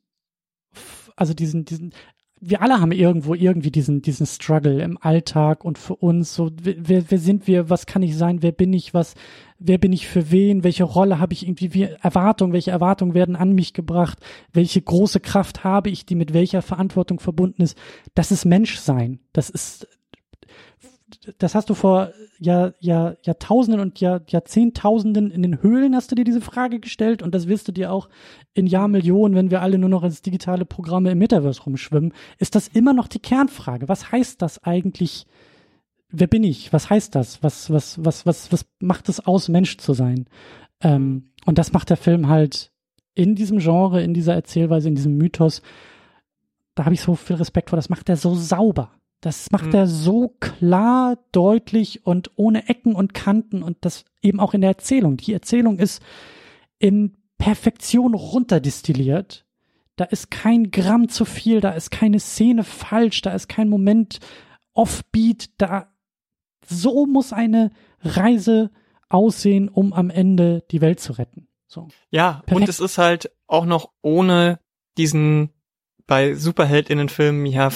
[1.16, 1.94] also diesen, diesen,
[2.40, 7.10] wir alle haben irgendwo irgendwie diesen, diesen Struggle im Alltag und für uns so, wer,
[7.10, 9.16] wer sind wir, was kann ich sein, wer bin ich, was,
[9.60, 13.36] wer bin ich für wen, welche Rolle habe ich irgendwie, wie Erwartungen, welche Erwartungen werden
[13.36, 14.20] an mich gebracht,
[14.54, 17.78] welche große Kraft habe ich, die mit welcher Verantwortung verbunden ist.
[18.14, 19.20] Das ist Menschsein.
[19.34, 19.88] Das ist,
[21.38, 26.16] das hast du vor Jahr, Jahr, Jahrtausenden und Jahr, Jahrzehntausenden in den Höhlen hast du
[26.16, 28.10] dir diese Frage gestellt und das wirst du dir auch
[28.54, 32.68] in Jahrmillionen, wenn wir alle nur noch als digitale Programme im Metaverse rumschwimmen, ist das
[32.68, 33.88] immer noch die Kernfrage.
[33.88, 35.26] Was heißt das eigentlich?
[36.10, 36.72] Wer bin ich?
[36.72, 37.44] Was heißt das?
[37.44, 40.26] Was, was, was, was, was macht es aus, Mensch zu sein?
[40.82, 42.72] Ähm, und das macht der Film halt
[43.14, 45.62] in diesem Genre, in dieser Erzählweise, in diesem Mythos.
[46.76, 47.78] Da habe ich so viel Respekt vor.
[47.78, 48.92] Das macht er so sauber.
[49.22, 49.76] Das macht mhm.
[49.76, 54.70] er so klar, deutlich und ohne Ecken und Kanten und das eben auch in der
[54.70, 55.18] Erzählung.
[55.18, 56.02] Die Erzählung ist
[56.78, 59.46] in Perfektion runterdestilliert.
[59.96, 64.20] Da ist kein Gramm zu viel, da ist keine Szene falsch, da ist kein Moment
[64.74, 65.88] offbeat, da
[66.68, 67.72] so muss eine
[68.02, 68.72] Reise
[69.10, 71.48] aussehen, um am Ende die Welt zu retten.
[71.68, 71.88] So.
[72.10, 72.52] Ja, Perfekt.
[72.56, 74.60] und es ist halt auch noch ohne
[74.98, 75.54] diesen
[76.08, 77.70] bei Superheldinnenfilmen ja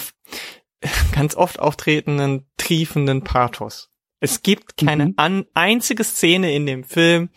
[1.12, 3.90] ganz oft auftretenden, triefenden Pathos.
[4.20, 5.14] Es gibt keine mhm.
[5.16, 7.30] an, einzige Szene in dem Film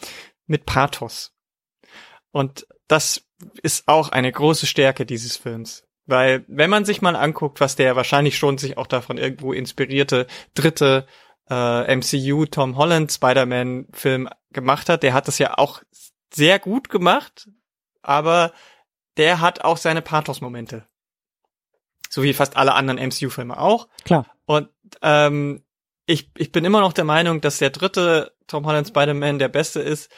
[0.45, 1.33] mit Pathos.
[2.31, 3.25] Und das
[3.61, 5.83] ist auch eine große Stärke dieses Films.
[6.05, 10.27] Weil, wenn man sich mal anguckt, was der wahrscheinlich schon sich auch davon irgendwo inspirierte
[10.53, 11.07] dritte
[11.49, 15.81] äh, MCU Tom Holland Spider-Man Film gemacht hat, der hat das ja auch
[16.33, 17.49] sehr gut gemacht,
[18.01, 18.53] aber
[19.17, 20.87] der hat auch seine Pathos-Momente.
[22.09, 23.87] So wie fast alle anderen MCU-Filme auch.
[24.03, 24.25] Klar.
[24.45, 24.69] Und
[25.01, 25.63] ähm,
[26.05, 29.81] ich, ich bin immer noch der Meinung, dass der dritte Tom Holland Spider-Man der beste
[29.81, 30.11] ist,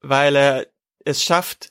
[0.00, 0.66] weil er
[1.04, 1.70] es schafft,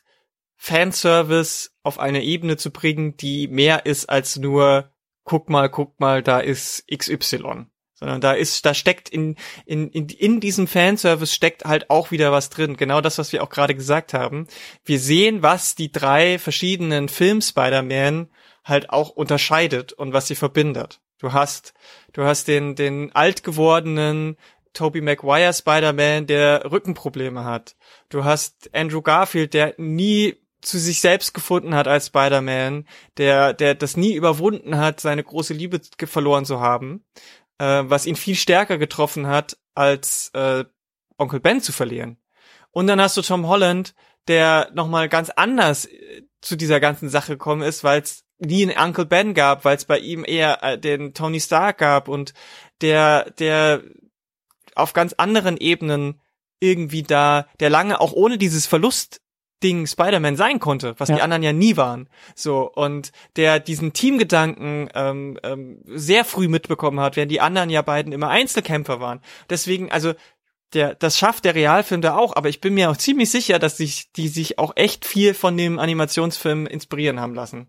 [0.56, 4.92] Fanservice auf eine Ebene zu bringen, die mehr ist als nur
[5.26, 7.66] guck mal, guck mal, da ist XY.
[7.98, 9.36] Sondern da ist, da steckt in,
[9.66, 12.76] in, in, in diesem Fanservice steckt halt auch wieder was drin.
[12.76, 14.48] Genau das, was wir auch gerade gesagt haben.
[14.84, 18.30] Wir sehen, was die drei verschiedenen Film-Spider-Man
[18.66, 21.00] halt auch unterscheidet und was sie verbindet.
[21.20, 21.74] Du hast,
[22.12, 24.36] du hast den, den alt gewordenen
[24.74, 27.78] Tobey Maguire Spider-Man, der Rückenprobleme hat.
[28.10, 32.86] Du hast Andrew Garfield, der nie zu sich selbst gefunden hat als Spider-Man,
[33.18, 37.06] der, der das nie überwunden hat, seine große Liebe verloren zu haben,
[37.58, 40.66] äh, was ihn viel stärker getroffen hat, als äh,
[41.18, 42.18] Onkel Ben zu verlieren.
[42.72, 43.96] Und dann hast du Tom Holland,
[44.28, 48.78] der nochmal ganz anders äh, zu dieser ganzen Sache gekommen ist, weil es nie einen
[48.78, 52.34] Uncle Ben gab, weil es bei ihm eher äh, den Tony Stark gab und
[52.82, 53.82] der, der
[54.76, 56.22] auf ganz anderen Ebenen
[56.60, 59.22] irgendwie da, der lange auch ohne dieses Verlust
[59.64, 61.16] Ding Spider-Man sein konnte, was ja.
[61.16, 62.10] die anderen ja nie waren.
[62.36, 67.82] So und der diesen Teamgedanken ähm, ähm, sehr früh mitbekommen hat, während die anderen ja
[67.82, 69.22] beiden immer Einzelkämpfer waren.
[69.50, 70.14] Deswegen, also
[70.74, 73.78] der, das schafft der Realfilm da auch, aber ich bin mir auch ziemlich sicher, dass
[73.78, 77.68] sich die sich auch echt viel von dem Animationsfilm inspirieren haben lassen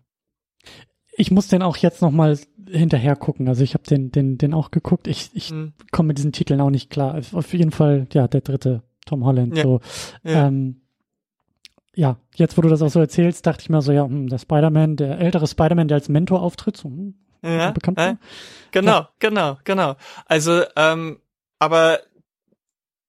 [1.17, 2.37] ich muss den auch jetzt noch mal
[2.69, 3.47] hinterher gucken.
[3.47, 5.07] Also ich habe den, den, den auch geguckt.
[5.07, 5.73] Ich, ich hm.
[5.91, 7.19] komme mit diesen Titeln auch nicht klar.
[7.33, 9.57] Auf jeden Fall, ja, der dritte Tom Holland.
[9.57, 9.63] Ja.
[9.63, 9.81] So,
[10.23, 10.47] ja.
[10.47, 10.81] Ähm,
[11.97, 14.37] ja, jetzt wo du das auch so erzählst, dachte ich mir so, ja, hm, der
[14.37, 17.97] Spider-Man, der ältere Spider-Man, der als Mentor auftritt, so, hm, ja, bekannt.
[17.97, 18.15] Äh,
[18.71, 19.09] genau, ja.
[19.17, 19.95] genau, genau.
[20.27, 21.19] Also, ähm,
[21.57, 21.99] aber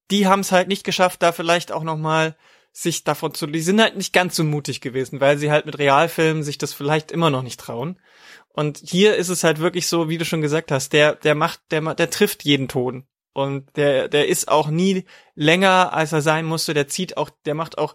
[0.09, 2.35] die haben es halt nicht geschafft, da vielleicht auch noch mal
[2.71, 5.77] sich davon zu, die sind halt nicht ganz so mutig gewesen, weil sie halt mit
[5.77, 7.99] Realfilmen sich das vielleicht immer noch nicht trauen.
[8.47, 11.61] Und hier ist es halt wirklich so, wie du schon gesagt hast, der, der macht,
[11.69, 13.05] der, der trifft jeden Ton.
[13.33, 15.05] Und der, der ist auch nie
[15.35, 16.73] länger, als er sein musste.
[16.73, 17.93] Der zieht auch, der macht auch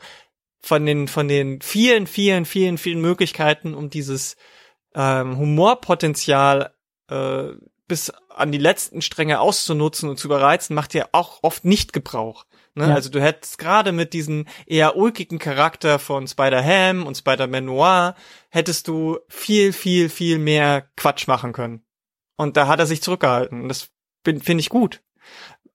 [0.65, 4.37] von den, von den vielen, vielen, vielen, vielen Möglichkeiten, um dieses
[4.95, 6.75] ähm, Humorpotenzial
[7.09, 7.49] äh,
[7.87, 12.47] bis an die letzten Stränge auszunutzen und zu überreizen, macht er auch oft nicht Gebrauch
[12.75, 12.89] Ne?
[12.89, 12.95] Ja.
[12.95, 18.17] Also du hättest gerade mit diesem eher ulkigen Charakter von Spider-Ham und Spider-Man Noir
[18.51, 21.85] hättest du viel, viel, viel mehr Quatsch machen können.
[22.37, 23.63] Und da hat er sich zurückgehalten.
[23.63, 23.91] Und das
[24.25, 25.03] finde ich gut.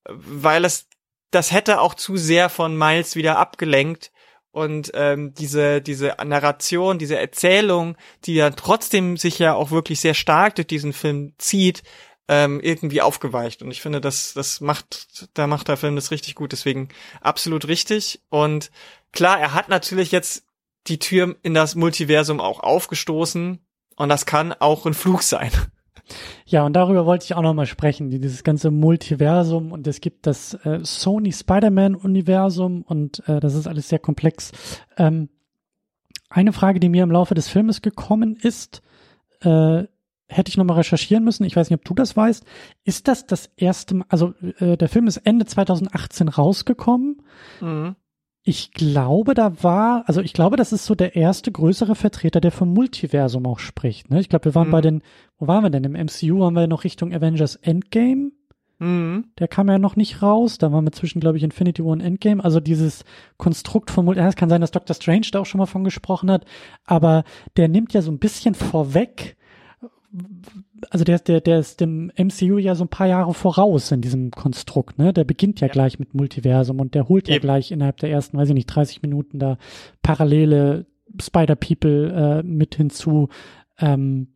[0.06, 0.90] Weil es,
[1.32, 4.12] das hätte auch zu sehr von Miles wieder abgelenkt.
[4.52, 7.96] Und ähm, diese, diese Narration, diese Erzählung,
[8.26, 11.84] die ja trotzdem sich ja auch wirklich sehr stark durch diesen Film zieht,
[12.28, 13.62] ähm, irgendwie aufgeweicht.
[13.62, 16.52] Und ich finde, das, das macht, da macht der Film das richtig gut.
[16.52, 16.90] Deswegen
[17.22, 18.22] absolut richtig.
[18.30, 18.72] Und
[19.12, 20.46] klar, er hat natürlich jetzt
[20.88, 23.60] die Tür in das Multiversum auch aufgestoßen.
[23.96, 25.52] Und das kann auch ein Flug sein.
[26.46, 30.28] Ja, und darüber wollte ich auch noch mal sprechen, dieses ganze Multiversum und es gibt
[30.28, 34.52] das äh, Sony Spider-Man-Universum und äh, das ist alles sehr komplex.
[34.98, 35.30] Ähm,
[36.30, 38.82] eine Frage, die mir im Laufe des Filmes gekommen ist,
[39.42, 39.84] äh,
[40.30, 41.44] hätte ich noch mal recherchieren müssen.
[41.44, 42.46] Ich weiß nicht, ob du das weißt.
[42.84, 47.24] Ist das das erste Mal, also äh, der Film ist Ende 2018 rausgekommen.
[47.60, 47.96] Mhm.
[48.50, 52.52] Ich glaube, da war, also ich glaube, das ist so der erste größere Vertreter, der
[52.52, 54.10] vom Multiversum auch spricht.
[54.10, 54.20] Ne?
[54.20, 54.72] Ich glaube, wir waren mhm.
[54.72, 55.02] bei den,
[55.38, 55.84] wo waren wir denn?
[55.84, 58.32] Im MCU waren wir noch Richtung Avengers Endgame.
[58.80, 59.26] Mhm.
[59.38, 60.58] Der kam ja noch nicht raus.
[60.58, 62.44] Da waren wir zwischen, glaube ich, Infinity War und Endgame.
[62.44, 63.06] Also dieses
[63.38, 64.30] Konstrukt von Multiversum.
[64.30, 66.46] Es kann sein, dass Doctor Strange da auch schon mal von gesprochen hat.
[66.86, 69.38] Aber der nimmt ja so ein bisschen vorweg,
[70.90, 74.32] also der, der, der ist dem MCU ja so ein paar Jahre voraus in diesem
[74.32, 75.14] Konstrukt, ne?
[75.14, 75.74] Der beginnt ja, ja.
[75.74, 79.02] gleich mit Multiversum und der holt ja gleich innerhalb der ersten, weiß ich nicht, 30
[79.02, 79.58] Minuten da
[80.02, 80.86] parallele
[81.22, 83.30] Spider-People äh, mit hinzu.
[83.78, 84.30] Ähm,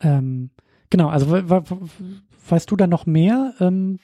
[0.00, 0.50] ähm,
[0.90, 3.54] genau, also weißt du da noch mehr?
[3.60, 3.98] Ähm,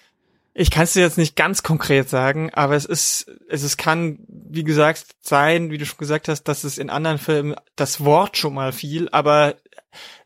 [0.57, 4.21] ich kann es dir jetzt nicht ganz konkret sagen, aber es ist, es ist, kann,
[4.29, 8.37] wie gesagt, sein, wie du schon gesagt hast, dass es in anderen Filmen das Wort
[8.37, 9.57] schon mal fiel, aber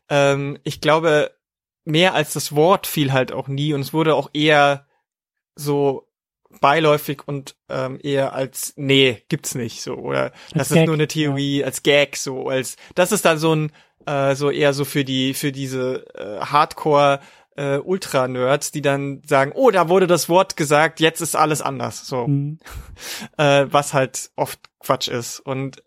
[0.09, 1.31] ähm, ich glaube,
[1.85, 4.85] mehr als das Wort fiel halt auch nie und es wurde auch eher
[5.55, 6.07] so
[6.61, 10.95] beiläufig und ähm, eher als nee gibt's nicht so oder als das Gag, ist nur
[10.95, 11.65] eine Theorie ja.
[11.65, 13.71] als Gag so als das ist dann so ein
[14.05, 17.19] äh, so eher so für die für diese äh, Hardcore
[17.55, 21.61] äh, Ultra Nerds die dann sagen oh da wurde das Wort gesagt jetzt ist alles
[21.61, 22.59] anders so mhm.
[23.37, 25.83] äh, was halt oft Quatsch ist und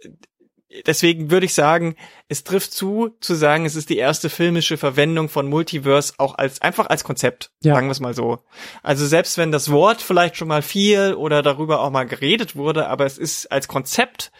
[0.86, 1.96] deswegen würde ich sagen,
[2.28, 6.60] es trifft zu, zu sagen, es ist die erste filmische Verwendung von Multiverse auch als,
[6.62, 7.50] einfach als Konzept.
[7.62, 7.74] Ja.
[7.74, 8.38] Sagen wir es mal so.
[8.82, 12.88] Also selbst wenn das Wort vielleicht schon mal fiel oder darüber auch mal geredet wurde,
[12.88, 14.32] aber es ist als Konzept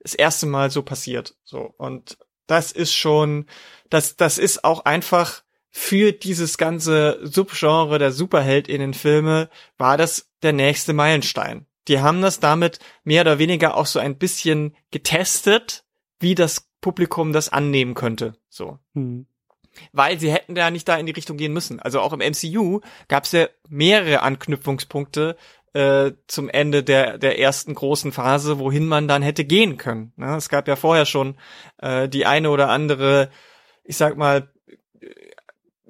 [0.00, 1.34] das erste Mal so passiert.
[1.44, 1.74] So.
[1.76, 3.46] Und das ist schon,
[3.90, 9.48] das, das ist auch einfach für dieses ganze Subgenre der Superheldinnen-Filme
[9.78, 14.16] war das der nächste Meilenstein die haben das damit mehr oder weniger auch so ein
[14.16, 15.84] bisschen getestet,
[16.20, 18.34] wie das Publikum das annehmen könnte.
[18.48, 18.78] So.
[18.94, 19.26] Hm.
[19.92, 21.80] Weil sie hätten ja nicht da in die Richtung gehen müssen.
[21.80, 25.36] Also auch im MCU gab es ja mehrere Anknüpfungspunkte
[25.72, 30.12] äh, zum Ende der, der ersten großen Phase, wohin man dann hätte gehen können.
[30.16, 30.36] Ne?
[30.36, 31.36] Es gab ja vorher schon
[31.78, 33.30] äh, die eine oder andere,
[33.84, 34.48] ich sag mal,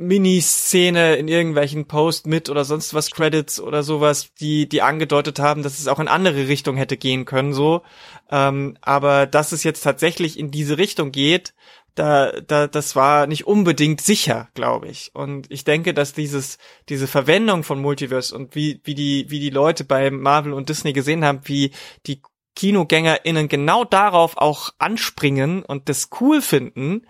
[0.01, 5.63] Miniszene in irgendwelchen Post mit oder sonst was Credits oder sowas, die die angedeutet haben,
[5.63, 7.83] dass es auch in andere Richtung hätte gehen können so.
[8.31, 11.53] Ähm, aber dass es jetzt tatsächlich in diese Richtung geht,
[11.95, 15.11] da, da, das war nicht unbedingt sicher, glaube ich.
[15.13, 16.57] Und ich denke, dass dieses,
[16.89, 20.95] diese Verwendung von Multiverse und wie, wie die, wie die Leute bei Marvel und Disney
[20.95, 21.73] gesehen haben, wie
[22.07, 22.23] die
[22.57, 27.07] KinogängerInnen genau darauf auch anspringen und das cool finden,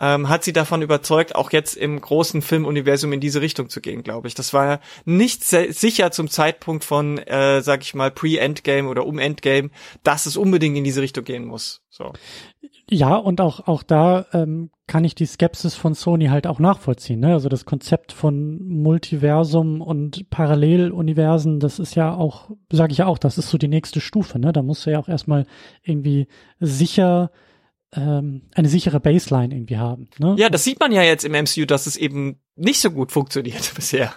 [0.00, 4.02] ähm, hat sie davon überzeugt, auch jetzt im großen Filmuniversum in diese Richtung zu gehen,
[4.02, 4.34] glaube ich.
[4.34, 9.70] Das war nicht sicher zum Zeitpunkt von, äh, sag ich mal, Pre-Endgame oder um Endgame,
[10.02, 11.82] dass es unbedingt in diese Richtung gehen muss.
[11.90, 12.12] So.
[12.90, 17.20] Ja, und auch, auch da ähm, kann ich die Skepsis von Sony halt auch nachvollziehen.
[17.20, 17.34] Ne?
[17.34, 23.18] Also das Konzept von Multiversum und Paralleluniversen, das ist ja auch, sage ich ja auch,
[23.18, 24.38] das ist so die nächste Stufe.
[24.38, 24.52] Ne?
[24.52, 25.46] Da musst du ja auch erstmal
[25.82, 26.28] irgendwie
[26.60, 27.30] sicher
[27.94, 30.08] ähm, eine sichere Baseline irgendwie haben.
[30.18, 30.36] Ne?
[30.38, 33.72] Ja, das sieht man ja jetzt im MCU, dass es eben nicht so gut funktioniert
[33.76, 34.14] bisher.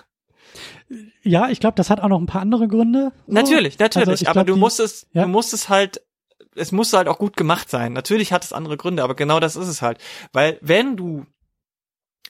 [1.24, 3.14] Ja, ich glaube, das hat auch noch ein paar andere Gründe.
[3.28, 4.10] Natürlich, natürlich.
[4.10, 5.24] Also aber glaub, du musst es, ja?
[5.24, 6.02] du musst es halt,
[6.56, 7.94] es muss halt auch gut gemacht sein.
[7.94, 10.00] Natürlich hat es andere Gründe, aber genau das ist es halt.
[10.34, 11.26] Weil wenn du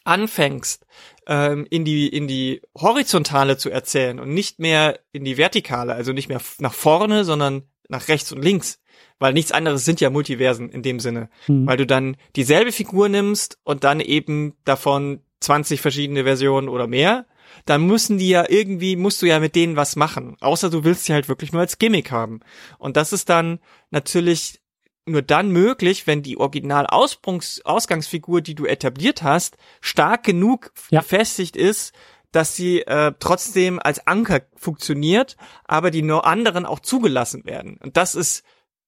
[0.04, 0.86] anfängst,
[1.28, 6.12] ähm, in die in die horizontale zu erzählen und nicht mehr in die vertikale, also
[6.12, 8.81] nicht mehr nach vorne, sondern nach rechts und links,
[9.22, 11.68] weil nichts anderes sind ja Multiversen in dem Sinne, mhm.
[11.68, 17.28] weil du dann dieselbe Figur nimmst und dann eben davon 20 verschiedene Versionen oder mehr,
[17.66, 21.06] dann müssen die ja irgendwie, musst du ja mit denen was machen, außer du willst
[21.06, 22.40] sie halt wirklich nur als Gimmick haben.
[22.80, 23.60] Und das ist dann
[23.92, 24.60] natürlich
[25.06, 31.02] nur dann möglich, wenn die Original-Ausgangsfigur, die du etabliert hast, stark genug ja.
[31.02, 31.94] befestigt ist,
[32.32, 37.78] dass sie äh, trotzdem als Anker funktioniert, aber die nur anderen auch zugelassen werden.
[37.84, 38.44] Und das ist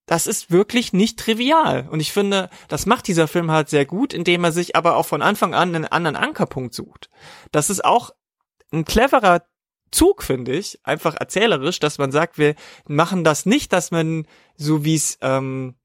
[0.06, 1.88] das ist wirklich nicht trivial.
[1.90, 5.06] Und ich finde, das macht dieser Film halt sehr gut, indem er sich aber auch
[5.06, 7.10] von Anfang an einen anderen Ankerpunkt sucht.
[7.52, 8.12] Das ist auch
[8.72, 9.44] ein cleverer
[9.92, 12.56] Zug, finde ich, einfach erzählerisch, dass man sagt, wir
[12.88, 14.26] machen das nicht, dass man,
[14.56, 15.76] so wie es ähm,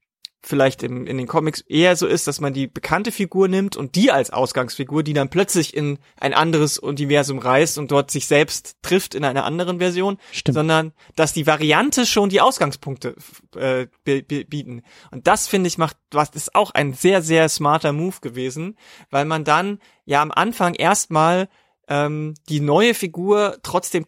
[0.41, 3.95] vielleicht im, in den Comics eher so ist, dass man die bekannte Figur nimmt und
[3.95, 8.77] die als Ausgangsfigur, die dann plötzlich in ein anderes Universum reist und dort sich selbst
[8.81, 10.55] trifft in einer anderen Version, Stimmt.
[10.55, 13.15] sondern dass die Variante schon die Ausgangspunkte
[13.55, 14.83] äh, bieten.
[15.11, 18.77] Und das finde ich macht, was ist auch ein sehr sehr smarter Move gewesen,
[19.09, 21.49] weil man dann ja am Anfang erstmal
[21.89, 24.07] ähm, die neue Figur trotzdem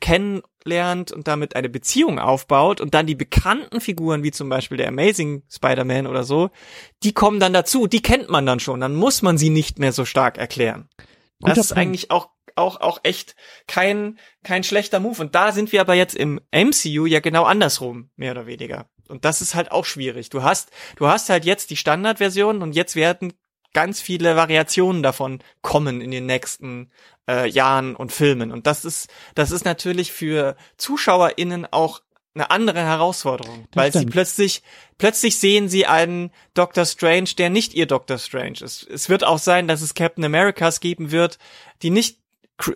[0.61, 4.87] kennenlernt und damit eine Beziehung aufbaut und dann die bekannten Figuren, wie zum Beispiel der
[4.87, 6.49] Amazing Spider-Man oder so,
[7.03, 9.91] die kommen dann dazu, die kennt man dann schon, dann muss man sie nicht mehr
[9.91, 10.89] so stark erklären.
[11.41, 11.81] Guter das ist Punkt.
[11.81, 13.35] eigentlich auch auch auch echt
[13.65, 18.09] kein kein schlechter Move und da sind wir aber jetzt im MCU ja genau andersrum
[18.17, 20.29] mehr oder weniger und das ist halt auch schwierig.
[20.29, 23.33] Du hast du hast halt jetzt die Standardversion und jetzt werden
[23.73, 26.91] ganz viele Variationen davon kommen in den nächsten
[27.29, 28.51] äh, Jahren und Filmen.
[28.51, 32.01] Und das ist, das ist natürlich für ZuschauerInnen auch
[32.33, 34.05] eine andere Herausforderung, das weil stimmt.
[34.05, 34.63] sie plötzlich,
[34.97, 38.87] plötzlich sehen sie einen Doctor Strange, der nicht ihr Doctor Strange ist.
[38.89, 41.39] Es wird auch sein, dass es Captain Americas geben wird,
[41.81, 42.19] die nicht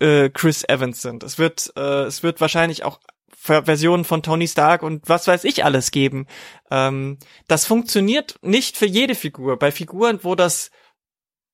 [0.01, 1.23] äh, Chris Evans sind.
[1.23, 2.99] Es wird, äh, es wird wahrscheinlich auch
[3.37, 6.25] Versionen von Tony Stark und was weiß ich alles geben.
[6.71, 9.59] Ähm, das funktioniert nicht für jede Figur.
[9.59, 10.71] Bei Figuren, wo das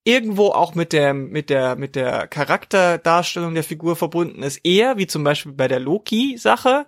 [0.03, 5.07] irgendwo auch mit der, mit der, mit der Charakterdarstellung der Figur verbunden ist, eher wie
[5.07, 6.87] zum Beispiel bei der Loki-Sache,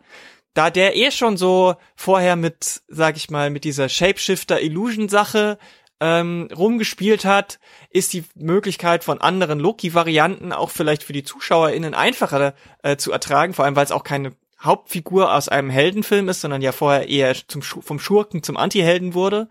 [0.53, 5.57] da der eh schon so vorher mit, sag ich mal, mit dieser Shapeshifter-Illusion-Sache
[5.99, 7.59] ähm, rumgespielt hat,
[7.89, 13.53] ist die Möglichkeit von anderen Loki-Varianten auch vielleicht für die ZuschauerInnen einfacher äh, zu ertragen,
[13.53, 17.35] vor allem weil es auch keine Hauptfigur aus einem Heldenfilm ist, sondern ja vorher eher
[17.47, 19.49] zum, vom Schurken zum Anti-Helden wurde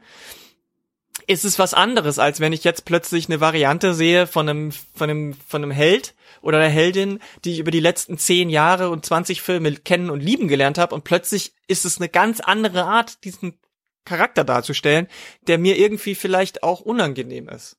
[1.26, 5.10] ist es was anderes, als wenn ich jetzt plötzlich eine Variante sehe von einem, von
[5.10, 9.04] einem, von einem Held oder einer Heldin, die ich über die letzten zehn Jahre und
[9.04, 13.24] 20 Filme kennen und lieben gelernt habe und plötzlich ist es eine ganz andere Art,
[13.24, 13.58] diesen
[14.04, 15.06] Charakter darzustellen,
[15.46, 17.76] der mir irgendwie vielleicht auch unangenehm ist.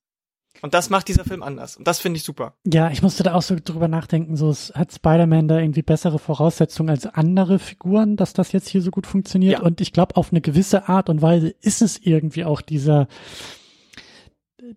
[0.62, 1.76] Und das macht dieser Film anders.
[1.76, 2.54] Und das finde ich super.
[2.66, 6.90] Ja, ich musste da auch so drüber nachdenken, so hat Spider-Man da irgendwie bessere Voraussetzungen
[6.90, 9.60] als andere Figuren, dass das jetzt hier so gut funktioniert.
[9.60, 9.62] Ja.
[9.62, 13.08] Und ich glaube, auf eine gewisse Art und Weise ist es irgendwie auch dieser,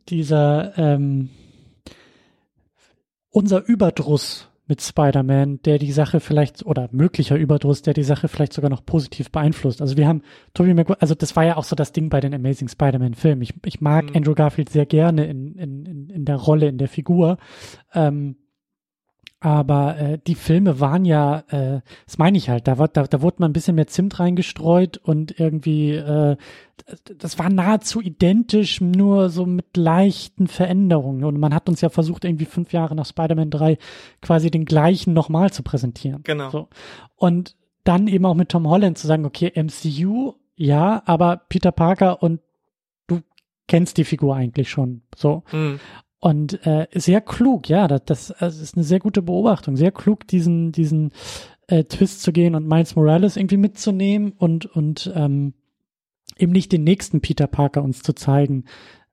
[0.08, 1.30] dieser, ähm,
[3.30, 8.52] unser Überdruss mit Spider-Man, der die Sache vielleicht, oder möglicher Überdruss, der die Sache vielleicht
[8.52, 9.80] sogar noch positiv beeinflusst.
[9.80, 10.22] Also wir haben
[10.54, 13.42] Tobey Maguire, also das war ja auch so das Ding bei den Amazing Spider-Man-Filmen.
[13.42, 14.16] Ich, ich mag mhm.
[14.16, 17.38] Andrew Garfield sehr gerne in, in, in, in der Rolle, in der Figur.
[17.94, 18.36] Ähm,
[19.40, 23.20] aber äh, die Filme waren ja, äh, das meine ich halt, da, war, da, da
[23.20, 26.36] wurde mal ein bisschen mehr Zimt reingestreut und irgendwie, äh,
[27.18, 31.24] das war nahezu identisch, nur so mit leichten Veränderungen.
[31.24, 33.78] Und man hat uns ja versucht, irgendwie fünf Jahre nach Spider-Man 3
[34.22, 36.22] quasi den gleichen nochmal zu präsentieren.
[36.22, 36.50] Genau.
[36.50, 36.68] So.
[37.14, 42.22] Und dann eben auch mit Tom Holland zu sagen, okay, MCU, ja, aber Peter Parker
[42.22, 42.40] und
[43.06, 43.20] du
[43.68, 45.02] kennst die Figur eigentlich schon.
[45.14, 45.44] So.
[45.52, 45.78] Mhm.
[46.18, 49.76] Und äh, sehr klug, ja, das, das, das ist eine sehr gute Beobachtung.
[49.76, 51.12] Sehr klug, diesen, diesen
[51.68, 55.54] äh, Twist zu gehen und Miles Morales irgendwie mitzunehmen und, und ähm,
[56.38, 58.64] eben nicht den nächsten Peter Parker uns zu zeigen,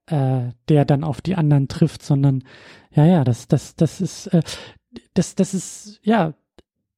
[0.08, 2.44] äh, der dann auf die anderen trifft, sondern
[2.92, 4.42] ja, ja, das, das, das ist, äh,
[5.14, 6.34] das, das ist, ja,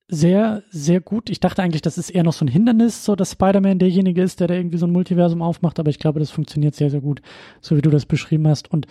[0.07, 1.31] sehr, sehr gut.
[1.31, 4.39] Ich dachte eigentlich, das ist eher noch so ein Hindernis, so dass Spider-Man derjenige ist,
[4.39, 7.21] der da irgendwie so ein Multiversum aufmacht, aber ich glaube, das funktioniert sehr, sehr gut,
[7.59, 8.69] so wie du das beschrieben hast.
[8.71, 8.85] Und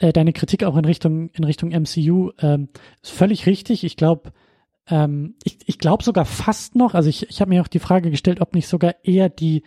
[0.00, 2.68] äh, deine Kritik auch in Richtung, in Richtung MCU ähm,
[3.02, 3.84] ist völlig richtig.
[3.84, 4.32] Ich glaube,
[4.88, 8.10] ähm, ich, ich glaube sogar fast noch, also ich, ich habe mir auch die Frage
[8.10, 9.62] gestellt, ob nicht sogar eher die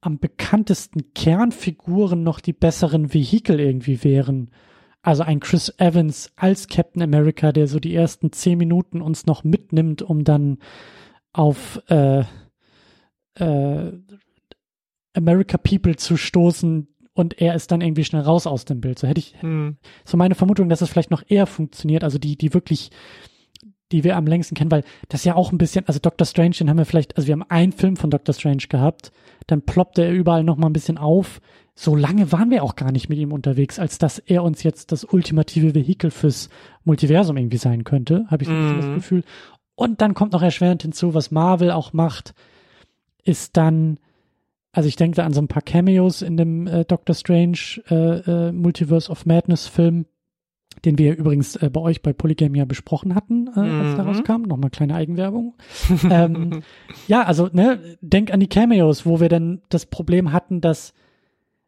[0.00, 4.50] am bekanntesten Kernfiguren noch die besseren Vehikel irgendwie wären.
[5.02, 9.44] Also ein Chris Evans als Captain America, der so die ersten zehn Minuten uns noch
[9.44, 10.58] mitnimmt, um dann
[11.32, 12.24] auf äh,
[13.34, 13.92] äh,
[15.14, 18.98] America People zu stoßen, und er ist dann irgendwie schnell raus aus dem Bild.
[18.98, 19.76] So hätte ich hm.
[20.04, 22.90] so meine Vermutung, dass es vielleicht noch eher funktioniert, also die, die wirklich,
[23.92, 26.68] die wir am längsten kennen, weil das ja auch ein bisschen, also Doctor Strange, den
[26.68, 29.12] haben wir vielleicht, also wir haben einen Film von Doctor Strange gehabt,
[29.46, 31.40] dann ploppte er überall noch mal ein bisschen auf.
[31.76, 34.92] So lange waren wir auch gar nicht mit ihm unterwegs, als dass er uns jetzt
[34.92, 36.48] das ultimative Vehikel fürs
[36.84, 38.76] Multiversum irgendwie sein könnte, habe ich so mm.
[38.76, 38.94] das mhm.
[38.94, 39.24] Gefühl.
[39.74, 42.32] Und dann kommt noch erschwerend hinzu, was Marvel auch macht,
[43.24, 43.98] ist dann
[44.74, 47.58] also ich denke da an so ein paar Cameos in dem äh, Doctor Strange
[47.90, 50.06] äh, äh, Multiverse of Madness Film,
[50.84, 53.96] den wir übrigens äh, bei euch bei Polygame ja besprochen hatten, äh, als Mhm.
[53.96, 54.42] der rauskam.
[54.42, 55.54] Nochmal kleine Eigenwerbung.
[56.10, 56.62] ähm,
[57.06, 60.92] ja, also, ne, denk an die Cameos, wo wir dann das Problem hatten, dass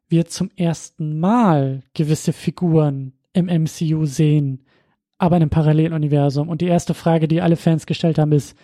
[0.08, 4.64] wir zum ersten Mal gewisse Figuren im MCU sehen,
[5.18, 6.48] aber in einem Paralleluniversum.
[6.48, 8.56] Und die erste Frage, die alle Fans gestellt haben, ist,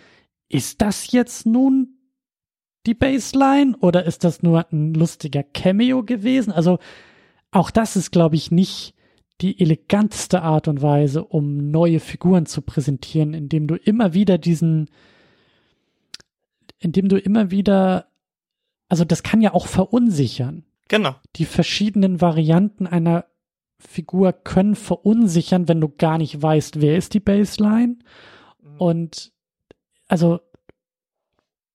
[0.49, 1.95] ist das jetzt nun
[2.85, 6.51] die Baseline oder ist das nur ein lustiger Cameo gewesen?
[6.51, 6.79] Also
[7.51, 8.93] auch das ist, glaube ich, nicht
[9.41, 14.89] die eleganteste Art und Weise, um neue Figuren zu präsentieren, indem du immer wieder diesen,
[16.79, 18.07] indem du immer wieder,
[18.89, 20.65] also das kann ja auch verunsichern.
[20.87, 21.15] Genau.
[21.35, 23.25] Die verschiedenen Varianten einer
[23.79, 27.97] Figur können verunsichern, wenn du gar nicht weißt, wer ist die Baseline.
[28.77, 29.31] Und
[30.07, 30.39] also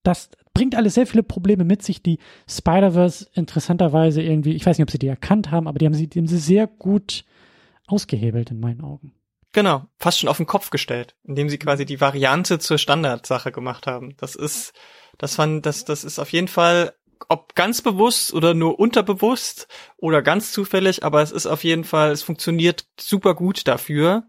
[0.03, 2.19] das bringt alles sehr viele Probleme mit sich, die
[2.51, 6.09] Spider-Verse interessanterweise irgendwie, ich weiß nicht, ob sie die erkannt haben, aber die haben sie,
[6.09, 7.25] die haben sie sehr gut
[7.87, 9.13] ausgehebelt in meinen Augen.
[9.53, 13.87] Genau, fast schon auf den Kopf gestellt, indem sie quasi die Variante zur Standardsache gemacht
[13.87, 14.17] haben.
[14.17, 14.73] Das ist,
[15.17, 16.93] das fand, das, das ist auf jeden Fall,
[17.29, 22.11] ob ganz bewusst oder nur unterbewusst oder ganz zufällig, aber es ist auf jeden Fall,
[22.11, 24.25] es funktioniert super gut dafür,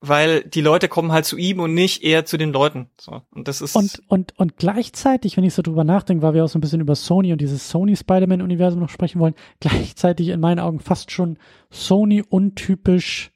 [0.00, 2.88] weil die Leute kommen halt zu ihm und nicht eher zu den Leuten.
[3.00, 3.22] So.
[3.30, 3.74] Und das ist.
[3.74, 6.80] Und, und, und gleichzeitig, wenn ich so drüber nachdenke, weil wir auch so ein bisschen
[6.80, 11.38] über Sony und dieses Sony-Spider-Man-Universum noch sprechen wollen, gleichzeitig in meinen Augen fast schon
[11.70, 13.32] Sony untypisch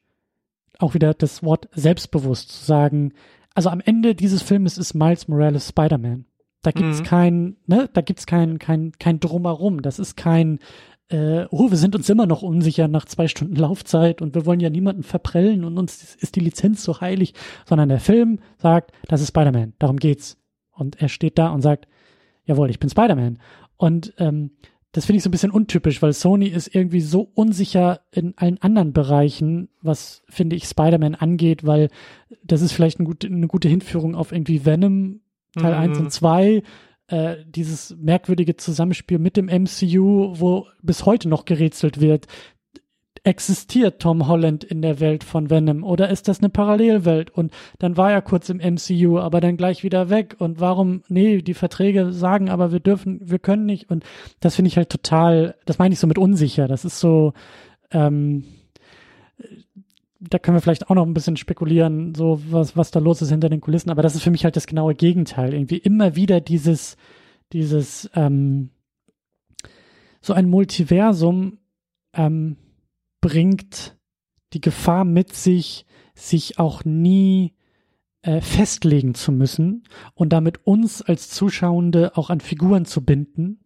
[0.79, 3.13] auch wieder das Wort selbstbewusst zu sagen.
[3.55, 6.27] Also am Ende dieses Filmes ist Miles Morales Spider-Man.
[6.63, 7.05] Da gibt's Mhm.
[7.05, 9.83] kein, ne, da gibt's kein, kein, kein Drumherum.
[9.83, 10.61] Das ist kein,
[11.13, 14.61] äh, oh, wir sind uns immer noch unsicher nach zwei Stunden Laufzeit und wir wollen
[14.61, 17.35] ja niemanden verprellen und uns ist die Lizenz so heilig,
[17.67, 20.39] sondern der Film sagt, das ist Spider-Man, darum geht's.
[20.71, 21.87] Und er steht da und sagt,
[22.45, 23.39] jawohl, ich bin Spider-Man.
[23.77, 24.53] Und ähm,
[24.93, 28.61] das finde ich so ein bisschen untypisch, weil Sony ist irgendwie so unsicher in allen
[28.61, 31.89] anderen Bereichen, was, finde ich, Spider-Man angeht, weil
[32.45, 35.21] das ist vielleicht ein gut, eine gute Hinführung auf irgendwie Venom
[35.55, 35.81] Teil Mhm.
[35.81, 36.63] 1 und 2,
[37.09, 42.27] äh, dieses merkwürdige Zusammenspiel mit dem MCU, wo bis heute noch gerätselt wird.
[43.25, 47.31] Existiert Tom Holland in der Welt von Venom oder ist das eine Parallelwelt?
[47.31, 50.37] Und dann war er kurz im MCU, aber dann gleich wieder weg.
[50.39, 53.91] Und warum, nee, die Verträge sagen aber, wir dürfen, wir können nicht.
[53.91, 54.05] Und
[54.41, 56.67] das finde ich halt total, das meine ich so mit unsicher.
[56.67, 57.33] Das ist so,
[57.93, 58.45] ähm,
[60.31, 63.31] da können wir vielleicht auch noch ein bisschen spekulieren, so was, was da los ist
[63.31, 65.53] hinter den Kulissen, aber das ist für mich halt das genaue Gegenteil.
[65.53, 66.97] Irgendwie immer wieder dieses,
[67.53, 68.71] dieses, ähm,
[70.21, 71.59] so ein Multiversum
[72.15, 72.57] ähm,
[73.21, 73.99] bringt
[74.53, 75.85] die Gefahr mit sich,
[76.15, 77.55] sich auch nie
[78.23, 79.85] äh, festlegen zu müssen
[80.15, 83.62] und damit uns als Zuschauende auch an Figuren zu binden,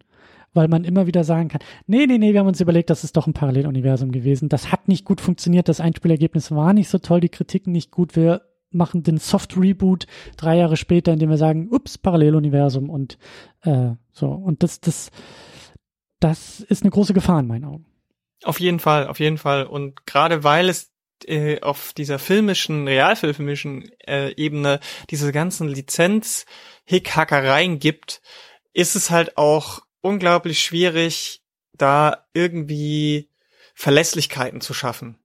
[0.57, 3.17] weil man immer wieder sagen kann, nee, nee, nee, wir haben uns überlegt, das ist
[3.17, 4.49] doch ein Paralleluniversum gewesen.
[4.49, 8.17] Das hat nicht gut funktioniert, das Einspielergebnis war nicht so toll, die Kritiken nicht gut.
[8.17, 10.07] Wir machen den Soft Reboot
[10.37, 13.19] drei Jahre später, indem wir sagen, ups, Paralleluniversum und
[13.63, 14.29] äh, so.
[14.29, 15.11] Und das, das,
[16.21, 17.87] das ist eine große Gefahr in meinen Augen.
[18.45, 19.65] Auf jeden Fall, auf jeden Fall.
[19.65, 20.93] Und gerade weil es
[21.25, 24.81] äh, auf dieser filmischen, realfilmischen äh, Ebene
[25.11, 28.21] diese ganzen Lizenz-Hickhackereien gibt,
[28.75, 31.43] ist es halt auch unglaublich schwierig,
[31.73, 33.31] da irgendwie
[33.75, 35.19] Verlässlichkeiten zu schaffen.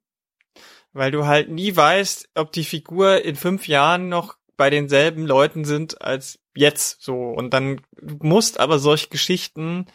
[0.94, 5.64] Weil du halt nie weißt, ob die Figur in fünf Jahren noch bei denselben Leuten
[5.64, 7.16] sind als jetzt so.
[7.16, 9.86] Und dann musst aber solche Geschichten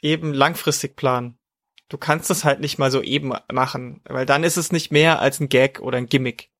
[0.00, 1.38] eben langfristig planen.
[1.88, 5.20] Du kannst es halt nicht mal so eben machen, weil dann ist es nicht mehr
[5.20, 6.50] als ein Gag oder ein Gimmick.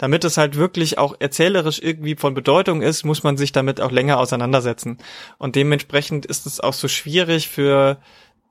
[0.00, 3.90] Damit es halt wirklich auch erzählerisch irgendwie von Bedeutung ist, muss man sich damit auch
[3.90, 4.96] länger auseinandersetzen.
[5.36, 8.00] Und dementsprechend ist es auch so schwierig für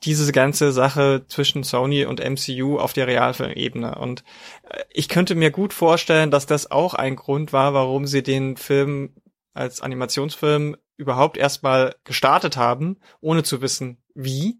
[0.03, 3.95] diese ganze Sache zwischen Sony und MCU auf der Realfilmebene.
[3.95, 4.23] Und
[4.69, 8.55] äh, ich könnte mir gut vorstellen, dass das auch ein Grund war, warum sie den
[8.55, 9.15] Film
[9.55, 14.59] als Animationsfilm überhaupt erstmal gestartet haben, ohne zu wissen, wie,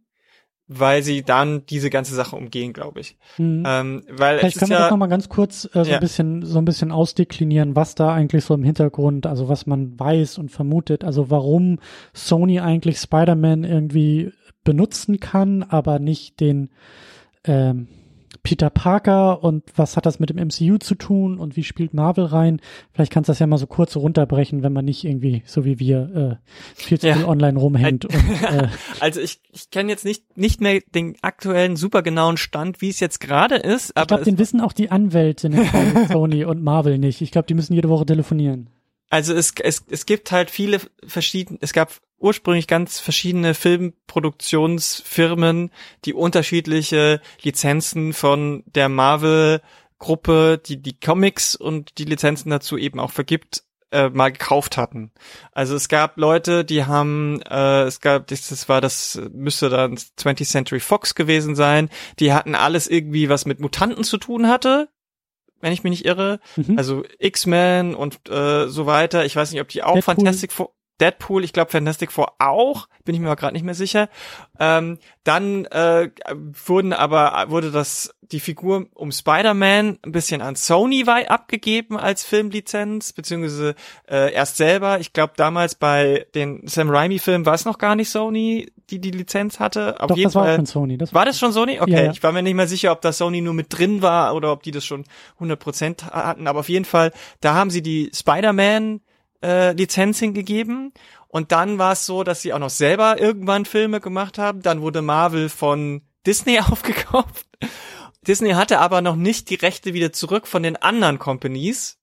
[0.71, 3.17] weil sie dann diese ganze Sache umgehen, glaube ich.
[3.39, 3.63] Mhm.
[3.65, 5.95] Ähm, weil Vielleicht können wir das ja, nochmal ganz kurz äh, so Ja.
[5.95, 9.99] ein bisschen, so ein bisschen ausdeklinieren, was da eigentlich so im Hintergrund, also was man
[9.99, 11.79] weiß und vermutet, also warum
[12.13, 14.31] Sony eigentlich Spider-Man irgendwie
[14.63, 16.69] benutzen kann, aber nicht den
[17.45, 17.87] ähm,
[18.43, 22.25] Peter Parker und was hat das mit dem MCU zu tun und wie spielt Marvel
[22.25, 22.61] rein?
[22.93, 25.79] Vielleicht kannst du das ja mal so kurz runterbrechen, wenn man nicht irgendwie, so wie
[25.79, 27.15] wir, äh, viel zu Ja.
[27.15, 28.05] viel online rumhängt.
[28.05, 28.13] und,
[28.43, 28.67] äh,
[28.99, 32.99] also ich, ich kenne jetzt nicht, nicht mehr den aktuellen super genauen Stand, wie es
[32.99, 36.63] jetzt gerade ist, ich aber glaube, es, den wissen auch die Anwälte von Sony und
[36.63, 37.21] Marvel nicht.
[37.21, 38.69] Ich glaube, die müssen jede Woche telefonieren.
[39.09, 45.71] also es, es, es gibt halt viele verschiedene, es gab ursprünglich ganz verschiedene Filmproduktionsfirmen,
[46.05, 49.61] die unterschiedliche Lizenzen von der Marvel
[49.99, 55.11] Gruppe, die die Comics und die Lizenzen dazu eben auch vergibt, äh, mal gekauft hatten.
[55.51, 59.95] Also es gab Leute, die haben, äh, es gab, das, das war das, müsste dann
[59.95, 61.89] 20th Century Fox gewesen sein,
[62.19, 64.89] die hatten alles irgendwie, was mit Mutanten zu tun hatte,
[65.59, 66.39] wenn ich mich nicht irre.
[66.55, 66.77] Mhm.
[66.77, 69.25] Also X-Men und äh, so weiter.
[69.25, 70.15] Ich weiß nicht, ob die auch Deadpool.
[70.15, 70.73] Fantastic Four.
[70.99, 74.09] Deadpool, ich glaube Fantastic Four auch, bin ich mir gerade nicht mehr sicher.
[74.59, 76.09] Ähm, dann äh,
[76.65, 83.13] wurden aber wurde das die Figur um Spider-Man ein bisschen an Sony abgegeben als Filmlizenz,
[83.13, 83.75] beziehungsweise
[84.07, 84.99] äh, erst selber.
[84.99, 89.11] Ich glaube damals bei den Sam Raimi-Filmen war es noch gar nicht Sony, die die
[89.11, 89.99] Lizenz hatte.
[89.99, 90.97] Auf Doch, jeden das Fall, war schon Sony.
[90.97, 91.79] Das war das schon Sony?
[91.79, 92.11] Okay, ja, ja.
[92.11, 94.61] ich war mir nicht mehr sicher, ob da Sony nur mit drin war oder ob
[94.63, 95.05] die das schon
[95.39, 96.47] 100% hatten.
[96.47, 97.11] Aber auf jeden Fall,
[97.41, 99.01] da haben sie die Spider-Man
[99.43, 100.93] äh, Lizenz hingegeben.
[101.27, 104.61] Und dann war es so, dass sie auch noch selber irgendwann Filme gemacht haben.
[104.61, 107.45] Dann wurde Marvel von Disney aufgekauft.
[108.27, 111.97] Disney hatte aber noch nicht die Rechte wieder zurück von den anderen Companies.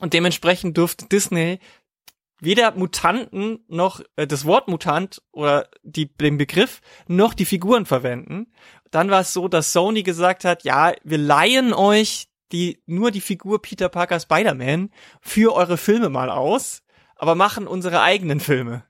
[0.00, 1.58] Und dementsprechend durfte Disney
[2.40, 8.52] weder Mutanten noch äh, das Wort Mutant oder die, den Begriff noch die Figuren verwenden.
[8.90, 13.20] Dann war es so, dass Sony gesagt hat, ja, wir leihen euch die nur die
[13.20, 14.90] Figur Peter Parker Spider-Man
[15.20, 16.82] für eure Filme mal aus,
[17.16, 18.84] aber machen unsere eigenen Filme.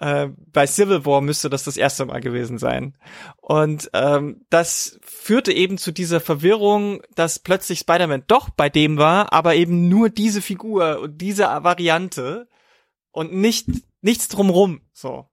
[0.00, 2.98] Äh, bei Civil War müsste das das erste Mal gewesen sein.
[3.40, 9.32] Und ähm, das führte eben zu dieser Verwirrung, dass plötzlich Spider-Man doch bei dem war,
[9.32, 12.48] aber eben nur diese Figur und diese Variante
[13.12, 13.68] und nicht
[14.02, 14.80] nichts drumrum.
[14.92, 15.28] So.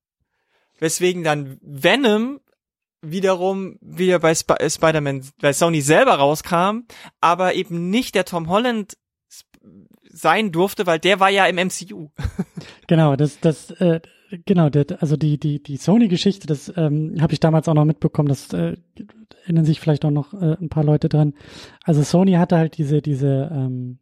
[0.79, 2.39] Weswegen dann Venom
[3.01, 6.83] wiederum wieder bei Sp äh, Spider-Man, bei Sony selber rauskam,
[7.19, 8.97] aber eben nicht der Tom Holland
[10.09, 12.09] sein durfte, weil der war ja im MCU.
[12.87, 14.01] Genau, das, das, äh,
[14.45, 18.27] genau, der, also die, die, die Sony-Geschichte, das ähm, habe ich damals auch noch mitbekommen,
[18.27, 18.75] das äh,
[19.43, 21.33] erinnern sich vielleicht auch noch äh, ein paar Leute dran.
[21.85, 23.99] Also Sony hatte halt diese, diese, ähm,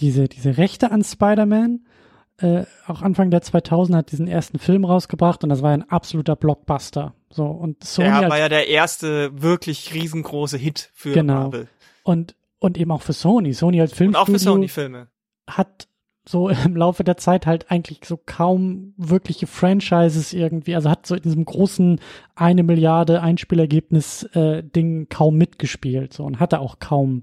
[0.00, 1.86] diese, diese Rechte an Spider-Man
[2.38, 6.36] äh, auch Anfang der 2000 hat diesen ersten Film rausgebracht und das war ein absoluter
[6.36, 7.14] Blockbuster.
[7.30, 11.44] So und Sony ja, war ja der erste wirklich riesengroße Hit für genau.
[11.44, 11.68] Marvel.
[12.02, 13.52] Und und eben auch für Sony.
[13.52, 15.08] Sony als Filmstudio und auch für Sony Filme
[15.46, 15.88] hat
[16.28, 21.14] so im Laufe der Zeit halt eigentlich so kaum wirkliche Franchises irgendwie, also hat so
[21.14, 22.00] in diesem großen
[22.34, 27.22] eine Milliarde Einspielergebnis äh, Ding kaum mitgespielt so und hatte auch kaum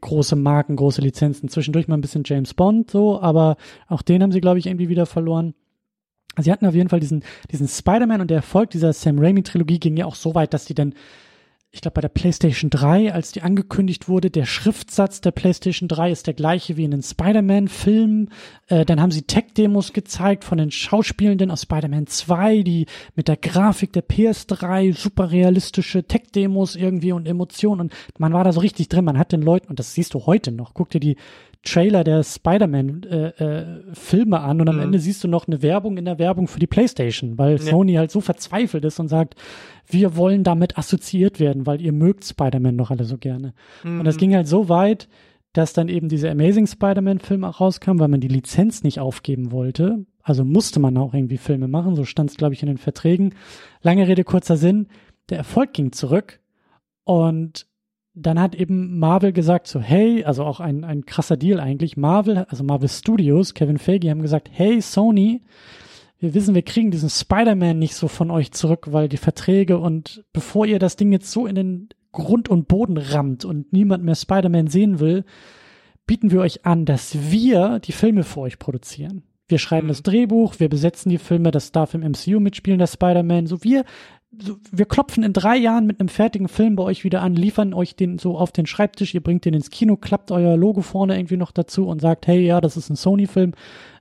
[0.00, 1.48] große Marken, große Lizenzen.
[1.48, 3.56] Zwischendurch mal ein bisschen James Bond so, aber
[3.88, 5.54] auch den haben sie, glaube ich, irgendwie wieder verloren.
[6.40, 9.96] Sie hatten auf jeden Fall diesen, diesen Spider-Man und der Erfolg dieser Sam Raimi-Trilogie ging
[9.96, 10.94] ja auch so weit, dass die dann
[11.74, 16.12] ich glaube bei der PlayStation 3, als die angekündigt wurde, der Schriftsatz der PlayStation 3
[16.12, 18.30] ist der gleiche wie in den Spider-Man-Filmen.
[18.68, 22.86] Äh, dann haben sie Tech-Demos gezeigt von den Schauspielenden aus Spider-Man 2, die
[23.16, 28.52] mit der Grafik der PS3 super realistische Tech-Demos irgendwie und Emotionen und man war da
[28.52, 29.04] so richtig drin.
[29.04, 31.16] Man hat den Leuten, und das siehst du heute noch, guck dir die
[31.64, 34.82] Trailer der Spider-Man-Filme äh, äh, an und am mhm.
[34.82, 37.58] Ende siehst du noch eine Werbung in der Werbung für die PlayStation, weil ja.
[37.58, 39.34] Sony halt so verzweifelt ist und sagt,
[39.86, 43.54] wir wollen damit assoziiert werden, weil ihr mögt Spider-Man doch alle so gerne.
[43.82, 44.00] Mhm.
[44.00, 44.20] Und das mhm.
[44.20, 45.08] ging halt so weit,
[45.54, 50.04] dass dann eben diese Amazing Spider-Man-Film auch rauskam, weil man die Lizenz nicht aufgeben wollte.
[50.22, 53.34] Also musste man auch irgendwie Filme machen, so stand es, glaube ich, in den Verträgen.
[53.80, 54.88] Lange Rede, kurzer Sinn.
[55.30, 56.40] Der Erfolg ging zurück
[57.04, 57.66] und
[58.14, 61.96] dann hat eben Marvel gesagt so, hey, also auch ein, ein krasser Deal eigentlich.
[61.96, 65.42] Marvel, also Marvel Studios, Kevin Feige haben gesagt, hey Sony,
[66.20, 70.24] wir wissen, wir kriegen diesen Spider-Man nicht so von euch zurück, weil die Verträge und
[70.32, 74.14] bevor ihr das Ding jetzt so in den Grund und Boden rammt und niemand mehr
[74.14, 75.24] Spider-Man sehen will,
[76.06, 79.24] bieten wir euch an, dass wir die Filme für euch produzieren.
[79.48, 79.88] Wir schreiben mhm.
[79.88, 83.46] das Drehbuch, wir besetzen die Filme, das darf im MCU mitspielen, der Spider-Man.
[83.46, 83.84] So wir
[84.70, 87.96] wir klopfen in drei Jahren mit einem fertigen Film bei euch wieder an, liefern euch
[87.96, 91.36] den so auf den Schreibtisch, ihr bringt den ins Kino, klappt euer Logo vorne irgendwie
[91.36, 93.52] noch dazu und sagt, hey, ja, das ist ein Sony-Film.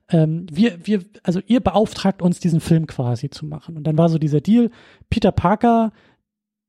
[0.09, 3.77] Ähm, wir, wir, also ihr beauftragt uns, diesen Film quasi zu machen.
[3.77, 4.69] Und dann war so dieser Deal,
[5.09, 5.91] Peter Parker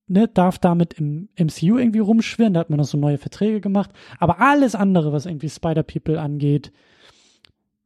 [0.06, 3.90] ne, darf damit im MCU irgendwie rumschwirren, da hat man noch so neue Verträge gemacht,
[4.18, 6.72] aber alles andere, was irgendwie Spider-People angeht,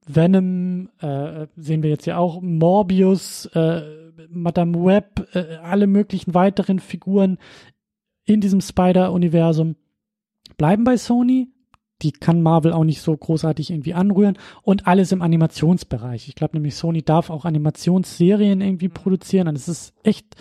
[0.09, 3.83] Venom, äh, sehen wir jetzt ja auch, Morbius, äh,
[4.31, 7.39] Madame Web, äh, alle möglichen weiteren Figuren
[8.25, 9.77] in diesem Spider-Universum
[10.57, 11.49] bleiben bei Sony.
[12.03, 16.29] Die kann Marvel auch nicht so großartig irgendwie anrühren und alles im Animationsbereich.
[16.29, 20.37] Ich glaube nämlich, Sony darf auch Animationsserien irgendwie produzieren und es ist echt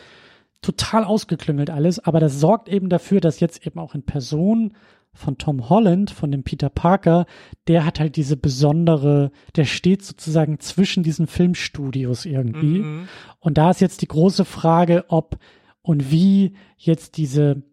[0.61, 4.73] total ausgeklüngelt alles, aber das sorgt eben dafür, dass jetzt eben auch in Person
[5.17, 7.25] von Tom Holland, von dem Peter Parker,
[7.67, 12.79] der hat halt diese besondere, der steht sozusagen zwischen diesen Filmstudios irgendwie.
[12.79, 13.07] Mhm.
[13.39, 15.37] Und da ist jetzt die große Frage, ob
[15.81, 17.63] und wie jetzt diese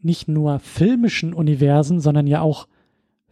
[0.00, 2.68] nicht nur filmischen Universen, sondern ja auch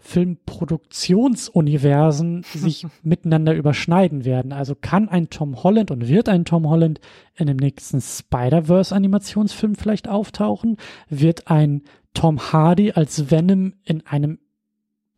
[0.04, 4.52] Filmproduktionsuniversen sich miteinander überschneiden werden.
[4.52, 7.00] Also kann ein Tom Holland und wird ein Tom Holland
[7.36, 10.76] in dem nächsten Spider-Verse-Animationsfilm vielleicht auftauchen?
[11.08, 14.40] Wird ein Tom Hardy als Venom in einem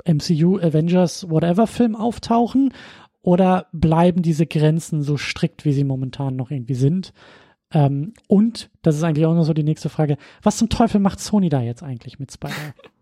[0.06, 2.72] MCU Avengers Whatever Film auftauchen?
[3.22, 7.12] Oder bleiben diese Grenzen so strikt, wie sie momentan noch irgendwie sind?
[7.72, 11.18] Ähm, und, das ist eigentlich auch noch so die nächste Frage, was zum Teufel macht
[11.18, 12.54] Sony da jetzt eigentlich mit Spider?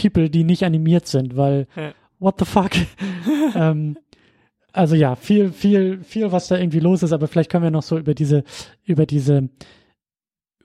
[0.00, 1.92] People, die nicht animiert sind, weil ja.
[2.18, 2.70] what the fuck?
[3.54, 3.96] ähm,
[4.72, 7.82] also ja, viel, viel, viel, was da irgendwie los ist, aber vielleicht können wir noch
[7.82, 8.44] so über diese,
[8.84, 9.48] über diese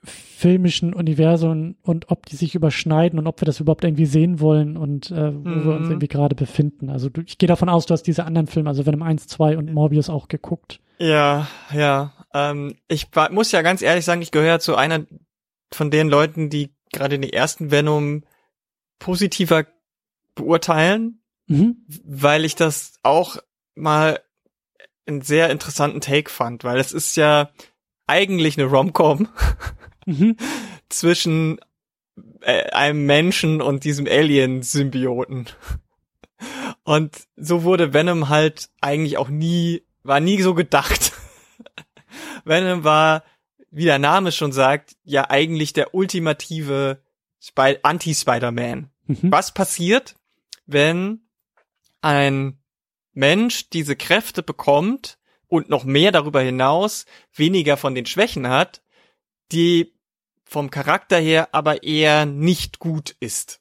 [0.04, 4.76] filmischen Universen und ob die sich überschneiden und ob wir das überhaupt irgendwie sehen wollen
[4.76, 5.64] und äh, wo mhm.
[5.64, 5.92] wir uns mhm.
[5.92, 6.90] irgendwie gerade befinden.
[6.90, 9.56] Also du, ich gehe davon aus, du hast diese anderen Filme, also Venom 1, 2
[9.56, 10.80] und Morbius auch geguckt.
[10.98, 12.12] Ja, ja.
[12.34, 15.06] Ähm, ich muss ja ganz ehrlich sagen, ich gehöre zu einer
[15.72, 18.24] von den Leuten, die gerade den ersten Venom
[19.02, 19.66] positiver
[20.36, 21.84] beurteilen, mhm.
[22.04, 23.36] weil ich das auch
[23.74, 24.20] mal
[25.06, 27.50] einen sehr interessanten Take fand, weil es ist ja
[28.06, 29.28] eigentlich eine Romcom
[30.06, 30.36] mhm.
[30.88, 31.58] zwischen
[32.42, 35.48] äh, einem Menschen und diesem Alien-Symbioten.
[36.84, 41.12] Und so wurde Venom halt eigentlich auch nie, war nie so gedacht.
[42.44, 43.24] Venom war,
[43.72, 47.02] wie der Name schon sagt, ja eigentlich der ultimative
[47.56, 48.91] Anti-Spider-Man.
[49.06, 49.32] Mhm.
[49.32, 50.16] Was passiert,
[50.66, 51.28] wenn
[52.00, 52.58] ein
[53.12, 55.18] Mensch diese Kräfte bekommt
[55.48, 57.04] und noch mehr darüber hinaus
[57.34, 58.82] weniger von den Schwächen hat,
[59.52, 59.94] die
[60.44, 63.60] vom Charakter her aber eher nicht gut ist.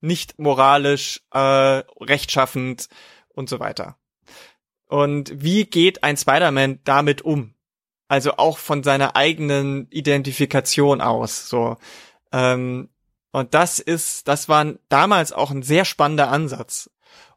[0.00, 2.88] Nicht moralisch, äh, rechtschaffend
[3.28, 3.98] und so weiter.
[4.86, 7.54] Und wie geht ein Spider-Man damit um?
[8.06, 11.48] Also auch von seiner eigenen Identifikation aus.
[11.48, 11.76] So,
[12.32, 12.88] ähm,
[13.32, 16.90] und das ist, das war damals auch ein sehr spannender Ansatz.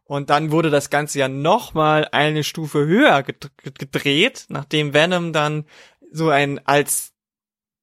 [0.03, 5.65] Und dann wurde das Ganze ja nochmal eine Stufe höher gedreht, nachdem Venom dann
[6.11, 7.13] so ein als,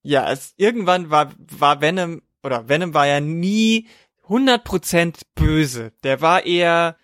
[0.03, 3.89] ja, als irgendwann war, war Venom, oder Venom war ja nie
[4.29, 5.93] 100% böse.
[6.03, 6.97] Der war eher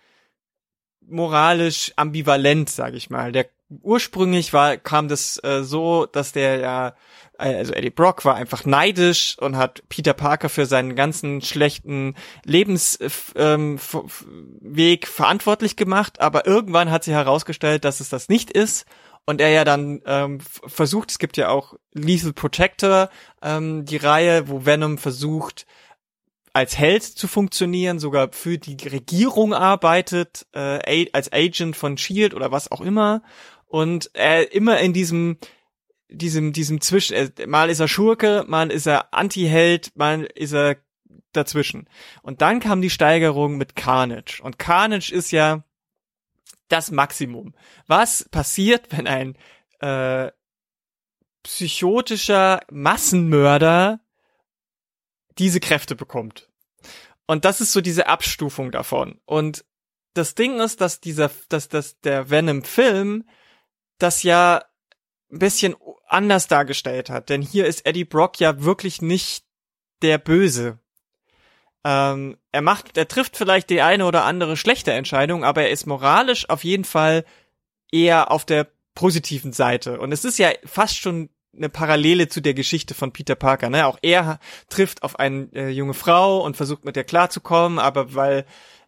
[1.00, 3.32] moralisch ambivalent, sag ich mal.
[3.32, 3.48] Der
[3.82, 6.94] ursprünglich war, kam das äh, so, dass der ja
[7.38, 13.34] also Eddie Brock war einfach neidisch und hat Peter Parker für seinen ganzen schlechten Lebensweg
[13.36, 18.86] ähm, verantwortlich gemacht, aber irgendwann hat sich herausgestellt, dass es das nicht ist.
[19.26, 23.08] Und er ja dann ähm, versucht, es gibt ja auch Lethal Protector,
[23.42, 25.66] ähm, die Reihe, wo Venom versucht,
[26.52, 32.52] als Held zu funktionieren, sogar für die Regierung arbeitet, äh, als Agent von Shield oder
[32.52, 33.22] was auch immer.
[33.66, 35.38] Und er immer in diesem
[36.08, 40.76] diesem, diesem Zwischen, äh, mal ist er Schurke, mal ist er Anti-Held, mal ist er
[41.32, 41.88] dazwischen.
[42.22, 44.40] Und dann kam die Steigerung mit Carnage.
[44.42, 45.64] Und Carnage ist ja
[46.68, 47.54] das Maximum.
[47.86, 49.36] Was passiert, wenn ein
[49.80, 50.30] äh,
[51.42, 54.00] psychotischer Massenmörder
[55.38, 56.48] diese Kräfte bekommt?
[57.26, 59.20] Und das ist so diese Abstufung davon.
[59.24, 59.64] Und
[60.14, 63.28] das Ding ist, dass dieser, dass, dass der Venom-Film
[63.98, 64.64] das ja
[65.34, 65.74] ein bisschen
[66.08, 67.28] anders dargestellt hat.
[67.28, 69.44] Denn hier ist Eddie Brock ja wirklich nicht
[70.02, 70.78] der Böse.
[71.84, 75.86] Ähm, er macht, er trifft vielleicht die eine oder andere schlechte Entscheidung, aber er ist
[75.86, 77.24] moralisch auf jeden Fall
[77.92, 80.00] eher auf der positiven Seite.
[80.00, 83.70] Und es ist ja fast schon eine Parallele zu der Geschichte von Peter Parker.
[83.70, 83.86] Ne?
[83.86, 84.38] Auch er
[84.68, 88.44] trifft auf eine äh, junge Frau und versucht mit der klarzukommen, aber weil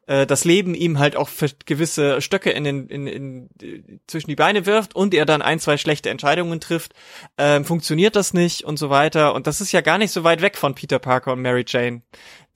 [0.06, 4.36] äh, das Leben ihm halt auch für gewisse Stöcke in den in, in, zwischen die
[4.36, 6.94] Beine wirft und er dann ein zwei schlechte Entscheidungen trifft,
[7.38, 9.34] ähm, funktioniert das nicht und so weiter.
[9.34, 12.02] Und das ist ja gar nicht so weit weg von Peter Parker und Mary Jane,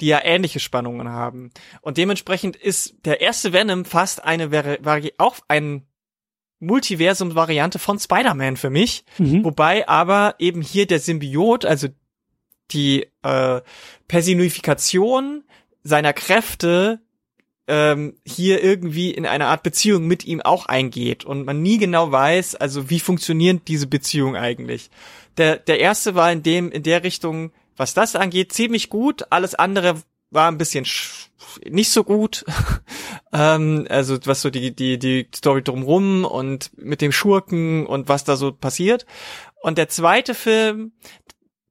[0.00, 1.50] die ja ähnliche Spannungen haben.
[1.80, 4.78] Und dementsprechend ist der erste Venom fast eine wäre
[5.18, 5.86] auch ein
[6.60, 9.44] Multiversum-Variante von Spider-Man für mich, mhm.
[9.44, 11.88] wobei aber eben hier der Symbiot, also
[12.70, 13.60] die äh,
[14.08, 15.44] Personifikation
[15.82, 17.00] seiner Kräfte
[17.70, 22.10] ähm, hier irgendwie in eine Art Beziehung mit ihm auch eingeht und man nie genau
[22.10, 24.90] weiß, also wie funktioniert diese Beziehung eigentlich.
[25.36, 29.26] Der, der erste war in dem, in der Richtung, was das angeht, ziemlich gut.
[29.30, 30.84] Alles andere war ein bisschen
[31.64, 32.44] nicht so gut.
[33.32, 38.24] ähm, also was so die, die, die Story drumrum und mit dem Schurken und was
[38.24, 39.06] da so passiert.
[39.62, 40.90] Und der zweite Film,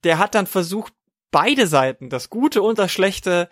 [0.05, 0.93] der hat dann versucht,
[1.29, 3.49] beide Seiten, das Gute und das Schlechte,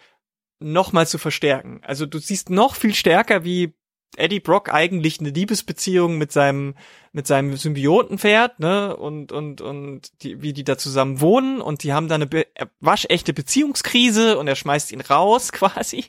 [0.60, 1.82] nochmal zu verstärken.
[1.84, 3.74] Also du siehst noch viel stärker, wie
[4.16, 6.76] Eddie Brock eigentlich eine Liebesbeziehung mit seinem
[7.12, 11.84] mit seinem Symbionten fährt, ne, und und und die, wie die da zusammen wohnen und
[11.84, 16.06] die haben da eine be äh, waschechte Beziehungskrise und er schmeißt ihn raus quasi.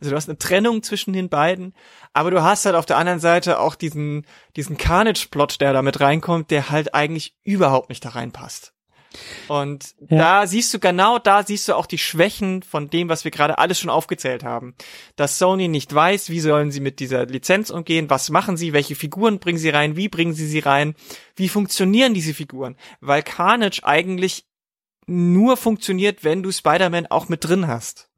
[0.00, 1.74] Also du hast eine Trennung zwischen den beiden,
[2.12, 4.26] aber du hast halt auf der anderen Seite auch diesen
[4.56, 8.73] diesen Carnage-Plot, der da mit reinkommt, der halt eigentlich überhaupt nicht da reinpasst.
[9.48, 10.18] Und ja.
[10.18, 13.58] da siehst du genau, da siehst du auch die Schwächen von dem, was wir gerade
[13.58, 14.74] alles schon aufgezählt haben.
[15.16, 18.94] Dass Sony nicht weiß, wie sollen sie mit dieser Lizenz umgehen, was machen sie, welche
[18.94, 20.94] Figuren bringen sie rein, wie bringen sie sie rein,
[21.36, 22.76] wie funktionieren diese Figuren.
[23.00, 24.44] Weil Carnage eigentlich
[25.06, 28.08] nur funktioniert, wenn du Spider-Man auch mit drin hast.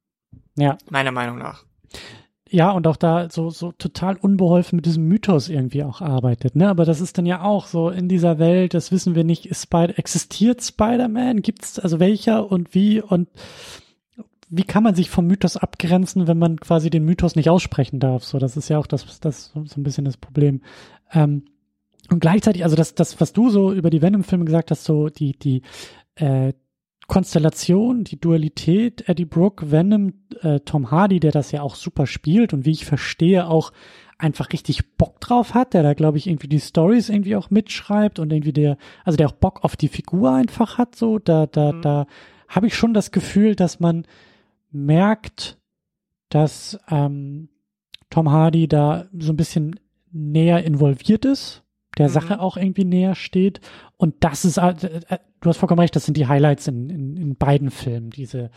[0.57, 0.79] Ja.
[0.89, 1.65] Meiner Meinung nach
[2.49, 6.69] ja, und auch da so, so total unbeholfen mit diesem Mythos irgendwie auch arbeitet, ne?
[6.69, 9.65] Aber das ist dann ja auch so in dieser Welt, das wissen wir nicht, ist
[9.65, 11.43] Spider existiert Spider-Man?
[11.43, 13.29] Gibt's also welcher und wie und
[14.49, 18.25] wie kann man sich vom Mythos abgrenzen, wenn man quasi den Mythos nicht aussprechen darf?
[18.25, 20.63] So, das ist ja auch das, das so ein bisschen das Problem.
[21.13, 21.47] Ähm,
[22.11, 25.37] und gleichzeitig, also das, das, was du so über die Venom-Filme gesagt hast, so die,
[25.37, 25.63] die,
[26.15, 26.53] äh,
[27.07, 32.53] Konstellation, die Dualität, Eddie Brooke, Venom, äh, Tom Hardy, der das ja auch super spielt
[32.53, 33.73] und wie ich verstehe auch
[34.19, 38.19] einfach richtig Bock drauf hat, der da glaube ich irgendwie die Stories irgendwie auch mitschreibt
[38.19, 41.73] und irgendwie der, also der auch Bock auf die Figur einfach hat, so da da
[41.73, 41.83] mhm.
[41.83, 42.07] da
[42.49, 44.07] habe ich schon das Gefühl, dass man
[44.71, 45.59] merkt,
[46.29, 47.49] dass ähm,
[48.11, 49.79] Tom Hardy da so ein bisschen
[50.13, 51.66] näher involviert ist
[51.99, 52.13] der mhm.
[52.13, 53.61] Sache auch irgendwie näher steht.
[53.99, 54.75] Und das ist, äh,
[55.09, 58.51] äh, du hast vollkommen recht, das sind die Highlights in, in, in beiden Filmen, diese,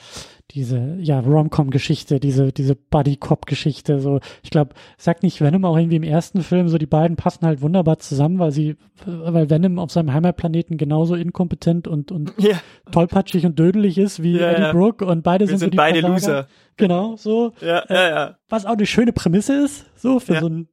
[0.51, 4.19] diese, ja, Rom-Com-Geschichte, diese, diese Buddy-Cop-Geschichte, so.
[4.43, 7.61] Ich glaube, sagt nicht Venom auch irgendwie im ersten Film, so die beiden passen halt
[7.61, 8.75] wunderbar zusammen, weil sie,
[9.05, 12.59] weil Venom auf seinem Heimatplaneten genauso inkompetent und, und ja.
[12.91, 14.71] tollpatschig und dödelig ist wie ja, Eddie ja.
[14.73, 16.13] Brooke und beide Wir sind, sind so beide Versager.
[16.13, 16.47] Loser.
[16.75, 17.53] Genau, so.
[17.61, 18.35] Ja, ja, ja.
[18.49, 20.67] Was auch eine schöne Prämisse ist, so, für so ein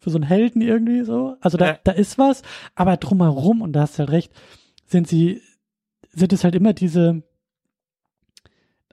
[0.00, 1.36] für so einen Helden irgendwie so.
[1.40, 1.78] Also da, ja.
[1.84, 2.42] da ist was,
[2.74, 4.32] aber drumherum, und da hast du halt recht,
[4.86, 5.40] sind sie,
[6.10, 7.22] sind es halt immer diese,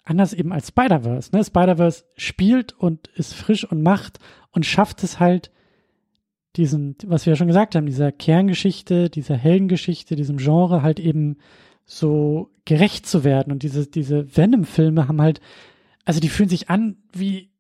[0.04, 1.44] anders eben als Spider-Verse, ne?
[1.44, 4.20] Spider-Verse spielt und ist frisch und macht
[4.52, 5.52] und schafft es halt,
[6.56, 11.38] diesen, was wir ja schon gesagt haben, dieser Kerngeschichte, dieser Heldengeschichte, diesem Genre halt eben
[11.86, 13.54] so gerecht zu werden.
[13.54, 15.40] Und diese, diese Venom-Filme haben halt,
[16.04, 17.52] also die fühlen sich an wie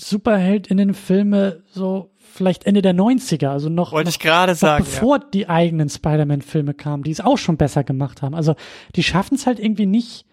[0.00, 5.24] Superheldinnen-Filme so vielleicht Ende der 90er, also noch, Wollte ich gerade sagen, bevor ja.
[5.34, 8.34] die eigenen Spider-Man-Filme kamen, die es auch schon besser gemacht haben.
[8.34, 8.54] Also
[8.96, 10.24] die schaffen es halt irgendwie nicht,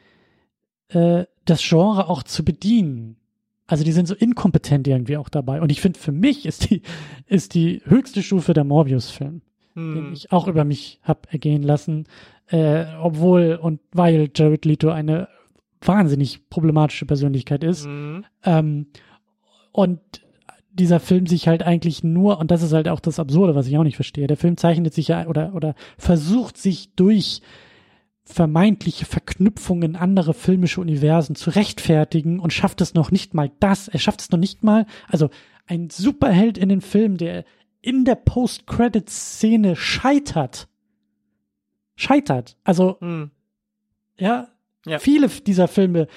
[0.89, 3.17] äh, das Genre auch zu bedienen.
[3.65, 5.61] Also die sind so inkompetent irgendwie auch dabei.
[5.61, 6.81] Und ich finde, für mich ist die,
[7.25, 9.41] ist die höchste Stufe der Morbius-Film,
[9.73, 9.95] hm.
[9.95, 12.05] den ich auch über mich hab ergehen lassen.
[12.47, 15.27] Äh, obwohl und weil Jared Leto eine
[15.81, 17.85] wahnsinnig problematische Persönlichkeit ist.
[17.85, 18.25] Mhm.
[18.43, 18.87] Ähm,
[19.77, 19.99] und
[20.71, 23.77] dieser Film sich halt eigentlich nur, und das ist halt auch das Absurde, was ich
[23.77, 27.43] auch nicht verstehe, der Film zeichnet sich ja oder, oder versucht sich durch
[28.23, 33.87] vermeintliche Verknüpfungen andere filmische Universen zu rechtfertigen und schafft es noch nicht mal das.
[33.87, 35.29] Er schafft es noch nicht mal, also
[35.67, 37.45] ein Superheld in den Film, der
[37.81, 40.67] in der Post-Credit-Szene scheitert.
[41.95, 42.57] Scheitert.
[42.63, 43.29] Also, hm.
[44.17, 44.47] ja,
[44.87, 46.07] ja, viele dieser Filme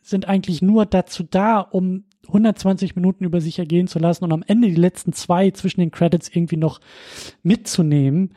[0.00, 4.44] sind eigentlich nur dazu da, um 120 Minuten über sich ergehen zu lassen und am
[4.46, 6.80] Ende die letzten zwei zwischen den Credits irgendwie noch
[7.42, 8.34] mitzunehmen.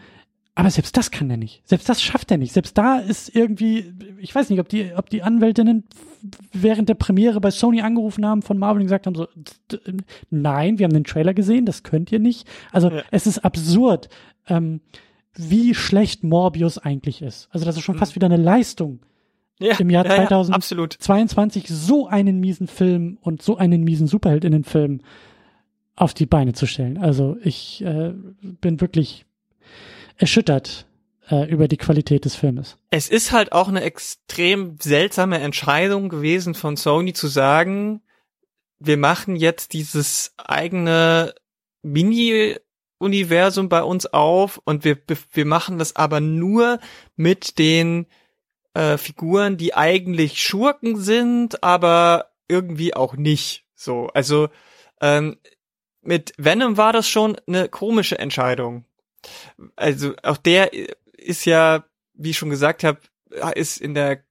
[0.53, 1.61] Aber selbst das kann er nicht.
[1.65, 2.51] Selbst das schafft er nicht.
[2.51, 5.85] Selbst da ist irgendwie, ich weiß nicht, ob die, ob die Anwältinnen
[6.51, 9.27] während der Premiere bei Sony angerufen haben von Marvel und gesagt haben so,
[10.29, 12.47] nein, wir haben den Trailer gesehen, das könnt ihr nicht.
[12.71, 13.01] Also ja.
[13.11, 14.09] es ist absurd,
[14.47, 14.81] ähm,
[15.33, 17.47] wie schlecht Morbius eigentlich ist.
[17.51, 17.99] Also das ist schon mhm.
[17.99, 18.99] fast wieder eine Leistung
[19.61, 25.01] ja, im Jahr ja, 2022 ja, so einen miesen Film und so einen miesen Superheldinnenfilm
[25.95, 26.97] auf die Beine zu stellen.
[26.97, 29.25] Also ich äh, bin wirklich
[30.17, 30.87] erschüttert
[31.29, 32.77] äh, über die Qualität des Filmes.
[32.89, 38.01] Es ist halt auch eine extrem seltsame Entscheidung gewesen von Sony zu sagen,
[38.79, 41.35] wir machen jetzt dieses eigene
[41.83, 44.97] Mini-Universum bei uns auf und wir,
[45.31, 46.79] wir machen das aber nur
[47.15, 48.07] mit den
[48.73, 53.65] äh, Figuren, die eigentlich Schurken sind, aber irgendwie auch nicht.
[53.75, 54.49] So, also
[55.01, 55.37] ähm,
[56.01, 58.85] mit Venom war das schon eine komische Entscheidung.
[59.75, 60.71] Also auch der
[61.17, 61.83] ist ja,
[62.13, 62.99] wie ich schon gesagt habe,
[63.55, 64.23] ist in der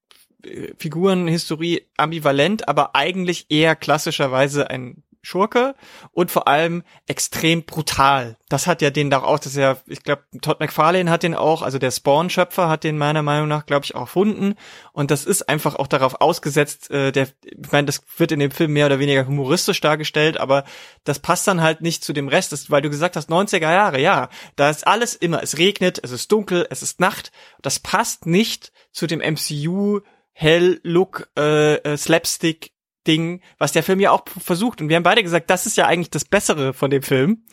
[0.44, 5.74] äh, Figurenhistorie ambivalent, aber eigentlich eher klassischerweise ein Schurke
[6.12, 8.36] und vor allem extrem brutal.
[8.48, 11.34] Das hat ja den da auch, das ist ja, ich glaube, Todd McFarlane hat den
[11.34, 14.54] auch, also der Spawn-Schöpfer hat den meiner Meinung nach, glaube ich, auch erfunden.
[14.92, 18.50] Und das ist einfach auch darauf ausgesetzt, äh, der, ich meine, das wird in dem
[18.50, 20.64] Film mehr oder weniger humoristisch dargestellt, aber
[21.04, 24.00] das passt dann halt nicht zu dem Rest, das, weil du gesagt hast, 90er Jahre,
[24.00, 27.30] ja, da ist alles immer, es regnet, es ist dunkel, es ist Nacht.
[27.62, 30.00] Das passt nicht zu dem MCU
[30.32, 32.72] Hell-Look, äh, äh, Slapstick
[33.06, 34.80] Ding, was der Film ja auch versucht.
[34.80, 37.44] Und wir haben beide gesagt, das ist ja eigentlich das Bessere von dem Film.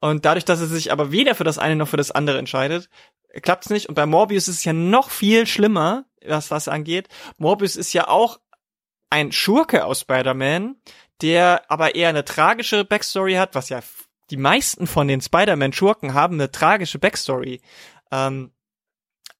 [0.00, 2.88] Und dadurch, dass er sich aber weder für das eine noch für das andere entscheidet,
[3.42, 3.88] klappt's nicht.
[3.88, 7.08] Und bei Morbius ist es ja noch viel schlimmer, was das angeht.
[7.36, 8.40] Morbius ist ja auch
[9.10, 10.76] ein Schurke aus Spider-Man,
[11.20, 13.80] der aber eher eine tragische Backstory hat, was ja
[14.30, 17.60] die meisten von den Spider-Man-Schurken haben eine tragische Backstory.
[18.12, 18.52] Ähm,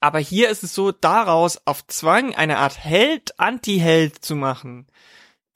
[0.00, 4.86] aber hier ist es so, daraus auf Zwang eine Art Held, Anti-Held zu machen,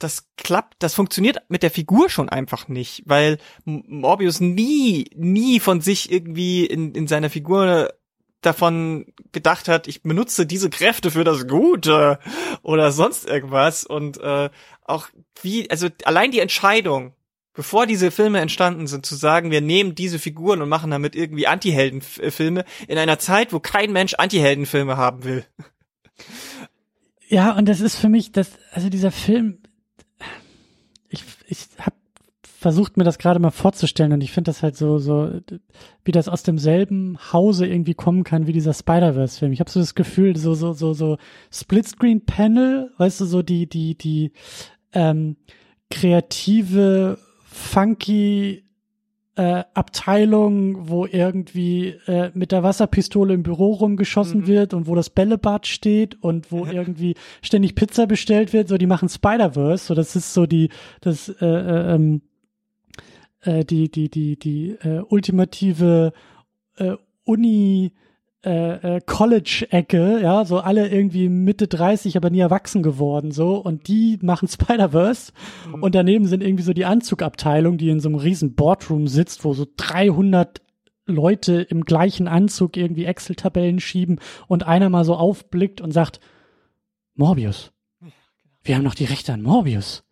[0.02, 5.80] das klappt, das funktioniert mit der Figur schon einfach nicht, weil Morbius nie, nie von
[5.80, 7.92] sich irgendwie in, in seiner Figur
[8.40, 12.18] davon gedacht hat, ich benutze diese Kräfte für das Gute
[12.62, 14.50] oder sonst irgendwas und äh,
[14.84, 15.08] auch
[15.40, 17.14] wie, also allein die Entscheidung,
[17.54, 21.46] bevor diese Filme entstanden sind, zu sagen, wir nehmen diese Figuren und machen damit irgendwie
[21.46, 25.46] Anti-Heldenfilme in einer Zeit, wo kein Mensch Anti-Heldenfilme haben will.
[27.28, 29.62] Ja, und das ist für mich, das, also dieser Film
[31.52, 31.96] ich, habe
[32.62, 35.30] versucht mir das gerade mal vorzustellen und ich finde das halt so, so,
[36.04, 39.52] wie das aus demselben Hause irgendwie kommen kann wie dieser Spider-Verse-Film.
[39.52, 41.18] Ich habe so das Gefühl, so, so, so, so
[41.52, 44.32] Splitscreen-Panel, weißt du, so die, die, die
[44.92, 45.36] ähm,
[45.90, 48.64] kreative, funky
[49.36, 54.46] äh, Abteilung, wo irgendwie äh, mit der Wasserpistole im Büro rumgeschossen mhm.
[54.46, 58.86] wird und wo das Bällebad steht und wo irgendwie ständig Pizza bestellt wird, so die
[58.86, 60.68] machen Spider-Verse, so das ist so die
[61.00, 62.22] das äh, äh, ähm,
[63.40, 66.12] äh, die die die die äh, ultimative
[66.76, 67.92] äh, Uni
[68.44, 73.86] äh, äh, College-Ecke, ja, so alle irgendwie Mitte 30, aber nie erwachsen geworden, so, und
[73.86, 75.32] die machen Spider-Verse
[75.68, 75.82] mhm.
[75.82, 79.54] und daneben sind irgendwie so die Anzugabteilung, die in so einem riesen Boardroom sitzt, wo
[79.54, 80.60] so 300
[81.06, 86.20] Leute im gleichen Anzug irgendwie Excel-Tabellen schieben und einer mal so aufblickt und sagt,
[87.14, 87.72] Morbius.
[88.64, 90.04] Wir haben noch die Rechte an Morbius.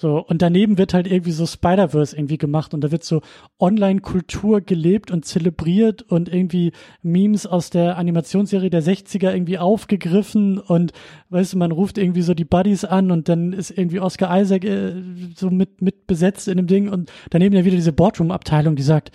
[0.00, 3.20] So, und daneben wird halt irgendwie so Spider-Verse irgendwie gemacht und da wird so
[3.58, 6.70] Online-Kultur gelebt und zelebriert und irgendwie
[7.02, 10.92] Memes aus der Animationsserie der 60er irgendwie aufgegriffen und
[11.30, 14.64] weißt du, man ruft irgendwie so die Buddies an und dann ist irgendwie Oscar Isaac
[14.64, 15.02] äh,
[15.34, 19.10] so mit, mit besetzt in dem Ding und daneben ja wieder diese Boardroom-Abteilung, die sagt,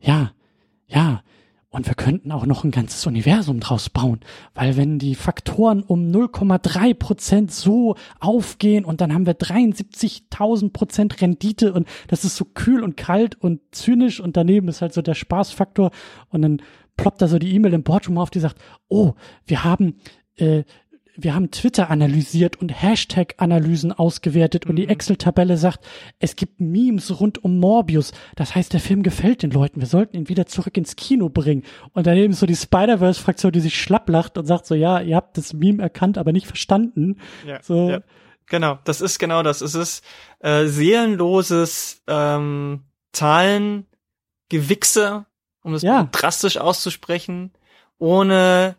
[0.00, 0.32] ja,
[0.86, 1.22] ja,
[1.72, 4.20] und wir könnten auch noch ein ganzes Universum draus bauen,
[4.54, 11.20] weil wenn die Faktoren um 0,3 Prozent so aufgehen und dann haben wir 73.000 Prozent
[11.22, 15.00] Rendite und das ist so kühl und kalt und zynisch und daneben ist halt so
[15.00, 15.90] der Spaßfaktor
[16.28, 16.62] und dann
[16.98, 18.58] ploppt da so die E-Mail im Boardroom auf, die sagt,
[18.88, 19.14] oh,
[19.46, 19.96] wir haben
[20.36, 20.64] äh,
[21.14, 24.90] wir haben Twitter analysiert und Hashtag-Analysen ausgewertet und die mhm.
[24.90, 25.84] Excel-Tabelle sagt,
[26.18, 28.12] es gibt Memes rund um Morbius.
[28.34, 29.80] Das heißt, der Film gefällt den Leuten.
[29.80, 31.64] Wir sollten ihn wieder zurück ins Kino bringen.
[31.92, 35.16] Und daneben ist so die Spider-Verse-Fraktion, die sich schlapp lacht und sagt so, ja, ihr
[35.16, 37.18] habt das Meme erkannt, aber nicht verstanden.
[37.46, 37.90] Ja, so.
[37.90, 38.00] Ja.
[38.46, 39.60] Genau, das ist genau das.
[39.60, 40.04] Es ist
[40.40, 45.26] äh, seelenloses ähm, Zahlengewichse,
[45.62, 46.08] um es ja.
[46.10, 47.52] drastisch auszusprechen,
[47.98, 48.76] ohne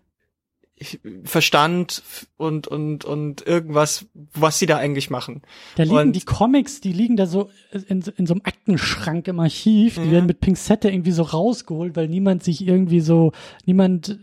[1.24, 2.04] Verstand
[2.38, 5.42] und und und irgendwas, was sie da eigentlich machen.
[5.76, 9.40] Da liegen und die Comics, die liegen da so in, in so einem Aktenschrank im
[9.40, 10.12] Archiv, die ja.
[10.12, 13.32] werden mit Pinzette irgendwie so rausgeholt, weil niemand sich irgendwie so,
[13.66, 14.20] niemand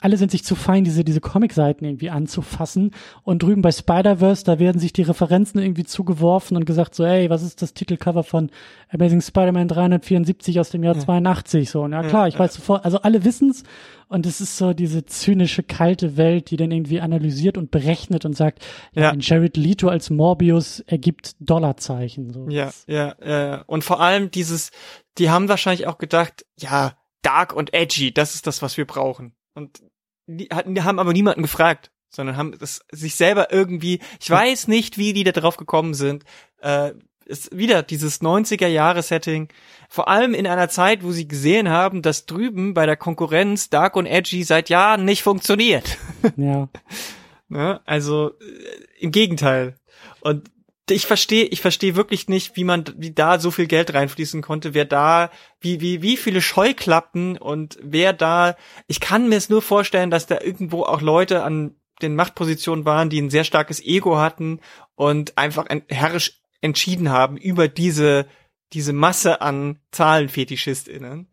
[0.00, 2.92] alle sind sich zu fein, diese, diese Comic-Seiten irgendwie anzufassen.
[3.24, 7.30] Und drüben bei Spider-Verse, da werden sich die Referenzen irgendwie zugeworfen und gesagt so, ey,
[7.30, 8.50] was ist das Titelcover von
[8.90, 11.00] Amazing Spider-Man 374 aus dem Jahr ja.
[11.00, 11.68] 82?
[11.68, 12.40] So, und ja klar, ich ja.
[12.40, 13.64] weiß sofort, also alle wissen's.
[14.08, 18.34] Und es ist so diese zynische, kalte Welt, die dann irgendwie analysiert und berechnet und
[18.34, 19.14] sagt, ja, ja.
[19.18, 22.32] Jared Leto als Morbius ergibt Dollarzeichen.
[22.32, 22.46] So.
[22.48, 23.62] Ja, ja, ja.
[23.66, 24.70] Und vor allem dieses,
[25.18, 29.32] die haben wahrscheinlich auch gedacht, ja, dark und edgy, das ist das, was wir brauchen.
[29.58, 29.82] Und
[30.26, 34.68] die, hatten, die haben aber niemanden gefragt, sondern haben das sich selber irgendwie, ich weiß
[34.68, 36.24] nicht, wie die da drauf gekommen sind,
[36.60, 36.92] äh,
[37.26, 39.48] ist wieder dieses 90er Jahre Setting,
[39.88, 43.96] vor allem in einer Zeit, wo sie gesehen haben, dass drüben bei der Konkurrenz Dark
[43.96, 45.98] und Edgy seit Jahren nicht funktioniert.
[46.36, 46.68] Ja.
[47.48, 47.80] ne?
[47.84, 49.74] Also äh, im Gegenteil.
[50.20, 50.50] Und
[50.90, 54.74] ich verstehe, ich verstehe wirklich nicht, wie man, wie da so viel Geld reinfließen konnte,
[54.74, 58.56] wer da, wie, wie, wie viele Scheuklappen und wer da,
[58.86, 63.10] ich kann mir es nur vorstellen, dass da irgendwo auch Leute an den Machtpositionen waren,
[63.10, 64.60] die ein sehr starkes Ego hatten
[64.94, 68.26] und einfach herrisch entschieden haben über diese,
[68.72, 71.28] diese Masse an ZahlenfetischistInnen.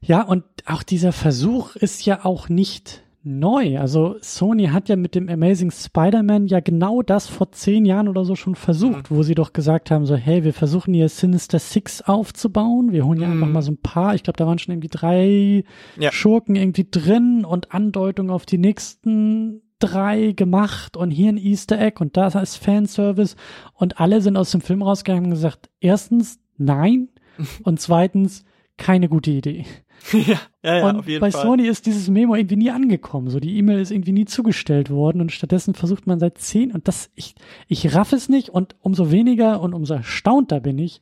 [0.00, 3.78] Ja, und auch dieser Versuch ist ja auch nicht neu.
[3.78, 8.24] Also Sony hat ja mit dem Amazing Spider-Man ja genau das vor zehn Jahren oder
[8.24, 9.16] so schon versucht, mhm.
[9.16, 12.92] wo sie doch gesagt haben, so, hey, wir versuchen hier Sinister Six aufzubauen.
[12.92, 13.34] Wir holen ja mhm.
[13.34, 15.64] einfach mal so ein paar, ich glaube, da waren schon irgendwie drei
[15.98, 16.12] ja.
[16.12, 22.00] Schurken irgendwie drin und Andeutungen auf die nächsten drei gemacht und hier ein Easter Egg
[22.00, 23.36] und da ist Fanservice
[23.74, 27.08] und alle sind aus dem Film rausgegangen und gesagt, erstens, nein
[27.64, 28.44] und zweitens,
[28.78, 29.66] keine gute Idee.
[30.12, 31.42] ja, ja, ja, und auf jeden bei Fall.
[31.42, 33.28] Sony ist dieses Memo irgendwie nie angekommen.
[33.28, 36.88] So, die E-Mail ist irgendwie nie zugestellt worden und stattdessen versucht man seit zehn und
[36.88, 37.34] das, ich,
[37.68, 41.00] ich raff es nicht und umso weniger und umso erstaunter bin ich,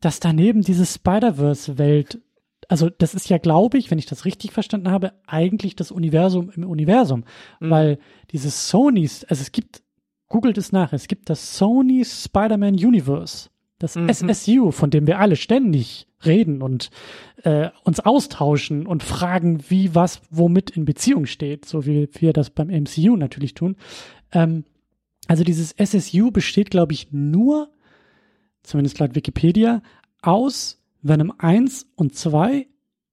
[0.00, 2.20] dass daneben diese Spider-Verse-Welt,
[2.68, 6.50] also das ist ja, glaube ich, wenn ich das richtig verstanden habe, eigentlich das Universum
[6.50, 7.24] im Universum,
[7.60, 7.70] mhm.
[7.70, 7.98] weil
[8.30, 9.82] dieses Sonys, also es gibt,
[10.28, 13.48] googelt es nach, es gibt das Sony Spider-Man Universe.
[13.84, 14.08] Das mhm.
[14.08, 16.88] SSU, von dem wir alle ständig reden und
[17.42, 22.48] äh, uns austauschen und fragen, wie was womit in Beziehung steht, so wie wir das
[22.48, 23.76] beim MCU natürlich tun.
[24.32, 24.64] Ähm,
[25.26, 27.68] also dieses SSU besteht, glaube ich, nur,
[28.62, 29.82] zumindest laut Wikipedia,
[30.22, 32.66] aus Venom 1 und 2,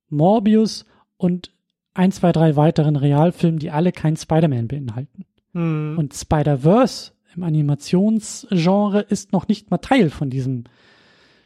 [0.07, 0.85] Morbius
[1.17, 1.51] und
[1.95, 5.25] 1, 2, 3 weiteren Realfilmen, die alle kein Spider-Man beinhalten.
[5.51, 5.97] Mhm.
[5.97, 10.65] Und Spider-Verse im Animationsgenre ist noch nicht mal Teil von diesem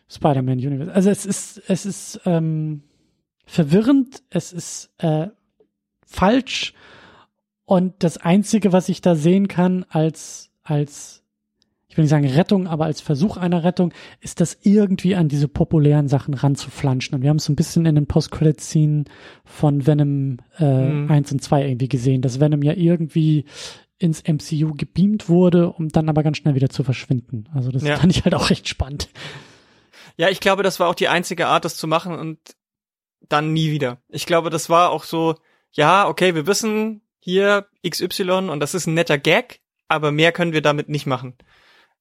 [0.10, 0.94] Spider-Man-Universe.
[0.94, 2.84] Also es ist, es ist ähm,
[3.46, 5.28] verwirrend, es ist äh,
[6.06, 6.74] falsch
[7.66, 11.24] und das Einzige, was ich da sehen kann als, als,
[11.88, 13.92] ich will nicht sagen Rettung, aber als Versuch einer Rettung,
[14.22, 17.16] ist das irgendwie an diese populären Sachen ranzuflanschen.
[17.16, 19.06] Und wir haben es so ein bisschen in den Post-Credit-Scene
[19.44, 21.12] von Venom äh, mhm.
[21.12, 23.46] 1 und 2 irgendwie gesehen, dass Venom ja irgendwie
[23.98, 27.50] ins MCU gebeamt wurde, um dann aber ganz schnell wieder zu verschwinden.
[27.54, 27.98] Also das ja.
[27.98, 29.10] fand ich halt auch recht spannend.
[30.18, 32.40] Ja, ich glaube, das war auch die einzige Art, das zu machen und
[33.28, 34.02] dann nie wieder.
[34.10, 35.36] Ich glaube, das war auch so,
[35.72, 40.54] ja, okay, wir wissen hier XY und das ist ein netter Gag, aber mehr können
[40.54, 41.36] wir damit nicht machen.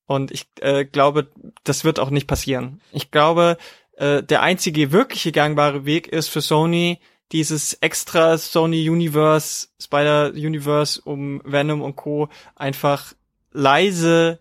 [0.06, 1.30] Und ich äh, glaube,
[1.64, 2.80] das wird auch nicht passieren.
[2.92, 3.56] Ich glaube,
[3.96, 7.00] äh, der einzige wirkliche gangbare Weg ist für Sony,
[7.34, 12.28] dieses extra Sony Universe, Spider Universe um Venom und Co.
[12.54, 13.12] einfach
[13.50, 14.40] leise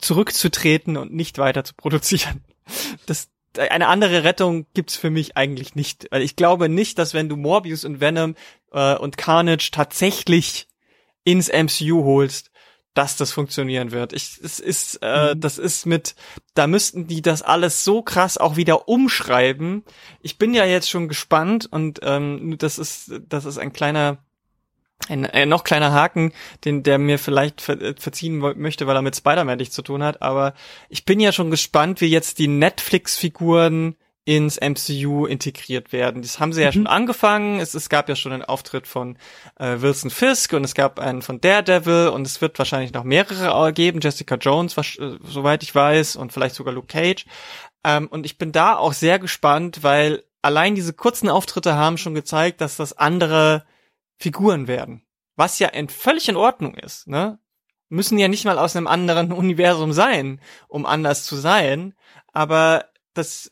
[0.00, 2.44] zurückzutreten und nicht weiter zu produzieren.
[3.06, 6.06] Das, eine andere Rettung gibt's für mich eigentlich nicht.
[6.10, 8.36] Weil ich glaube nicht, dass wenn du Morbius und Venom
[8.70, 10.68] äh, und Carnage tatsächlich
[11.24, 12.51] ins MCU holst,
[12.94, 14.12] dass das funktionieren wird.
[14.12, 15.40] Ich, es ist, äh, mhm.
[15.40, 16.14] das ist mit,
[16.54, 19.84] da müssten die das alles so krass auch wieder umschreiben.
[20.20, 24.18] Ich bin ja jetzt schon gespannt und ähm, das ist, das ist ein kleiner,
[25.08, 26.32] ein, ein noch kleiner Haken,
[26.64, 30.02] den der mir vielleicht ver äh, verziehen möchte, weil er mit Spider-Man nichts zu tun
[30.02, 30.20] hat.
[30.20, 30.54] Aber
[30.88, 36.22] ich bin ja schon gespannt, wie jetzt die Netflix-Figuren ins MCU integriert werden.
[36.22, 36.64] Das haben sie mhm.
[36.64, 37.58] ja schon angefangen.
[37.58, 39.18] Es, es gab ja schon einen Auftritt von
[39.58, 43.72] äh, Wilson Fisk und es gab einen von Daredevil und es wird wahrscheinlich noch mehrere
[43.72, 44.00] geben.
[44.00, 47.26] Jessica Jones, was, äh, soweit ich weiß, und vielleicht sogar Luke Cage.
[47.84, 52.14] Ähm, und ich bin da auch sehr gespannt, weil allein diese kurzen Auftritte haben schon
[52.14, 53.64] gezeigt, dass das andere
[54.18, 55.02] Figuren werden.
[55.34, 57.38] Was ja in, völlig in Ordnung ist, ne?
[57.88, 61.94] Müssen ja nicht mal aus einem anderen Universum sein, um anders zu sein.
[62.32, 63.50] Aber das,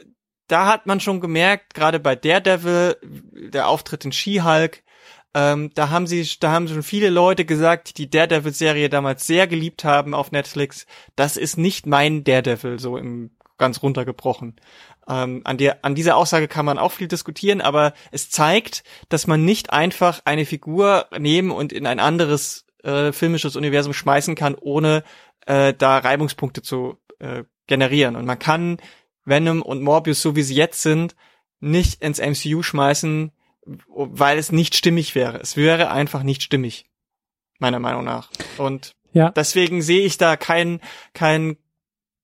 [0.50, 4.82] da hat man schon gemerkt, gerade bei Daredevil, der Auftritt in She-Hulk,
[5.32, 9.84] ähm, da haben sie, da haben schon viele Leute gesagt, die Daredevil-Serie damals sehr geliebt
[9.84, 10.86] haben auf Netflix.
[11.14, 14.56] Das ist nicht mein Daredevil, so im ganz runtergebrochen.
[15.08, 19.26] Ähm, an der, an dieser Aussage kann man auch viel diskutieren, aber es zeigt, dass
[19.26, 24.56] man nicht einfach eine Figur nehmen und in ein anderes äh, filmisches Universum schmeißen kann,
[24.56, 25.04] ohne
[25.46, 28.16] äh, da Reibungspunkte zu äh, generieren.
[28.16, 28.78] Und man kann
[29.30, 31.16] Venom und Morbius, so wie sie jetzt sind,
[31.60, 33.32] nicht ins MCU schmeißen,
[33.86, 35.38] weil es nicht stimmig wäre.
[35.38, 36.84] Es wäre einfach nicht stimmig,
[37.58, 38.30] meiner Meinung nach.
[38.58, 39.30] Und ja.
[39.30, 40.80] deswegen sehe ich da kein,
[41.14, 41.56] kein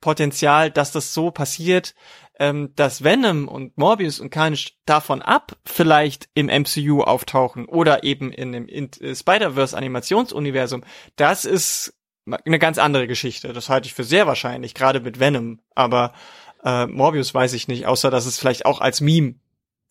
[0.00, 1.94] Potenzial, dass das so passiert,
[2.38, 8.30] ähm, dass Venom und Morbius und Carnage davon ab vielleicht im MCU auftauchen oder eben
[8.32, 10.84] in dem äh, Spider-Verse Animationsuniversum.
[11.16, 11.94] Das ist
[12.44, 13.52] eine ganz andere Geschichte.
[13.52, 15.60] Das halte ich für sehr wahrscheinlich, gerade mit Venom.
[15.74, 16.12] Aber
[16.66, 19.36] äh, Morbius weiß ich nicht, außer dass es vielleicht auch als Meme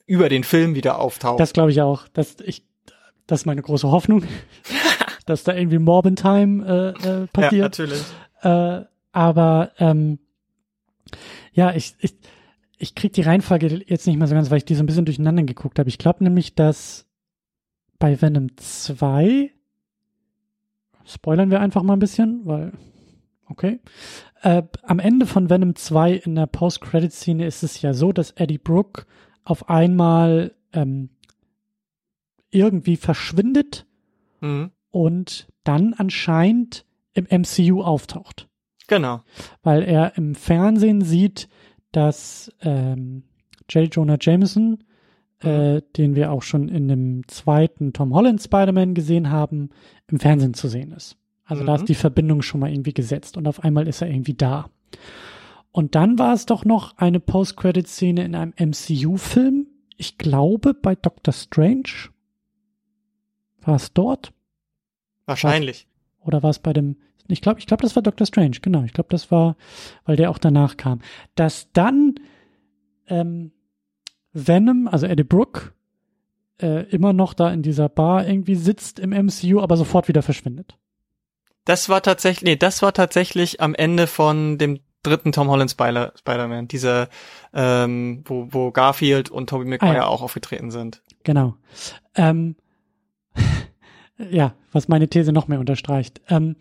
[0.06, 1.40] über den Film wieder auftaucht.
[1.40, 2.08] Das glaube ich auch.
[2.10, 2.64] Das, ich,
[3.28, 4.24] das ist meine große Hoffnung,
[5.26, 7.54] dass da irgendwie Morbin Time äh, äh, passiert.
[7.54, 8.04] Ja, natürlich.
[8.42, 8.82] Äh,
[9.14, 10.20] aber ähm,
[11.54, 12.18] ja, ich, ich,
[12.78, 15.06] ich krieg die Reihenfolge jetzt nicht mehr so ganz, weil ich die so ein bisschen
[15.06, 15.88] durcheinander geguckt habe.
[15.88, 17.08] Ich glaube nämlich, dass
[17.98, 19.50] bei Venom 2
[21.06, 22.74] spoilern wir einfach mal ein bisschen, weil
[23.48, 23.80] okay.
[24.46, 28.58] Äh, am Ende von Venom 2 in der Post-Credit-Szene ist es ja so, dass Eddie
[28.60, 29.06] Brooke
[29.44, 31.10] auf einmal ähm,
[32.52, 33.86] irgendwie verschwindet
[34.42, 34.72] Mhm.
[34.92, 38.48] und dann anscheinend im MCU auftaucht.
[38.88, 39.22] Genau.
[39.64, 41.48] Weil er im Fernsehen sieht,
[41.92, 43.24] dass ähm,
[43.70, 43.94] J.
[43.96, 44.84] Jonah Jameson,
[45.40, 49.70] äh, den wir auch schon in dem zweiten Tom Holland Spider-Man gesehen haben,
[50.08, 51.18] im Fernsehen zu sehen ist.
[51.46, 51.80] Also da Mhm.
[51.80, 54.70] ist die Verbindung schon mal irgendwie gesetzt und auf einmal ist er irgendwie da.
[55.72, 59.68] Und dann war es doch noch eine Post-Credit-Szene in einem MCU-Film.
[59.98, 62.10] Ich glaube bei Doctor Strange.
[63.62, 64.32] War es dort?
[65.26, 65.88] Wahrscheinlich.
[66.22, 66.98] Oder war es bei dem,
[67.28, 68.84] ich glaube, ich glaube, das war Doctor Strange, genau.
[68.84, 69.56] Ich glaube, das war,
[70.06, 71.02] weil der auch danach kam.
[71.36, 72.16] Dass dann
[73.08, 73.52] ähm,
[74.34, 75.74] Venom, also Eddie Brooke,
[76.62, 80.78] äh, immer noch da in dieser Bar irgendwie sitzt im MCU, aber sofort wieder verschwindet.
[81.66, 86.14] Das war tatsächlich, nee, das war tatsächlich am Ende von dem dritten Tom Holland Spider-
[86.18, 87.10] Spider-Man, dieser,
[87.54, 90.08] ähm, wo, wo Garfield und Tobey Maguire Ah, ja.
[90.08, 91.02] auch aufgetreten sind.
[91.24, 91.56] Genau.
[92.16, 92.56] Ähm,
[94.32, 96.56] ja, was meine These noch mehr unterstreicht, ähm,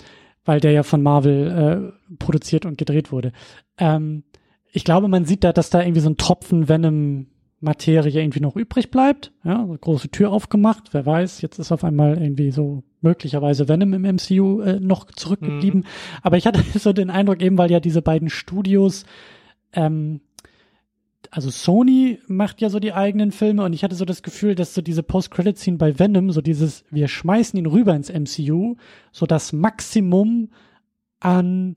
[0.44, 3.32] weil der ja von Marvel äh, produziert und gedreht wurde.
[3.78, 4.24] Ähm,
[4.72, 7.26] ich glaube, man sieht da, dass da irgendwie so ein Tropfen Venom
[7.60, 9.32] Materie irgendwie noch übrig bleibt.
[9.42, 10.88] Ja, so große Tür aufgemacht.
[10.92, 15.84] Wer weiß, jetzt ist auf einmal irgendwie so möglicherweise Venom im MCU äh, noch zurückgeblieben.
[16.22, 19.04] Aber ich hatte so den Eindruck eben, weil ja diese beiden Studios
[19.72, 20.20] ähm,
[21.30, 24.74] also Sony macht ja so die eigenen Filme und ich hatte so das Gefühl, dass
[24.74, 28.76] so diese Post-Credit-Scene bei Venom, so dieses, wir schmeißen ihn rüber ins MCU,
[29.10, 30.50] so das Maximum
[31.18, 31.74] an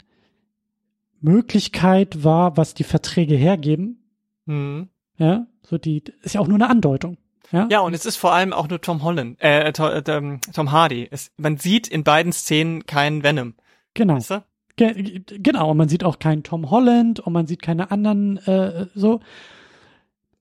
[1.21, 4.03] Möglichkeit war, was die Verträge hergeben.
[4.45, 4.89] Mhm.
[5.17, 7.17] Ja, so die, ist ja auch nur eine Andeutung.
[7.51, 10.39] Ja, Ja, und es ist vor allem auch nur Tom Holland, äh, To- äh, ähm,
[10.53, 11.07] Tom Hardy.
[11.09, 13.53] Es, man sieht in beiden Szenen keinen Venom.
[13.93, 14.15] genau.
[14.15, 14.43] Weißt du?
[14.75, 18.85] Ge genau, und man sieht auch keinen Tom Holland und man sieht keine anderen äh,
[18.93, 19.21] so.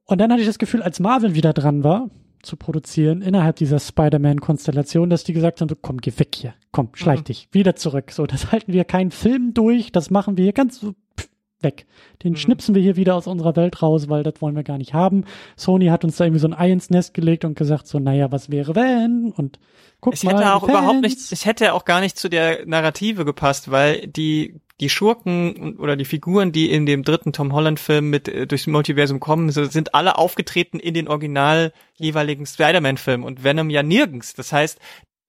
[0.04, 2.10] Und dann hatte ich das Gefühl, als Marvel wieder dran war,
[2.42, 6.90] zu produzieren, innerhalb dieser Spider-Man-Konstellation, dass die gesagt haben, so, komm, geh weg hier, komm,
[6.94, 7.24] schleich Mhm.
[7.24, 8.10] dich, wieder zurück.
[8.12, 11.28] So, das halten wir keinen Film durch, das machen wir hier ganz so pff,
[11.62, 11.86] weg.
[12.22, 12.36] Den Mhm.
[12.36, 15.24] schnipsen wir hier wieder aus unserer Welt raus, weil das wollen wir gar nicht haben.
[15.56, 18.30] Sony hat uns da irgendwie so ein Ei ins Nest gelegt und gesagt, so, naja,
[18.32, 19.32] was wäre wenn?
[19.36, 19.58] Und
[20.00, 20.32] guck Es mal.
[20.32, 24.06] hätte die auch überhaupt nicht, es hätte auch gar nicht zu der Narrative gepasst, weil
[24.06, 28.46] die die Schurken oder die Figuren, die in dem dritten Tom Holland Film mit äh,
[28.46, 33.70] durchs Multiversum kommen, so, sind alle aufgetreten in den original jeweiligen Spider-Man Filmen und Venom
[33.70, 34.34] ja nirgends.
[34.34, 34.78] Das heißt,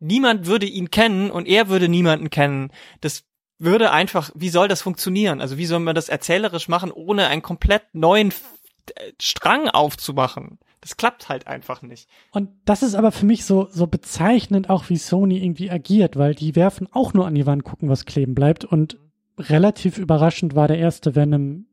[0.02, 2.72] niemand würde ihn kennen und er würde niemanden kennen.
[3.00, 3.24] Das
[3.60, 5.42] würde einfach, wie soll das funktionieren?
[5.42, 10.60] Also wie soll man das erzählerisch machen, ohne einen komplett neuen äh, Strang aufzumachen?
[10.82, 12.08] Das klappt halt einfach nicht.
[12.32, 16.36] Und das ist aber für mich so, so bezeichnend auch, wie Sony irgendwie agiert, weil
[16.36, 18.64] die werfen auch nur an die Wand, gucken, was kleben bleibt.
[18.64, 18.98] Und
[19.40, 21.66] relativ überraschend war der erste Venom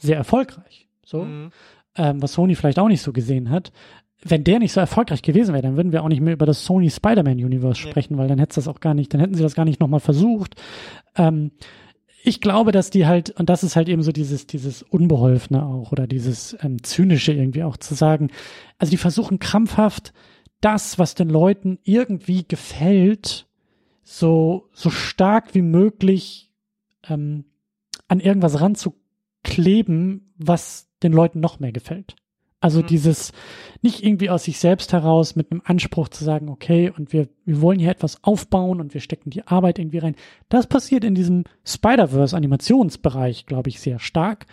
[0.00, 0.88] sehr erfolgreich.
[1.04, 1.50] So, Mhm.
[1.96, 3.72] ähm, was Sony vielleicht auch nicht so gesehen hat.
[4.24, 6.64] Wenn der nicht so erfolgreich gewesen wäre, dann würden wir auch nicht mehr über das
[6.64, 7.90] Sony Spider-Man-Universe Ja.
[7.90, 10.00] sprechen, weil dann hätte das auch gar nicht, dann hätten sie das gar nicht nochmal
[10.00, 10.54] versucht.
[11.16, 11.50] Ähm,
[12.24, 15.90] ich glaube, dass die halt, und das ist halt eben so dieses, dieses Unbeholfene auch
[15.90, 18.30] oder dieses ähm, Zynische irgendwie auch zu sagen,
[18.78, 20.12] also die versuchen krampfhaft,
[20.60, 23.48] das, was den Leuten irgendwie gefällt,
[24.04, 26.52] so, so stark wie möglich
[27.08, 27.44] ähm,
[28.06, 32.14] an irgendwas ranzukleben, was den Leuten noch mehr gefällt.
[32.62, 32.86] Also Mhm.
[32.86, 33.32] dieses
[33.82, 37.60] nicht irgendwie aus sich selbst heraus mit einem Anspruch zu sagen, okay, und wir, wir
[37.60, 40.14] wollen hier etwas aufbauen und wir stecken die Arbeit irgendwie rein.
[40.48, 44.46] Das passiert in diesem Spider-Verse Animationsbereich, glaube ich, sehr stark.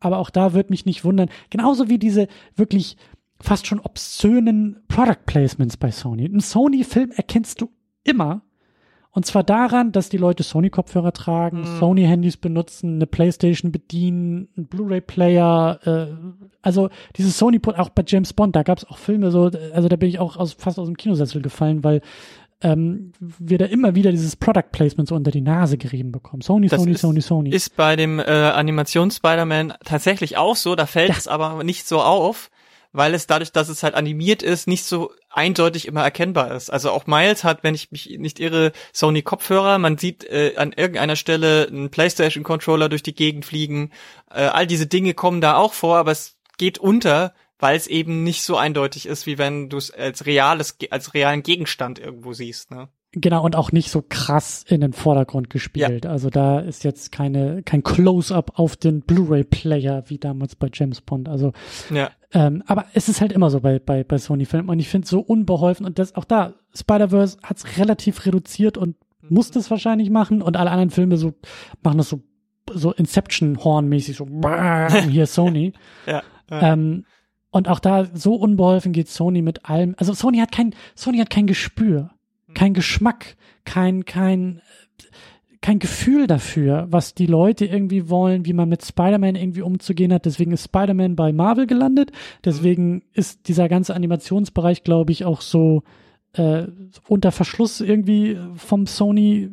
[0.00, 1.30] Aber auch da wird mich nicht wundern.
[1.50, 2.96] Genauso wie diese wirklich
[3.40, 6.26] fast schon obszönen Product Placements bei Sony.
[6.26, 7.70] Einen Sony-Film erkennst du
[8.04, 8.42] immer.
[9.14, 11.78] Und zwar daran, dass die Leute Sony-Kopfhörer tragen, Mhm.
[11.78, 16.06] Sony-Handys benutzen, eine Playstation bedienen, einen Blu-ray-Player, äh,
[16.62, 19.96] also dieses Sony, auch bei James Bond, da gab es auch Filme so, also da
[19.96, 22.00] bin ich auch aus, fast aus dem Kinosessel gefallen, weil
[22.60, 26.40] ähm, wir da immer wieder dieses Product Placement so unter die Nase gerieben bekommen.
[26.40, 27.50] Sony, Das Sony, ist- Sony, Sony.
[27.50, 31.16] Ist bei dem äh, Animations-Spider-Man tatsächlich auch so, da fällt Ja.
[31.18, 32.50] es aber nicht so auf,
[32.94, 36.70] weil es dadurch, dass es halt animiert ist, nicht so eindeutig immer erkennbar ist.
[36.70, 40.72] Also auch Miles hat, wenn ich mich nicht irre, Sony Kopfhörer, man sieht äh, an
[40.72, 43.90] irgendeiner Stelle einen PlayStation Controller durch die Gegend fliegen.
[44.30, 48.22] Äh, all diese Dinge kommen da auch vor, aber es geht unter, weil es eben
[48.22, 52.70] nicht so eindeutig ist, wie wenn du es als reales, als realen Gegenstand irgendwo siehst.
[52.70, 52.88] Ne?
[53.16, 56.04] Genau, und auch nicht so krass in den Vordergrund gespielt.
[56.04, 61.28] Also da ist jetzt keine, kein Close-up auf den Blu-ray-Player wie damals bei James Bond.
[61.28, 61.52] Also,
[61.90, 62.10] Ja.
[62.32, 65.20] ähm, aber es ist halt immer so bei, bei, bei Sony-Filmen und ich finde so
[65.20, 68.96] unbeholfen und das auch da, Spider-Verse hat es relativ reduziert und
[69.28, 71.32] muss das wahrscheinlich machen und alle anderen Filme so
[71.82, 72.20] machen das so
[72.72, 74.26] so Inception-Horn-mäßig, so
[75.10, 75.72] hier Sony.
[76.06, 76.72] ja, ja.
[76.72, 77.04] Ähm,
[77.50, 79.94] und auch da so unbeholfen geht Sony mit allem.
[79.98, 82.10] Also Sony hat kein, Sony hat kein Gespür,
[82.54, 84.60] kein Geschmack, kein, kein,
[85.60, 90.26] kein Gefühl dafür, was die Leute irgendwie wollen, wie man mit Spider-Man irgendwie umzugehen hat.
[90.26, 92.12] Deswegen ist Spider-Man bei Marvel gelandet.
[92.44, 95.82] Deswegen ist dieser ganze Animationsbereich, glaube ich, auch so
[96.34, 96.64] äh,
[97.08, 99.50] unter Verschluss irgendwie vom Sony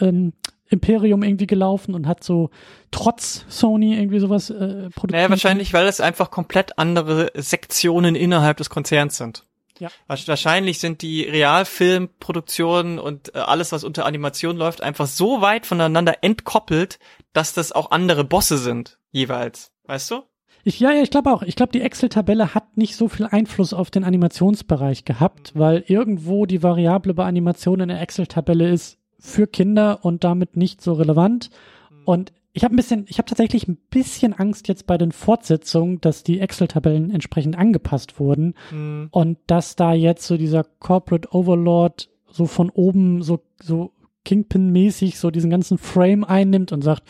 [0.00, 0.32] ähm,
[0.68, 2.50] Imperium irgendwie gelaufen und hat so
[2.90, 5.12] trotz Sony irgendwie sowas äh, produziert.
[5.12, 9.44] Naja, wahrscheinlich, weil es einfach komplett andere Sektionen innerhalb des Konzerns sind.
[9.78, 9.88] Ja.
[10.06, 16.22] Wahrscheinlich sind die Realfilmproduktionen und äh, alles, was unter Animation läuft, einfach so weit voneinander
[16.22, 16.98] entkoppelt,
[17.32, 19.72] dass das auch andere Bosse sind, jeweils.
[19.84, 20.22] Weißt du?
[20.66, 21.42] Ich, ja, ja, ich glaube auch.
[21.42, 26.46] Ich glaube, die Excel-Tabelle hat nicht so viel Einfluss auf den Animationsbereich gehabt, weil irgendwo
[26.46, 31.50] die Variable bei Animation in der Excel-Tabelle ist für Kinder und damit nicht so relevant.
[31.90, 32.02] Mhm.
[32.06, 36.00] Und ich habe ein bisschen, ich habe tatsächlich ein bisschen Angst jetzt bei den Fortsetzungen,
[36.00, 39.08] dass die Excel-Tabellen entsprechend angepasst wurden mhm.
[39.10, 43.90] und dass da jetzt so dieser Corporate Overlord so von oben so so
[44.24, 47.02] Kingpin-mäßig so diesen ganzen Frame einnimmt und sagt,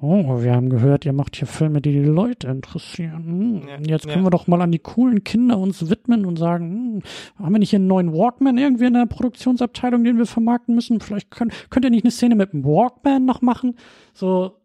[0.00, 3.24] oh, wir haben gehört, ihr macht hier Filme, die die Leute interessieren.
[3.26, 4.26] Hm, ja, jetzt können ja.
[4.26, 7.02] wir doch mal an die coolen Kinder uns widmen und sagen,
[7.36, 10.74] hm, haben wir nicht hier einen neuen Walkman irgendwie in der Produktionsabteilung, den wir vermarkten
[10.74, 11.00] müssen?
[11.00, 13.76] Vielleicht könnt, könnt ihr nicht eine Szene mit dem Walkman noch machen?
[14.12, 14.56] So,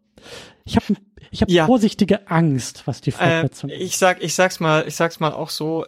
[0.64, 0.86] ich habe
[1.30, 1.66] ich hab ja.
[1.66, 5.32] vorsichtige Angst, was die äh, Fortsetzung äh, Ich sag, ich sag's mal, ich sag's mal
[5.32, 5.86] auch so,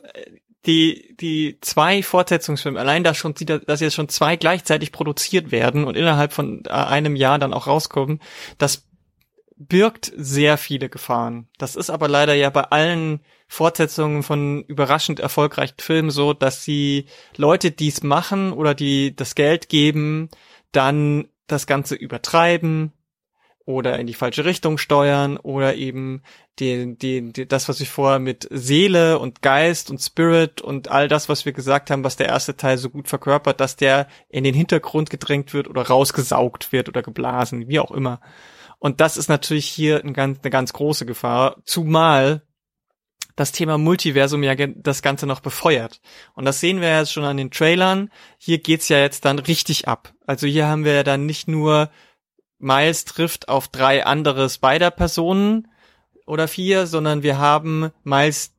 [0.66, 3.35] die, die zwei Fortsetzungsfilme, allein da schon,
[3.66, 7.66] dass jetzt schon zwei gleichzeitig produziert werden und innerhalb von äh, einem Jahr dann auch
[7.66, 8.20] rauskommen,
[8.59, 8.86] das
[9.56, 11.48] birgt sehr viele Gefahren.
[11.59, 17.06] Das ist aber leider ja bei allen Fortsetzungen von überraschend erfolgreichen Filmen so, dass die
[17.36, 20.28] Leute, die es machen oder die das Geld geben,
[20.73, 22.93] dann das Ganze übertreiben,
[23.66, 26.22] oder in die falsche Richtung steuern oder eben
[26.60, 31.08] den, den, den, das, was ich vorher mit Seele und Geist und Spirit und all
[31.08, 34.44] das, was wir gesagt haben, was der erste Teil so gut verkörpert, dass der in
[34.44, 38.20] den Hintergrund gedrängt wird oder rausgesaugt wird oder geblasen, wie auch immer.
[38.78, 42.42] Und das ist natürlich hier ein ganz, eine ganz große Gefahr, zumal
[43.36, 46.00] das Thema Multiversum ja das Ganze noch befeuert.
[46.34, 48.10] Und das sehen wir jetzt schon an den Trailern.
[48.38, 50.12] Hier geht's ja jetzt dann richtig ab.
[50.26, 51.90] Also hier haben wir ja dann nicht nur
[52.59, 55.68] Miles trifft auf drei andere Spider-Personen
[56.26, 58.52] oder vier, sondern wir haben Miles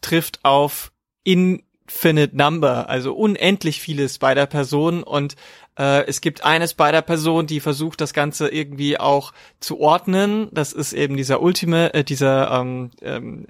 [0.00, 0.92] trifft auf
[1.24, 5.36] Infinite Number, also unendlich viele Spider-Personen und
[5.78, 10.48] äh, es gibt eine Spider-Person, die versucht, das Ganze irgendwie auch zu ordnen.
[10.52, 13.46] Das ist eben dieser Ultime, äh, dieser ähm, ähm,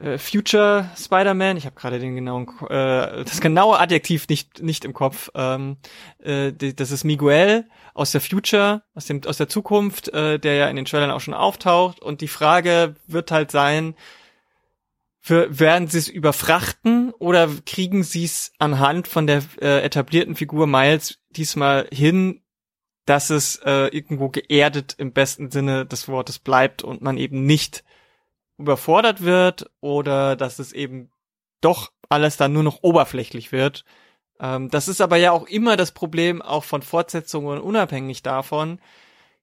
[0.00, 4.92] äh, Future Spider-Man, ich habe gerade den genauen, äh, das genaue Adjektiv nicht nicht im
[4.92, 5.30] Kopf.
[5.34, 5.78] Ähm,
[6.18, 10.68] äh, das ist Miguel aus der Future, aus dem aus der Zukunft, äh, der ja
[10.68, 12.00] in den Trailern auch schon auftaucht.
[12.00, 13.94] Und die Frage wird halt sein:
[15.20, 20.66] für, Werden sie es überfrachten oder kriegen sie es anhand von der äh, etablierten Figur
[20.66, 22.42] Miles diesmal hin,
[23.06, 27.82] dass es äh, irgendwo geerdet im besten Sinne des Wortes bleibt und man eben nicht
[28.58, 31.10] überfordert wird oder dass es eben
[31.60, 33.84] doch alles dann nur noch oberflächlich wird.
[34.40, 38.80] Ähm, das ist aber ja auch immer das Problem auch von Fortsetzungen unabhängig davon.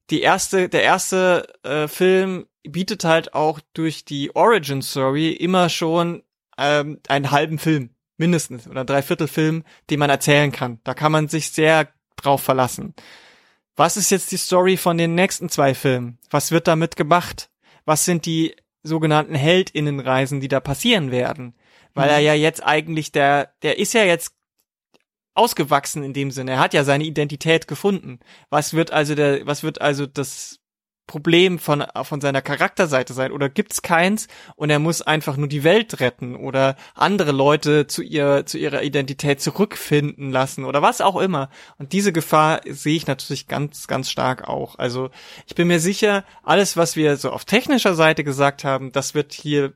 [0.09, 6.23] Die erste, der erste äh, Film bietet halt auch durch die Origin Story immer schon
[6.57, 10.79] ähm, einen halben Film, mindestens, oder dreiviertel Film, den man erzählen kann.
[10.83, 12.93] Da kann man sich sehr drauf verlassen.
[13.75, 16.19] Was ist jetzt die Story von den nächsten zwei Filmen?
[16.29, 17.49] Was wird damit gemacht?
[17.85, 21.55] Was sind die sogenannten Heldinnenreisen, die da passieren werden.
[21.93, 22.13] Weil mhm.
[22.13, 24.35] er ja jetzt eigentlich der, der ist ja jetzt
[25.33, 26.51] ausgewachsen in dem Sinne.
[26.51, 28.19] Er hat ja seine Identität gefunden.
[28.49, 30.59] Was wird also der, was wird also das
[31.05, 35.63] Problem von, von seiner Charakterseite sein oder gibt's keins und er muss einfach nur die
[35.63, 41.19] Welt retten oder andere Leute zu ihr, zu ihrer Identität zurückfinden lassen oder was auch
[41.19, 41.49] immer.
[41.77, 44.79] Und diese Gefahr sehe ich natürlich ganz, ganz stark auch.
[44.79, 45.09] Also
[45.45, 49.33] ich bin mir sicher, alles, was wir so auf technischer Seite gesagt haben, das wird
[49.33, 49.73] hier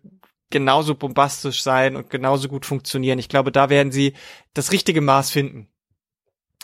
[0.50, 3.20] genauso bombastisch sein und genauso gut funktionieren.
[3.20, 4.14] Ich glaube, da werden sie
[4.54, 5.68] das richtige Maß finden.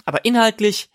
[0.05, 0.89] Aber inhaltlich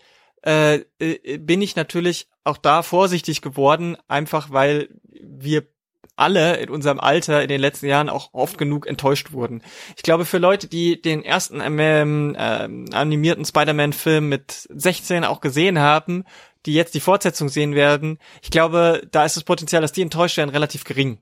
[0.45, 5.67] äh, äh, bin ich natürlich auch da vorsichtig geworden, einfach weil wir
[6.15, 9.63] alle in unserem Alter in den letzten Jahren auch oft genug enttäuscht wurden.
[9.95, 15.79] Ich glaube, für Leute, die den ersten ähm, äh, animierten Spider-Man-Film mit 16 auch gesehen
[15.79, 16.25] haben,
[16.65, 20.37] die jetzt die Fortsetzung sehen werden, ich glaube, da ist das Potenzial, dass die enttäuscht
[20.37, 21.19] werden, relativ gering.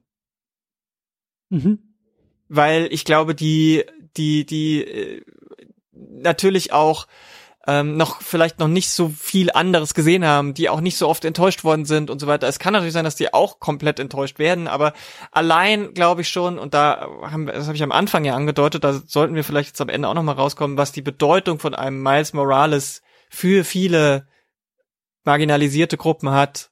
[1.50, 1.80] Mhm.
[2.50, 3.86] Weil ich glaube, die,
[4.18, 5.22] die, die äh,
[5.92, 7.08] natürlich auch
[7.68, 11.26] ähm, noch vielleicht noch nicht so viel anderes gesehen haben, die auch nicht so oft
[11.26, 12.48] enttäuscht worden sind und so weiter.
[12.48, 14.94] Es kann natürlich sein, dass die auch komplett enttäuscht werden, aber
[15.32, 18.94] allein glaube ich schon, und da haben das habe ich am Anfang ja angedeutet, da
[18.94, 22.32] sollten wir vielleicht jetzt am Ende auch nochmal rauskommen, was die Bedeutung von einem Miles
[22.32, 24.28] Morales für viele
[25.26, 26.72] marginalisierte Gruppen hat,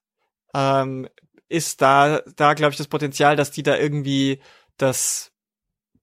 [0.53, 1.09] ähm,
[1.49, 4.41] ist da, da glaube ich das Potenzial, dass die da irgendwie
[4.77, 5.33] das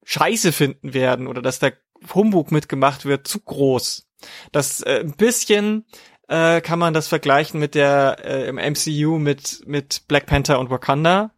[0.04, 1.70] Scheiße finden werden oder dass da
[2.14, 4.06] Humbug mitgemacht wird, zu groß.
[4.52, 5.84] Das äh, ein bisschen
[6.28, 10.70] äh, kann man das vergleichen mit der äh, im MCU mit mit Black Panther und
[10.70, 11.30] Wakanda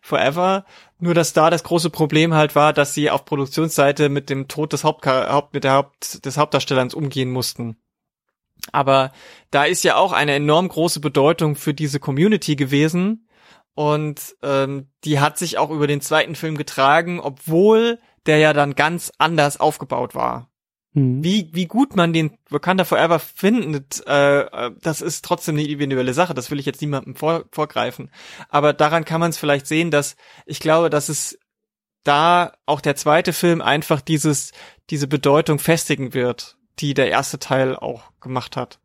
[0.00, 0.64] Forever.
[1.00, 4.72] Nur dass da das große Problem halt war, dass sie auf Produktionsseite mit dem Tod
[4.72, 7.76] des Haupt, Haupt mit der Haupt des Hauptdarstellers umgehen mussten.
[8.72, 9.12] Aber
[9.50, 13.28] da ist ja auch eine enorm große Bedeutung für diese Community gewesen.
[13.74, 18.74] Und ähm, die hat sich auch über den zweiten Film getragen, obwohl der ja dann
[18.74, 20.50] ganz anders aufgebaut war.
[20.98, 21.24] Mhm.
[21.24, 26.14] Wie, wie gut man den Wakanda Forever findet, äh, äh, das ist trotzdem eine individuelle
[26.14, 26.34] Sache.
[26.34, 28.10] Das will ich jetzt niemandem vor, vorgreifen.
[28.48, 30.16] Aber daran kann man es vielleicht sehen, dass
[30.46, 31.38] ich glaube, dass es
[32.04, 34.52] da auch der zweite Film einfach dieses,
[34.90, 38.80] diese Bedeutung festigen wird, die der erste Teil auch gemacht hat.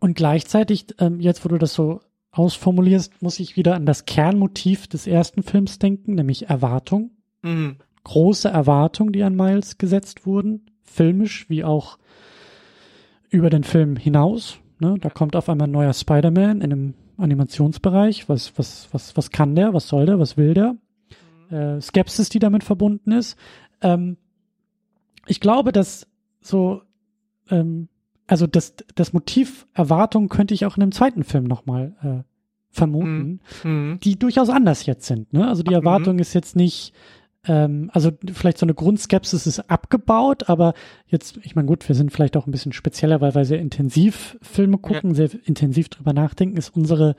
[0.00, 2.00] Und gleichzeitig, ähm, jetzt wo du das so
[2.30, 7.12] ausformulierst, muss ich wieder an das Kernmotiv des ersten Films denken, nämlich Erwartung.
[7.42, 7.76] Mhm.
[8.04, 10.66] Große Erwartungen, die an Miles gesetzt wurden
[10.96, 11.98] filmisch wie auch
[13.30, 14.58] über den Film hinaus.
[14.78, 14.96] Ne?
[15.00, 18.28] Da kommt auf einmal ein neuer Spider-Man in einem Animationsbereich.
[18.28, 19.74] Was, was, was, was kann der?
[19.74, 20.18] Was soll der?
[20.18, 20.76] Was will der?
[21.50, 21.56] Mhm.
[21.56, 23.38] Äh, Skepsis, die damit verbunden ist.
[23.82, 24.16] Ähm,
[25.26, 26.06] ich glaube, dass
[26.40, 26.82] so,
[27.50, 27.88] ähm,
[28.26, 32.22] also das, das Motiv Erwartung könnte ich auch in einem zweiten Film nochmal äh,
[32.70, 33.70] vermuten, mhm.
[33.70, 34.00] mhm.
[34.00, 35.32] die durchaus anders jetzt sind.
[35.32, 35.46] Ne?
[35.46, 35.76] Also die mhm.
[35.76, 36.20] Erwartung mhm.
[36.20, 36.92] ist jetzt nicht,
[37.46, 40.74] ähm, also vielleicht so eine Grundskepsis ist abgebaut, aber
[41.06, 44.36] jetzt, ich meine, gut, wir sind vielleicht auch ein bisschen spezieller, weil wir sehr intensiv
[44.42, 45.28] Filme gucken, ja.
[45.28, 47.16] sehr intensiv drüber nachdenken, ist unsere,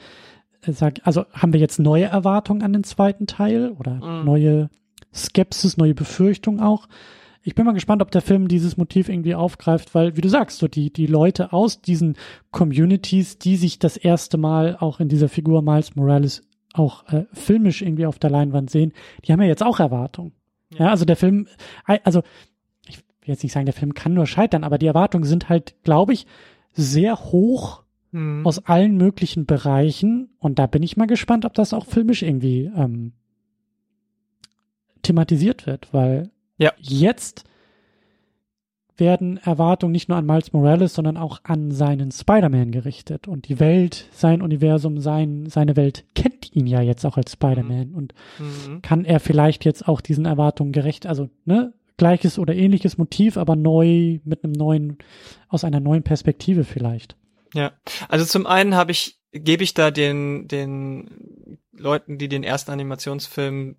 [0.62, 4.26] äh, sag, also haben wir jetzt neue Erwartungen an den zweiten Teil oder mhm.
[4.26, 4.70] neue
[5.14, 6.88] Skepsis, neue Befürchtungen auch.
[7.44, 10.60] Ich bin mal gespannt, ob der Film dieses Motiv irgendwie aufgreift, weil, wie du sagst,
[10.60, 12.18] so die, die Leute aus diesen
[12.52, 16.44] Communities, die sich das erste Mal auch in dieser Figur Miles Morales
[16.78, 18.94] auch äh, filmisch irgendwie auf der Leinwand sehen,
[19.26, 20.34] die haben ja jetzt auch Erwartungen.
[20.72, 20.86] Ja.
[20.86, 21.48] ja, also der Film,
[22.04, 22.24] also
[22.88, 25.76] ich will jetzt nicht sagen, der Film kann nur scheitern, aber die Erwartungen sind halt,
[25.84, 26.26] glaube ich,
[26.74, 28.45] sehr hoch mhm.
[28.45, 30.30] aus allen möglichen Bereichen.
[30.40, 33.14] Und da bin ich mal gespannt, ob das auch filmisch irgendwie ähm,
[35.02, 36.74] thematisiert wird, weil ja.
[36.80, 37.45] jetzt
[38.99, 43.28] werden Erwartungen nicht nur an Miles Morales, sondern auch an seinen Spider-Man gerichtet.
[43.28, 47.90] Und die Welt, sein Universum, sein, seine Welt kennt ihn ja jetzt auch als Spider-Man.
[47.90, 47.95] Mhm.
[47.95, 48.82] Und mhm.
[48.82, 53.56] kann er vielleicht jetzt auch diesen Erwartungen gerecht, also, ne, gleiches oder ähnliches Motiv, aber
[53.56, 54.98] neu, mit einem neuen,
[55.49, 57.15] aus einer neuen Perspektive vielleicht.
[57.53, 57.72] Ja,
[58.07, 63.78] also zum einen habe ich, gebe ich da den, den Leuten, die den ersten Animationsfilm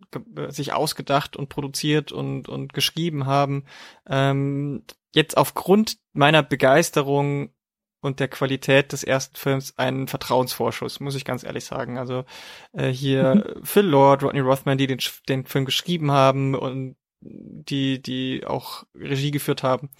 [0.49, 3.65] sich ausgedacht und produziert und, und geschrieben haben,
[4.09, 4.83] ähm,
[5.15, 7.53] jetzt aufgrund meiner Begeisterung
[8.01, 11.99] und der Qualität des ersten Films einen Vertrauensvorschuss, muss ich ganz ehrlich sagen.
[11.99, 12.25] Also
[12.73, 13.65] äh, hier mhm.
[13.65, 19.33] Phil Lord, Rodney Rothman, die den, den Film geschrieben haben und die, die auch Regie
[19.33, 19.91] geführt haben.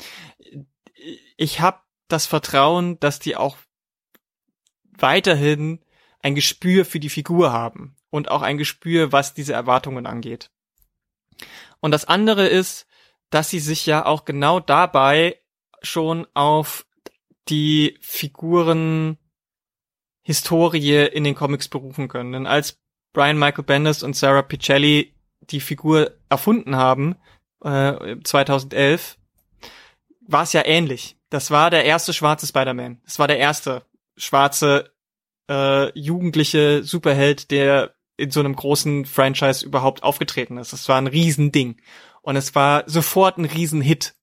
[1.37, 3.57] Ich habe das Vertrauen, dass die auch
[4.97, 5.85] weiterhin
[6.21, 10.51] ein Gespür für die Figur haben und auch ein Gespür, was diese Erwartungen angeht.
[11.81, 12.88] Und das andere ist,
[13.31, 15.41] dass sie sich ja auch genau dabei
[15.83, 16.87] schon auf
[17.49, 19.19] die Figuren
[20.23, 22.33] Historie in den Comics berufen können.
[22.33, 22.79] Denn als
[23.15, 27.17] Brian Michael Bendis und Sarah Pichelli die Figur erfunden haben,
[27.65, 29.17] äh, 2011,
[30.21, 31.17] war es ja ähnlich.
[31.31, 33.01] Das war der erste schwarze Spider-Man.
[33.05, 33.87] Das war der erste
[34.17, 34.93] schwarze
[35.51, 40.73] äh, jugendliche Superheld, der in so einem großen Franchise überhaupt aufgetreten ist.
[40.73, 41.81] Das war ein Riesending.
[42.29, 44.15] Und es war sofort ein Riesenhit.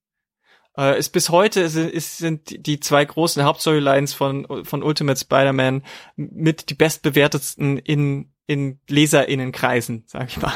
[0.78, 5.82] Äh, ist bis heute ist, ist, sind die zwei großen Hauptstorylines von, von Ultimate Spider-Man
[6.14, 10.52] mit die bestbewertetsten in, in LeserInnenkreisen, sag ich mal.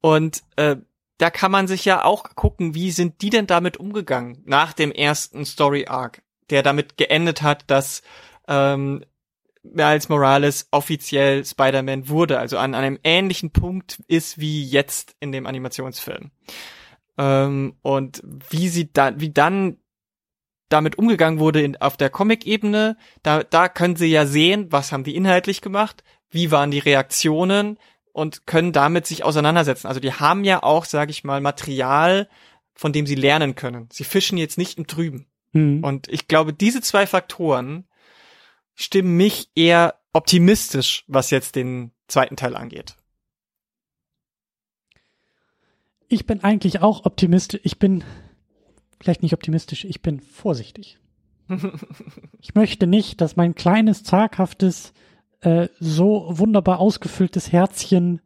[0.00, 0.76] Und äh,
[1.18, 4.92] da kann man sich ja auch gucken, wie sind die denn damit umgegangen nach dem
[4.92, 8.00] ersten Story Arc, der damit geendet hat, dass
[8.48, 9.04] ähm,
[9.72, 15.46] Miles Morales offiziell Spider-Man wurde, also an einem ähnlichen Punkt ist wie jetzt in dem
[15.46, 16.30] Animationsfilm.
[17.18, 19.78] Ähm, und wie sie da, wie dann
[20.68, 25.04] damit umgegangen wurde in, auf der Comic-Ebene, da, da können sie ja sehen, was haben
[25.04, 27.78] die inhaltlich gemacht, wie waren die Reaktionen
[28.12, 29.86] und können damit sich auseinandersetzen.
[29.86, 32.28] Also die haben ja auch, sage ich mal, Material,
[32.74, 33.88] von dem sie lernen können.
[33.92, 35.26] Sie fischen jetzt nicht im Trüben.
[35.52, 35.84] Mhm.
[35.84, 37.86] Und ich glaube, diese zwei Faktoren
[38.76, 42.94] stimmen mich eher optimistisch, was jetzt den zweiten Teil angeht.
[46.08, 47.60] Ich bin eigentlich auch optimistisch.
[47.64, 48.04] Ich bin
[49.00, 50.98] vielleicht nicht optimistisch, ich bin vorsichtig.
[52.40, 54.92] ich möchte nicht, dass mein kleines, zaghaftes,
[55.40, 58.20] äh, so wunderbar ausgefülltes Herzchen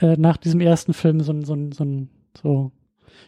[0.00, 2.06] äh, nach diesem ersten Film so, so, so,
[2.40, 2.72] so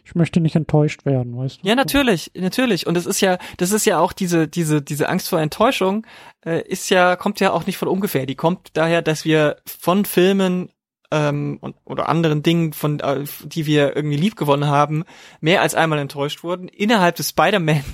[0.04, 1.68] ich möchte nicht enttäuscht werden, weißt du?
[1.68, 2.86] Ja, natürlich, natürlich.
[2.86, 6.06] Und es ist ja, das ist ja auch diese, diese, diese Angst vor Enttäuschung,
[6.44, 8.26] äh, ist ja, kommt ja auch nicht von ungefähr.
[8.26, 10.70] Die kommt daher, dass wir von Filmen
[11.10, 15.04] ähm, und, oder anderen Dingen, von äh, die wir irgendwie liebgewonnen haben,
[15.40, 16.68] mehr als einmal enttäuscht wurden.
[16.68, 17.84] Innerhalb des Spider-Man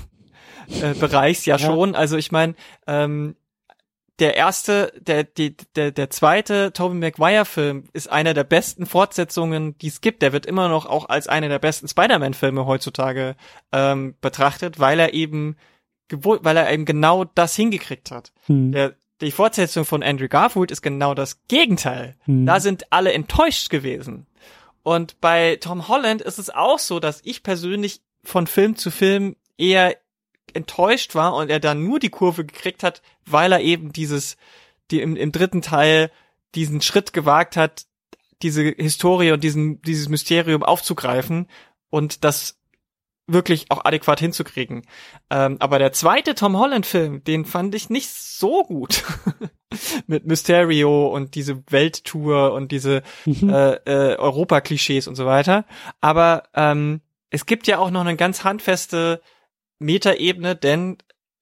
[0.80, 1.94] äh, Bereichs ja, ja, schon.
[1.94, 2.54] Also ich meine,
[2.86, 3.36] ähm,
[4.22, 9.88] der erste, der, die, der, der zweite Tobey Maguire-Film ist einer der besten Fortsetzungen, die
[9.88, 10.22] es gibt.
[10.22, 13.34] Der wird immer noch auch als einer der besten Spider-Man-Filme heutzutage
[13.72, 15.56] ähm, betrachtet, weil er eben
[16.08, 18.32] weil er eben genau das hingekriegt hat.
[18.46, 18.70] Hm.
[18.70, 22.16] Der, die Fortsetzung von Andrew Garfield ist genau das Gegenteil.
[22.24, 22.46] Hm.
[22.46, 24.26] Da sind alle enttäuscht gewesen.
[24.84, 29.34] Und bei Tom Holland ist es auch so, dass ich persönlich von Film zu Film
[29.56, 29.96] eher
[30.54, 34.36] enttäuscht war und er dann nur die Kurve gekriegt hat, weil er eben dieses,
[34.90, 36.10] die im, im dritten Teil
[36.54, 37.86] diesen Schritt gewagt hat,
[38.42, 41.48] diese Historie und diesen, dieses Mysterium aufzugreifen
[41.90, 42.58] und das
[43.26, 44.82] wirklich auch adäquat hinzukriegen.
[45.30, 49.04] Ähm, aber der zweite Tom Holland-Film, den fand ich nicht so gut.
[50.06, 53.48] Mit Mysterio und diese Welttour und diese mhm.
[53.48, 55.64] äh, äh, Europa-Klischees und so weiter.
[56.00, 57.00] Aber ähm,
[57.30, 59.22] es gibt ja auch noch eine ganz handfeste
[59.82, 60.98] Metaebene, denn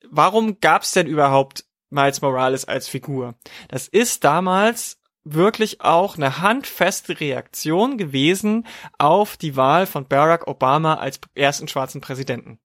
[0.09, 3.35] warum gab's denn überhaupt Miles Morales als Figur?
[3.69, 8.67] Das ist damals wirklich auch eine handfeste Reaktion gewesen
[8.99, 12.59] auf die Wahl von Barack Obama als ersten schwarzen Präsidenten.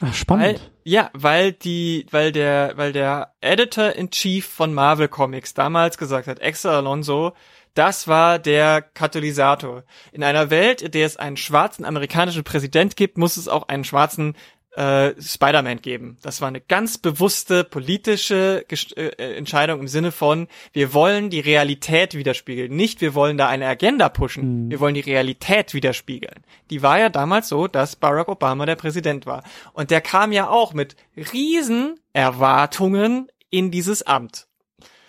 [0.00, 0.60] Ach, spannend.
[0.60, 5.98] Weil, ja, weil die, weil der, weil der Editor in Chief von Marvel Comics damals
[5.98, 7.34] gesagt hat, Exa Alonso,
[7.74, 9.84] das war der Katalysator.
[10.12, 13.84] In einer Welt, in der es einen schwarzen amerikanischen Präsident gibt, muss es auch einen
[13.84, 14.36] schwarzen
[14.76, 16.18] äh, Spider-Man geben.
[16.22, 21.30] Das war eine ganz bewusste politische Gest äh, äh, Entscheidung im Sinne von, wir wollen
[21.30, 22.74] die Realität widerspiegeln.
[22.74, 24.64] Nicht, wir wollen da eine Agenda pushen.
[24.64, 24.70] Mhm.
[24.70, 26.44] Wir wollen die Realität widerspiegeln.
[26.70, 29.44] Die war ja damals so, dass Barack Obama der Präsident war.
[29.72, 30.96] Und der kam ja auch mit
[31.32, 34.48] riesen Erwartungen in dieses Amt.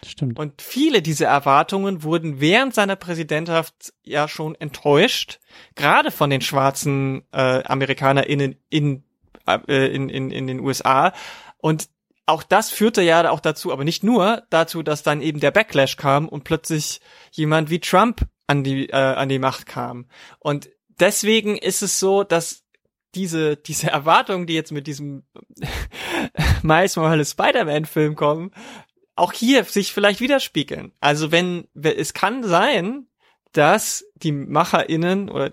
[0.06, 0.38] Stimmt.
[0.38, 5.40] Und viele dieser Erwartungen wurden während seiner Präsidentschaft ja schon enttäuscht,
[5.74, 9.04] gerade von den schwarzen äh, AmerikanerInnen in
[9.68, 11.14] in, in, in den USA.
[11.58, 11.90] Und
[12.26, 15.98] auch das führte ja auch dazu, aber nicht nur dazu, dass dann eben der Backlash
[15.98, 17.02] kam und plötzlich
[17.32, 20.08] jemand wie Trump an die äh, an die Macht kam.
[20.40, 20.70] Und
[21.00, 22.64] deswegen ist es so, dass
[23.14, 25.24] diese diese Erwartungen, die jetzt mit diesem
[26.64, 28.52] Miles Morales Spider-Man Film kommen,
[29.16, 30.94] auch hier sich vielleicht widerspiegeln.
[31.00, 33.08] Also wenn es kann sein,
[33.52, 35.52] dass die MacherInnen oder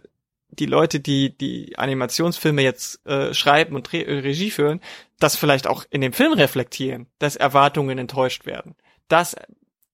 [0.52, 4.80] die Leute, die die Animationsfilme jetzt äh, schreiben und Re Regie führen,
[5.18, 8.74] das vielleicht auch in dem Film reflektieren, dass Erwartungen enttäuscht werden.
[9.08, 9.34] Dass,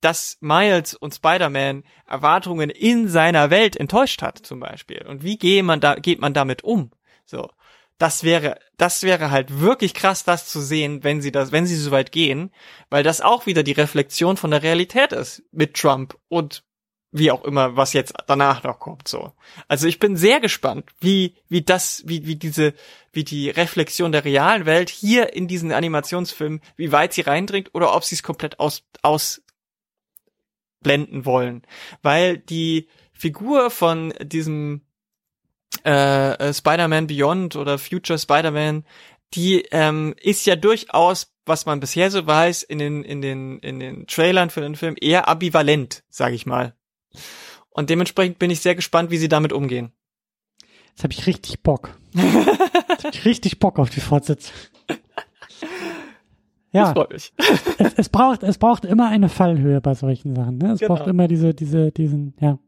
[0.00, 5.04] dass Miles und Spider-Man Erwartungen in seiner Welt enttäuscht hat, zum Beispiel.
[5.06, 6.90] Und wie geht man da, geht man damit um?
[7.24, 7.48] So.
[7.98, 11.74] Das wäre, das wäre halt wirklich krass, das zu sehen, wenn sie das, wenn sie
[11.74, 12.52] so weit gehen,
[12.90, 16.62] weil das auch wieder die Reflexion von der Realität ist mit Trump und
[17.10, 19.32] wie auch immer, was jetzt danach noch kommt, so.
[19.66, 22.74] Also ich bin sehr gespannt, wie, wie das, wie, wie diese,
[23.12, 27.94] wie die Reflexion der realen Welt hier in diesen Animationsfilm, wie weit sie reindringt oder
[27.94, 29.44] ob sie es komplett aus, ausblenden
[31.24, 31.62] wollen.
[32.02, 34.82] Weil die Figur von diesem
[35.84, 38.84] äh, äh, Spider-Man Beyond oder Future Spider-Man,
[39.34, 43.80] die ähm, ist ja durchaus was man bisher so weiß in den in den in
[43.80, 46.77] den Trailern für den Film eher ambivalent, sage ich mal.
[47.70, 49.92] Und dementsprechend bin ich sehr gespannt, wie sie damit umgehen.
[50.88, 51.96] Jetzt habe ich richtig Bock.
[52.12, 54.54] Jetzt hab ich richtig Bock auf die Fortsetzung.
[56.70, 57.32] Ja, es,
[57.96, 60.58] es, braucht es braucht immer eine Fallhöhe bei solchen Sachen.
[60.58, 60.72] Ne?
[60.72, 60.96] Es genau.
[60.96, 62.58] braucht immer diese diese diesen ja.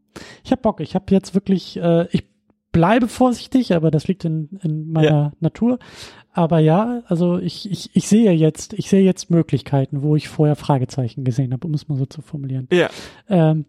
[0.42, 0.80] Ich habe Bock.
[0.80, 2.24] Ich habe jetzt wirklich äh, ich
[2.72, 5.32] bleibe vorsichtig, aber das liegt in, in meiner ja.
[5.40, 5.78] Natur.
[6.32, 10.54] Aber ja, also ich, ich, ich sehe jetzt, ich sehe jetzt Möglichkeiten, wo ich vorher
[10.54, 12.68] Fragezeichen gesehen habe, um es mal so zu formulieren.
[12.72, 12.88] Ja.
[13.28, 13.64] Ähm,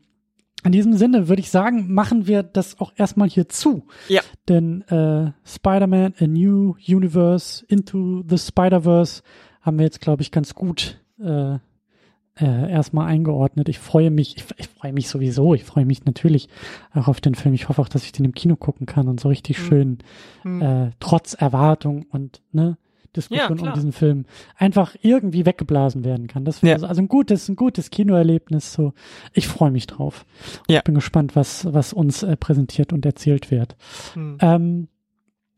[0.63, 3.87] in diesem Sinne würde ich sagen, machen wir das auch erstmal hier zu.
[4.07, 4.21] Ja.
[4.47, 9.23] Denn äh, Spider-Man, A New Universe, Into the Spider-Verse
[9.61, 11.55] haben wir jetzt, glaube ich, ganz gut äh,
[12.39, 13.69] äh, erstmal eingeordnet.
[13.69, 16.49] Ich freue mich, ich, ich freue mich sowieso, ich freue mich natürlich
[16.93, 17.53] auch auf den Film.
[17.53, 19.63] Ich hoffe auch, dass ich den im Kino gucken kann und so richtig mhm.
[19.63, 19.97] schön,
[20.43, 20.61] mhm.
[20.61, 22.77] Äh, trotz Erwartung und ne,
[23.15, 24.25] Diskussion ja, um diesen Film
[24.57, 26.45] einfach irgendwie weggeblasen werden kann.
[26.45, 26.73] Das ja.
[26.75, 28.73] also, ein gutes, ein gutes Kinoerlebnis.
[28.73, 28.93] So,
[29.33, 30.25] ich freue mich drauf.
[30.69, 30.77] Ja.
[30.77, 33.75] Ich bin gespannt, was was uns äh, präsentiert und erzählt wird.
[34.13, 34.37] Hm.
[34.41, 34.87] Ähm,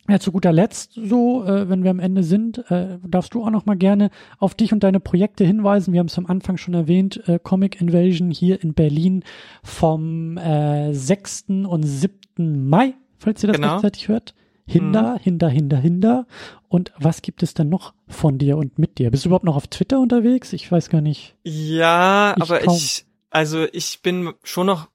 [0.10, 3.50] ja, zu guter Letzt, so, äh, wenn wir am Ende sind, äh, darfst du auch
[3.50, 5.94] noch mal gerne auf dich und deine Projekte hinweisen.
[5.94, 9.24] Wir haben es am Anfang schon erwähnt, äh, Comic Invasion hier in Berlin
[9.64, 11.46] vom äh, 6.
[11.68, 12.68] und 7.
[12.68, 13.74] Mai, falls ihr das genau.
[13.76, 14.36] rechtzeitig hört.
[14.66, 15.20] Hinder, mhm.
[15.20, 16.28] Hinder, Hinder, Hinder.
[16.70, 19.12] Und was gibt es dann noch von dir und mit dir?
[19.12, 20.54] Bist du überhaupt noch auf Twitter unterwegs?
[20.54, 21.36] Ich weiß gar nicht.
[21.44, 22.76] Ja, ich aber kaum.
[22.76, 24.90] ich, also ich bin schon noch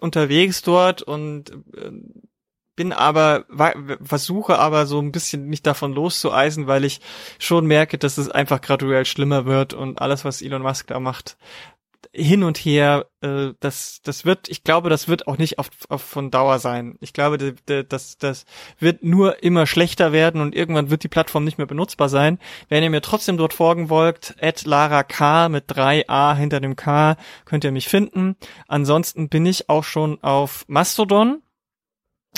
[0.00, 1.90] unterwegs dort und äh,
[2.74, 3.44] bin aber,
[4.02, 7.00] versuche aber so ein bisschen mich davon loszueisen, weil ich
[7.38, 11.36] schon merke, dass es einfach graduell schlimmer wird und alles, was Elon Musk da macht,
[12.12, 16.02] hin und her, äh, das, das wird, ich glaube, das wird auch nicht auf, auf
[16.02, 16.96] von Dauer sein.
[17.00, 18.44] Ich glaube, das, das
[18.78, 22.38] wird nur immer schlechter werden und irgendwann wird die Plattform nicht mehr benutzbar sein.
[22.68, 27.16] Wenn ihr mir trotzdem dort folgen wollt, at Lara K mit 3a hinter dem K,
[27.44, 28.36] könnt ihr mich finden.
[28.68, 31.42] Ansonsten bin ich auch schon auf Mastodon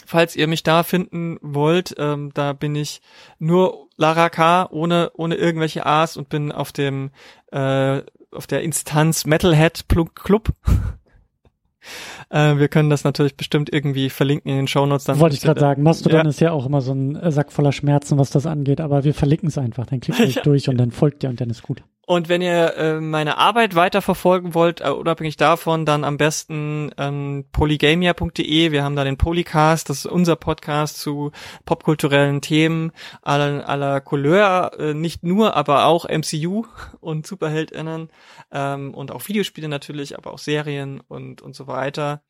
[0.06, 3.00] falls ihr mich da finden wollt, ähm, da bin ich
[3.38, 7.10] nur Lara K ohne ohne irgendwelche A's und bin auf dem
[7.52, 8.02] äh,
[8.34, 9.84] auf der Instanz Metalhead
[10.14, 10.50] Club.
[12.30, 15.04] äh, wir können das natürlich bestimmt irgendwie verlinken in den Shownotes.
[15.04, 16.28] Dann Wollte ich gerade sagen, Mastodon ja.
[16.28, 19.48] ist ja auch immer so ein Sack voller Schmerzen, was das angeht, aber wir verlinken
[19.48, 20.42] es einfach, dann klickt euch ja.
[20.42, 21.82] durch und dann folgt ihr und dann ist gut.
[22.06, 27.46] Und wenn ihr äh, meine Arbeit weiterverfolgen wollt, äh, unabhängig davon, dann am besten ähm,
[27.50, 28.72] polygamia.de.
[28.72, 31.32] Wir haben da den Polycast, das ist unser Podcast zu
[31.64, 36.66] popkulturellen Themen aller, aller Couleur, äh, nicht nur, aber auch MCU
[37.00, 38.10] und SuperheldInnen
[38.52, 42.22] ähm, und auch Videospiele natürlich, aber auch Serien und, und so weiter.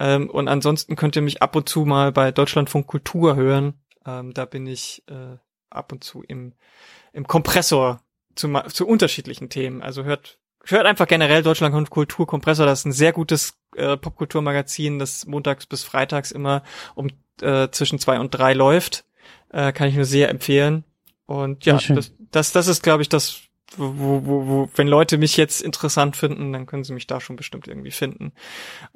[0.00, 3.74] Ähm, und ansonsten könnt ihr mich ab und zu mal bei Deutschlandfunk Kultur hören.
[4.04, 5.36] Ähm, da bin ich äh,
[5.70, 6.54] ab und zu im,
[7.12, 8.00] im Kompressor
[8.40, 9.82] zu, zu unterschiedlichen Themen.
[9.82, 12.66] Also hört hört einfach generell Deutschland Kultur Kompressor.
[12.66, 16.62] Das ist ein sehr gutes äh, Popkulturmagazin, das montags bis freitags immer
[16.94, 17.08] um
[17.40, 19.04] äh, zwischen zwei und drei läuft.
[19.50, 20.84] Äh, kann ich nur sehr empfehlen.
[21.26, 23.42] Und ja, das, das, das ist, glaube ich, das,
[23.76, 23.94] wo,
[24.24, 27.68] wo, wo, wenn Leute mich jetzt interessant finden, dann können sie mich da schon bestimmt
[27.68, 28.32] irgendwie finden.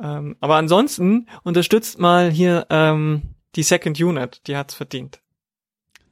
[0.02, 5.20] Ähm, aber ansonsten unterstützt mal hier ähm, die Second Unit, die hat's verdient.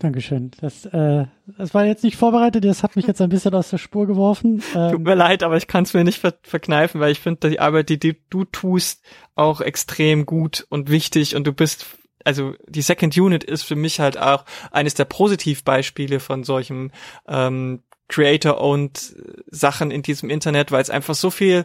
[0.02, 0.50] Dankeschön.
[0.60, 1.26] Das, äh,
[1.58, 4.60] das war jetzt nicht vorbereitet, das hat mich jetzt ein bisschen aus der Spur geworfen.
[4.74, 7.50] Ähm, Tut mir leid, aber ich kann es mir nicht ver verkneifen, weil ich finde
[7.50, 9.04] die Arbeit, die, die du tust,
[9.36, 11.86] auch extrem gut und wichtig und du bist
[12.24, 16.92] also die Second Unit ist für mich halt auch eines der Positivbeispiele von solchen
[17.28, 19.16] ähm, Creator-owned
[19.50, 21.64] Sachen in diesem Internet, weil es einfach so viel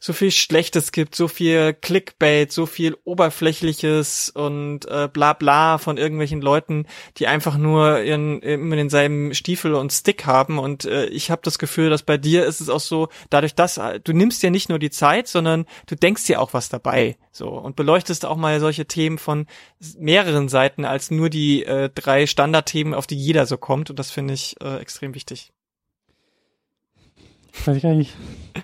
[0.00, 5.96] so viel Schlechtes gibt, so viel Clickbait, so viel Oberflächliches und äh, bla bla von
[5.96, 10.58] irgendwelchen Leuten, die einfach nur ihren, immer denselben Stiefel und Stick haben.
[10.58, 13.78] Und äh, ich habe das Gefühl, dass bei dir ist es auch so, dadurch, dass
[13.78, 17.16] äh, du nimmst ja nicht nur die Zeit, sondern du denkst dir auch was dabei.
[17.32, 19.46] So und beleuchtest auch mal solche Themen von
[19.96, 23.90] mehreren Seiten als nur die äh, drei Standardthemen, auf die jeder so kommt.
[23.90, 25.52] Und das finde ich äh, extrem wichtig.
[27.64, 28.14] Weiß ich eigentlich.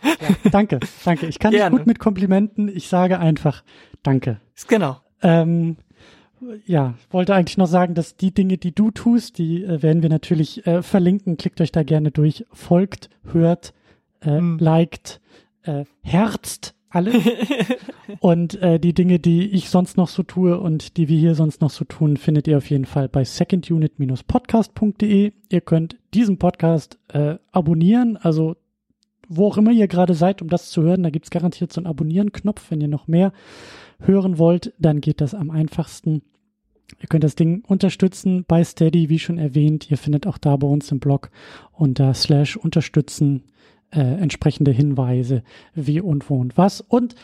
[0.02, 1.26] Ja, danke, danke.
[1.26, 1.70] Ich kann Gerne.
[1.70, 2.68] nicht gut mit Komplimenten.
[2.68, 3.62] Ich sage einfach
[4.04, 4.40] Danke.
[4.68, 4.98] Genau.
[5.22, 5.76] Ähm,
[6.66, 10.10] ja, wollte eigentlich noch sagen, dass die Dinge, die du tust, die äh, werden wir
[10.10, 11.38] natürlich äh, verlinken.
[11.38, 13.74] Klickt euch da gerne durch, folgt, hört,
[14.20, 14.58] äh, hm.
[14.58, 15.20] liked,
[15.62, 17.12] äh, herzt alle.
[18.20, 21.62] und äh, die Dinge, die ich sonst noch so tue und die wir hier sonst
[21.62, 25.32] noch so tun, findet ihr auf jeden Fall bei secondunit-podcast.de.
[25.48, 28.56] Ihr könnt diesen Podcast äh, abonnieren, also
[29.28, 31.86] wo auch immer ihr gerade seid, um das zu hören, da gibt's garantiert so einen
[31.86, 32.70] Abonnieren-Knopf.
[32.70, 33.32] Wenn ihr noch mehr
[34.00, 36.22] hören wollt, dann geht das am einfachsten.
[37.00, 39.90] Ihr könnt das Ding unterstützen bei Steady, wie schon erwähnt.
[39.90, 41.30] Ihr findet auch da bei uns im Blog
[41.72, 43.44] unter slash unterstützen
[43.90, 45.42] äh, entsprechende Hinweise,
[45.74, 46.80] wie und wo und was.
[46.80, 47.14] Und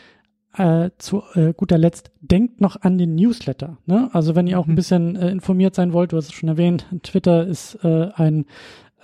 [0.57, 3.77] äh, zu äh, guter Letzt, denkt noch an den Newsletter.
[3.85, 4.09] Ne?
[4.13, 4.75] Also wenn ihr auch ein mhm.
[4.75, 8.45] bisschen äh, informiert sein wollt, du hast es schon erwähnt, Twitter ist äh, ein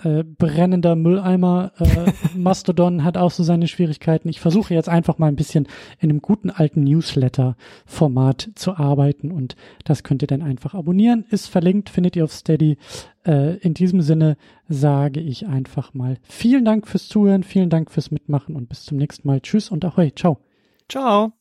[0.02, 1.72] äh, brennender Mülleimer.
[1.78, 4.28] Äh, Mastodon hat auch so seine Schwierigkeiten.
[4.28, 5.66] Ich versuche jetzt einfach mal ein bisschen
[6.00, 11.24] in einem guten alten Newsletter-Format zu arbeiten und das könnt ihr dann einfach abonnieren.
[11.30, 12.78] Ist verlinkt, findet ihr auf Steady.
[13.26, 14.36] Äh, in diesem Sinne
[14.68, 18.98] sage ich einfach mal vielen Dank fürs Zuhören, vielen Dank fürs Mitmachen und bis zum
[18.98, 19.40] nächsten Mal.
[19.40, 20.38] Tschüss und ahoi, ciao.
[20.88, 21.37] Ciao.